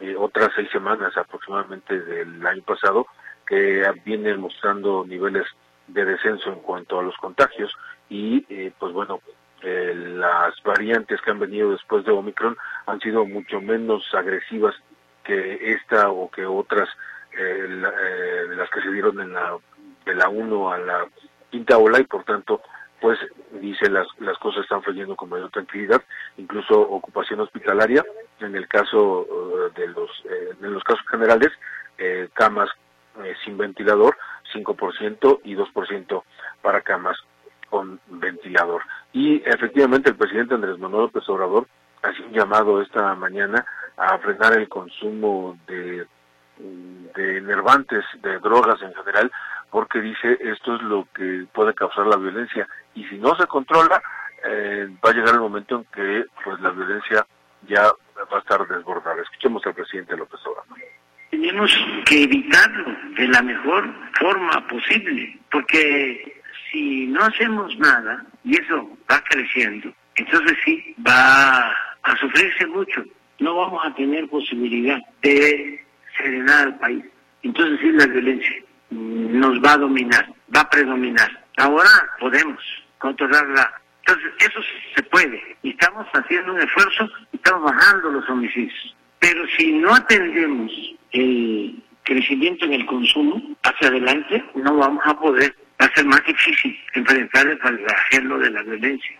eh, 0.00 0.16
otras 0.18 0.50
seis 0.56 0.68
semanas 0.72 1.16
aproximadamente 1.16 2.00
del 2.00 2.44
año 2.44 2.62
pasado, 2.62 3.06
que 3.46 3.84
vienen 4.04 4.40
mostrando 4.40 5.04
niveles 5.06 5.46
de 5.86 6.04
descenso 6.04 6.52
en 6.52 6.60
cuanto 6.60 6.98
a 6.98 7.02
los 7.02 7.16
contagios 7.18 7.70
y 8.08 8.44
eh, 8.48 8.72
pues 8.78 8.92
bueno, 8.92 9.20
eh, 9.62 9.94
las 9.94 10.54
variantes 10.64 11.20
que 11.20 11.30
han 11.30 11.38
venido 11.38 11.70
después 11.70 12.04
de 12.04 12.10
Omicron 12.10 12.56
han 12.86 13.00
sido 13.00 13.24
mucho 13.26 13.60
menos 13.60 14.02
agresivas 14.12 14.74
que 15.22 15.72
esta 15.72 16.10
o 16.10 16.28
que 16.30 16.46
otras, 16.46 16.88
las 17.32 18.70
que 18.70 18.82
se 18.82 18.90
dieron 18.90 19.20
en 19.20 19.32
la, 19.32 19.56
de 20.04 20.14
la 20.14 20.28
1 20.28 20.72
a 20.72 20.78
la 20.78 21.06
quinta 21.50 21.78
ola 21.78 22.00
y 22.00 22.04
por 22.04 22.24
tanto 22.24 22.62
pues 23.02 23.18
dice 23.60 23.90
las, 23.90 24.06
las 24.20 24.38
cosas 24.38 24.62
están 24.62 24.82
fluyendo 24.82 25.16
con 25.16 25.28
mayor 25.28 25.50
tranquilidad, 25.50 26.00
incluso 26.36 26.80
ocupación 26.80 27.40
hospitalaria, 27.40 28.04
en 28.38 28.54
el 28.54 28.68
caso 28.68 29.26
eh, 29.26 29.80
de 29.80 29.88
los, 29.88 30.10
eh, 30.24 30.54
en 30.62 30.72
los 30.72 30.84
casos 30.84 31.04
generales, 31.10 31.50
eh, 31.98 32.28
camas 32.32 32.70
sin 33.44 33.58
ventilador, 33.58 34.16
5% 34.54 35.40
y 35.44 35.54
2% 35.54 36.22
para 36.62 36.80
camas 36.80 37.18
con 37.68 38.00
ventilador. 38.06 38.82
Y 39.12 39.42
efectivamente 39.44 40.10
el 40.10 40.16
presidente 40.16 40.54
Andrés 40.54 40.78
Manuel 40.78 41.02
López 41.02 41.28
Obrador 41.28 41.66
ha 42.02 42.08
un 42.08 42.32
llamado 42.32 42.80
esta 42.80 43.14
mañana 43.14 43.66
a 43.98 44.16
frenar 44.18 44.56
el 44.56 44.66
consumo 44.68 45.58
de, 45.66 46.06
de 46.58 47.36
enervantes, 47.36 48.02
de 48.22 48.38
drogas 48.38 48.80
en 48.80 48.94
general, 48.94 49.30
porque 49.72 50.02
dice 50.02 50.38
esto 50.40 50.76
es 50.76 50.82
lo 50.82 51.08
que 51.14 51.46
puede 51.52 51.74
causar 51.74 52.06
la 52.06 52.18
violencia 52.18 52.68
y 52.94 53.04
si 53.06 53.16
no 53.16 53.34
se 53.34 53.46
controla 53.46 54.00
eh, 54.44 54.86
va 55.04 55.10
a 55.10 55.14
llegar 55.14 55.34
el 55.34 55.40
momento 55.40 55.76
en 55.76 55.84
que 55.84 56.26
pues 56.44 56.60
la 56.60 56.70
violencia 56.70 57.26
ya 57.66 57.84
va 57.84 58.36
a 58.36 58.40
estar 58.40 58.66
desbordada. 58.68 59.22
Escuchemos 59.22 59.64
al 59.66 59.74
presidente 59.74 60.16
López 60.16 60.40
Obrador. 60.44 60.78
Tenemos 61.30 61.74
que 62.04 62.24
evitarlo 62.24 62.94
de 63.16 63.28
la 63.28 63.40
mejor 63.40 63.88
forma 64.20 64.66
posible, 64.68 65.38
porque 65.50 66.42
si 66.70 67.06
no 67.06 67.22
hacemos 67.22 67.74
nada 67.78 68.26
y 68.44 68.60
eso 68.60 68.90
va 69.10 69.22
creciendo, 69.30 69.90
entonces 70.16 70.58
sí 70.64 70.94
va 71.06 71.70
a 72.02 72.16
sufrirse 72.20 72.66
mucho. 72.66 73.04
No 73.38 73.56
vamos 73.56 73.86
a 73.86 73.94
tener 73.94 74.28
posibilidad 74.28 75.00
de 75.22 75.82
serenar 76.18 76.66
al 76.66 76.78
país. 76.78 77.04
Entonces 77.42 77.80
sí 77.80 77.90
la 77.92 78.06
violencia 78.06 78.62
nos 78.92 79.58
va 79.60 79.72
a 79.72 79.78
dominar, 79.78 80.28
va 80.54 80.60
a 80.60 80.70
predominar. 80.70 81.30
Ahora 81.56 81.90
podemos 82.20 82.62
controlarla. 82.98 83.72
Entonces, 84.04 84.32
eso 84.38 84.60
se 84.94 85.02
puede. 85.04 85.56
Y 85.62 85.70
estamos 85.70 86.06
haciendo 86.12 86.52
un 86.52 86.60
esfuerzo, 86.60 87.08
estamos 87.32 87.72
bajando 87.72 88.10
los 88.10 88.28
homicidios. 88.28 88.96
Pero 89.18 89.46
si 89.56 89.72
no 89.72 89.94
atendemos 89.94 90.72
el 91.12 91.82
crecimiento 92.02 92.64
en 92.64 92.74
el 92.74 92.86
consumo 92.86 93.40
hacia 93.62 93.88
adelante, 93.88 94.44
no 94.54 94.76
vamos 94.76 95.02
a 95.06 95.18
poder. 95.18 95.54
Va 95.80 95.86
a 95.86 95.94
ser 95.94 96.04
más 96.04 96.24
difícil 96.26 96.78
enfrentar 96.94 97.46
el 97.46 97.58
flagelo 97.58 98.38
de 98.38 98.50
la 98.50 98.62
violencia. 98.62 99.18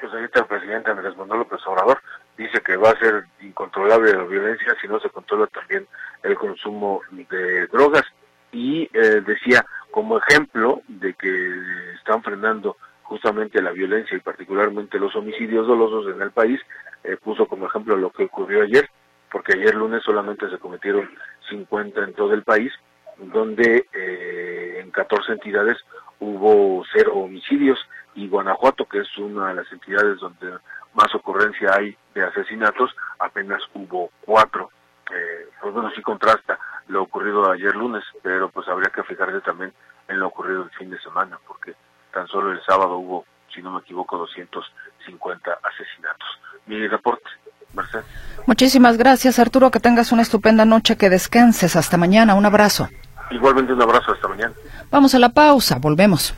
Pues 0.00 0.12
está 0.12 0.40
el 0.40 0.46
presidente 0.46 0.90
Andrés 0.90 1.16
Manuel 1.16 1.40
López 1.40 1.60
Obrador. 1.66 2.00
Dice 2.36 2.60
que 2.60 2.76
va 2.76 2.90
a 2.90 2.98
ser 2.98 3.24
incontrolable 3.40 4.12
la 4.12 4.24
violencia 4.24 4.74
si 4.80 4.88
no 4.88 5.00
se 5.00 5.08
controla 5.08 5.46
también 5.46 5.86
el 6.22 6.34
consumo 6.34 7.00
de 7.10 7.66
drogas 7.68 8.04
y 8.52 8.88
eh, 8.92 9.22
decía 9.26 9.64
como 9.90 10.18
ejemplo 10.18 10.82
de 10.88 11.14
que 11.14 11.94
están 11.94 12.22
frenando 12.22 12.76
justamente 13.02 13.62
la 13.62 13.70
violencia 13.70 14.16
y 14.16 14.20
particularmente 14.20 14.98
los 14.98 15.14
homicidios 15.16 15.66
dolosos 15.66 16.14
en 16.14 16.20
el 16.20 16.32
país, 16.32 16.60
eh, 17.04 17.16
puso 17.16 17.46
como 17.46 17.66
ejemplo 17.66 17.96
lo 17.96 18.10
que 18.10 18.24
ocurrió 18.24 18.62
ayer, 18.62 18.88
porque 19.30 19.54
ayer 19.54 19.74
lunes 19.74 20.02
solamente 20.02 20.50
se 20.50 20.58
cometieron 20.58 21.08
50 21.48 22.02
en 22.02 22.14
todo 22.14 22.34
el 22.34 22.42
país, 22.42 22.72
donde 23.18 23.86
eh, 23.92 24.80
en 24.82 24.90
14 24.90 25.32
entidades 25.32 25.78
hubo 26.18 26.84
cero 26.92 27.14
homicidios 27.14 27.78
y 28.14 28.28
Guanajuato, 28.28 28.86
que 28.86 29.00
es 29.00 29.18
una 29.18 29.48
de 29.48 29.54
las 29.54 29.72
entidades 29.72 30.18
donde 30.18 30.58
más 30.94 31.14
ocurrencia 31.14 31.70
hay 31.74 31.96
de 32.14 32.22
asesinatos, 32.22 32.94
apenas 33.18 33.62
hubo 33.74 34.10
cuatro. 34.22 34.70
Eh, 35.14 35.48
pues 35.60 35.72
bueno, 35.72 35.90
sí 35.94 36.02
contrasta 36.02 36.58
lo 36.88 37.02
ocurrido 37.02 37.50
ayer 37.50 37.74
lunes, 37.74 38.04
pero 38.22 38.48
pues 38.50 38.68
habría 38.68 38.90
que 38.90 39.02
fijarse 39.02 39.40
también 39.40 39.72
en 40.08 40.20
lo 40.20 40.28
ocurrido 40.28 40.62
el 40.62 40.70
fin 40.70 40.90
de 40.90 40.98
semana, 41.00 41.38
porque 41.46 41.74
tan 42.12 42.26
solo 42.28 42.52
el 42.52 42.62
sábado 42.64 42.96
hubo, 42.96 43.24
si 43.52 43.62
no 43.62 43.72
me 43.72 43.80
equivoco, 43.80 44.16
250 44.18 45.58
asesinatos. 45.62 46.28
Mi 46.66 46.86
reporte, 46.88 47.28
Marcel. 47.74 48.02
Muchísimas 48.46 48.96
gracias, 48.96 49.38
Arturo. 49.38 49.70
Que 49.70 49.80
tengas 49.80 50.12
una 50.12 50.22
estupenda 50.22 50.64
noche, 50.64 50.96
que 50.96 51.10
descanses. 51.10 51.76
Hasta 51.76 51.96
mañana. 51.96 52.34
Un 52.34 52.46
abrazo. 52.46 52.88
Igualmente 53.30 53.72
un 53.72 53.82
abrazo. 53.82 54.12
Hasta 54.12 54.28
mañana. 54.28 54.54
Vamos 54.90 55.14
a 55.14 55.18
la 55.18 55.28
pausa. 55.28 55.78
Volvemos. 55.78 56.34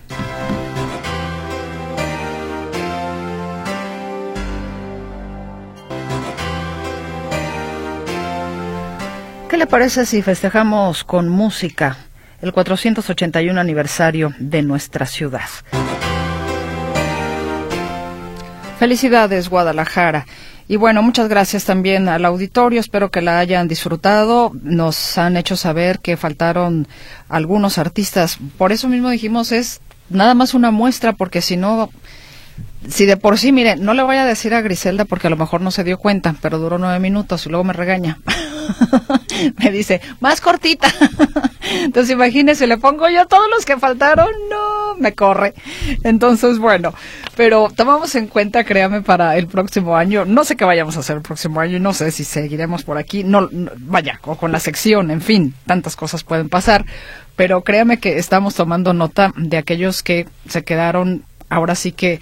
¿Qué 9.48 9.56
le 9.56 9.66
parece 9.66 10.04
si 10.04 10.20
festejamos 10.20 11.04
con 11.04 11.30
música 11.30 11.96
el 12.42 12.52
481 12.52 13.58
aniversario 13.58 14.34
de 14.38 14.60
nuestra 14.60 15.06
ciudad? 15.06 15.48
Felicidades, 18.78 19.48
Guadalajara. 19.48 20.26
Y 20.68 20.76
bueno, 20.76 21.02
muchas 21.02 21.28
gracias 21.28 21.64
también 21.64 22.10
al 22.10 22.26
auditorio. 22.26 22.78
Espero 22.78 23.10
que 23.10 23.22
la 23.22 23.38
hayan 23.38 23.68
disfrutado. 23.68 24.52
Nos 24.62 25.16
han 25.16 25.38
hecho 25.38 25.56
saber 25.56 26.00
que 26.00 26.18
faltaron 26.18 26.86
algunos 27.30 27.78
artistas. 27.78 28.36
Por 28.58 28.70
eso 28.70 28.86
mismo 28.86 29.08
dijimos 29.08 29.50
es 29.50 29.80
nada 30.10 30.34
más 30.34 30.52
una 30.52 30.70
muestra, 30.70 31.14
porque 31.14 31.40
si 31.40 31.56
no, 31.56 31.88
si 32.86 33.06
de 33.06 33.16
por 33.16 33.38
sí, 33.38 33.52
mire, 33.52 33.76
no 33.76 33.94
le 33.94 34.02
voy 34.02 34.16
a 34.16 34.26
decir 34.26 34.52
a 34.52 34.60
Griselda 34.60 35.06
porque 35.06 35.28
a 35.28 35.30
lo 35.30 35.36
mejor 35.36 35.62
no 35.62 35.70
se 35.70 35.84
dio 35.84 35.96
cuenta, 35.96 36.34
pero 36.42 36.58
duró 36.58 36.76
nueve 36.76 36.98
minutos 36.98 37.46
y 37.46 37.48
luego 37.48 37.64
me 37.64 37.72
regaña. 37.72 38.18
me 39.58 39.70
dice, 39.70 40.00
más 40.20 40.40
cortita. 40.40 40.88
Entonces 41.70 42.12
imagínese, 42.12 42.66
le 42.66 42.78
pongo 42.78 43.08
yo 43.08 43.26
todos 43.26 43.48
los 43.54 43.64
que 43.64 43.76
faltaron, 43.76 44.28
no, 44.50 44.96
me 44.96 45.14
corre. 45.14 45.54
Entonces, 46.02 46.58
bueno, 46.58 46.94
pero 47.36 47.68
tomamos 47.74 48.14
en 48.14 48.26
cuenta, 48.26 48.64
créame, 48.64 49.02
para 49.02 49.36
el 49.36 49.46
próximo 49.46 49.96
año. 49.96 50.24
No 50.24 50.44
sé 50.44 50.56
qué 50.56 50.64
vayamos 50.64 50.96
a 50.96 51.00
hacer 51.00 51.16
el 51.16 51.22
próximo 51.22 51.60
año, 51.60 51.78
no 51.78 51.92
sé 51.92 52.10
si 52.10 52.24
seguiremos 52.24 52.84
por 52.84 52.98
aquí, 52.98 53.24
no, 53.24 53.48
vaya, 53.78 54.20
o 54.24 54.36
con 54.36 54.52
la 54.52 54.60
sección, 54.60 55.10
en 55.10 55.20
fin, 55.20 55.54
tantas 55.66 55.96
cosas 55.96 56.24
pueden 56.24 56.48
pasar. 56.48 56.84
Pero 57.36 57.62
créame 57.62 57.98
que 57.98 58.18
estamos 58.18 58.54
tomando 58.54 58.92
nota 58.92 59.32
de 59.36 59.58
aquellos 59.58 60.02
que 60.02 60.26
se 60.48 60.64
quedaron, 60.64 61.22
ahora 61.48 61.74
sí 61.74 61.92
que 61.92 62.20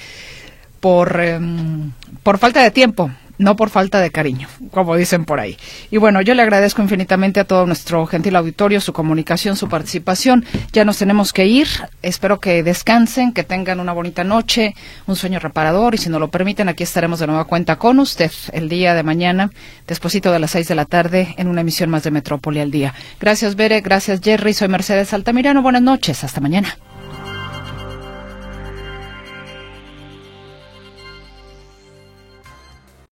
por, 0.80 1.20
em, 1.20 1.92
por 2.22 2.38
falta 2.38 2.62
de 2.62 2.70
tiempo, 2.70 3.10
no 3.38 3.56
por 3.56 3.70
falta 3.70 4.00
de 4.00 4.10
cariño, 4.10 4.48
como 4.70 4.96
dicen 4.96 5.24
por 5.24 5.40
ahí. 5.40 5.56
Y 5.90 5.98
bueno, 5.98 6.20
yo 6.20 6.34
le 6.34 6.42
agradezco 6.42 6.82
infinitamente 6.82 7.40
a 7.40 7.44
todo 7.44 7.66
nuestro 7.66 8.06
gentil 8.06 8.36
auditorio 8.36 8.80
su 8.80 8.92
comunicación, 8.92 9.56
su 9.56 9.68
participación. 9.68 10.44
Ya 10.72 10.84
nos 10.84 10.98
tenemos 10.98 11.32
que 11.32 11.46
ir. 11.46 11.68
Espero 12.02 12.40
que 12.40 12.62
descansen, 12.62 13.32
que 13.32 13.44
tengan 13.44 13.80
una 13.80 13.92
bonita 13.92 14.24
noche, 14.24 14.74
un 15.06 15.16
sueño 15.16 15.38
reparador 15.38 15.94
y 15.94 15.98
si 15.98 16.08
nos 16.08 16.20
lo 16.20 16.28
permiten, 16.28 16.68
aquí 16.68 16.82
estaremos 16.82 17.20
de 17.20 17.26
nueva 17.26 17.44
cuenta 17.44 17.76
con 17.76 17.98
usted 17.98 18.32
el 18.52 18.68
día 18.68 18.94
de 18.94 19.02
mañana, 19.02 19.50
despuesito 19.86 20.32
de 20.32 20.38
las 20.38 20.50
seis 20.50 20.68
de 20.68 20.74
la 20.74 20.84
tarde, 20.84 21.34
en 21.38 21.48
una 21.48 21.60
emisión 21.60 21.90
más 21.90 22.02
de 22.02 22.10
Metrópoli 22.10 22.60
al 22.60 22.70
día. 22.70 22.94
Gracias, 23.20 23.56
Bere. 23.56 23.80
Gracias, 23.80 24.20
Jerry. 24.22 24.52
Soy 24.54 24.68
Mercedes 24.68 25.12
Altamirano. 25.12 25.62
Buenas 25.62 25.82
noches. 25.82 26.24
Hasta 26.24 26.40
mañana. 26.40 26.76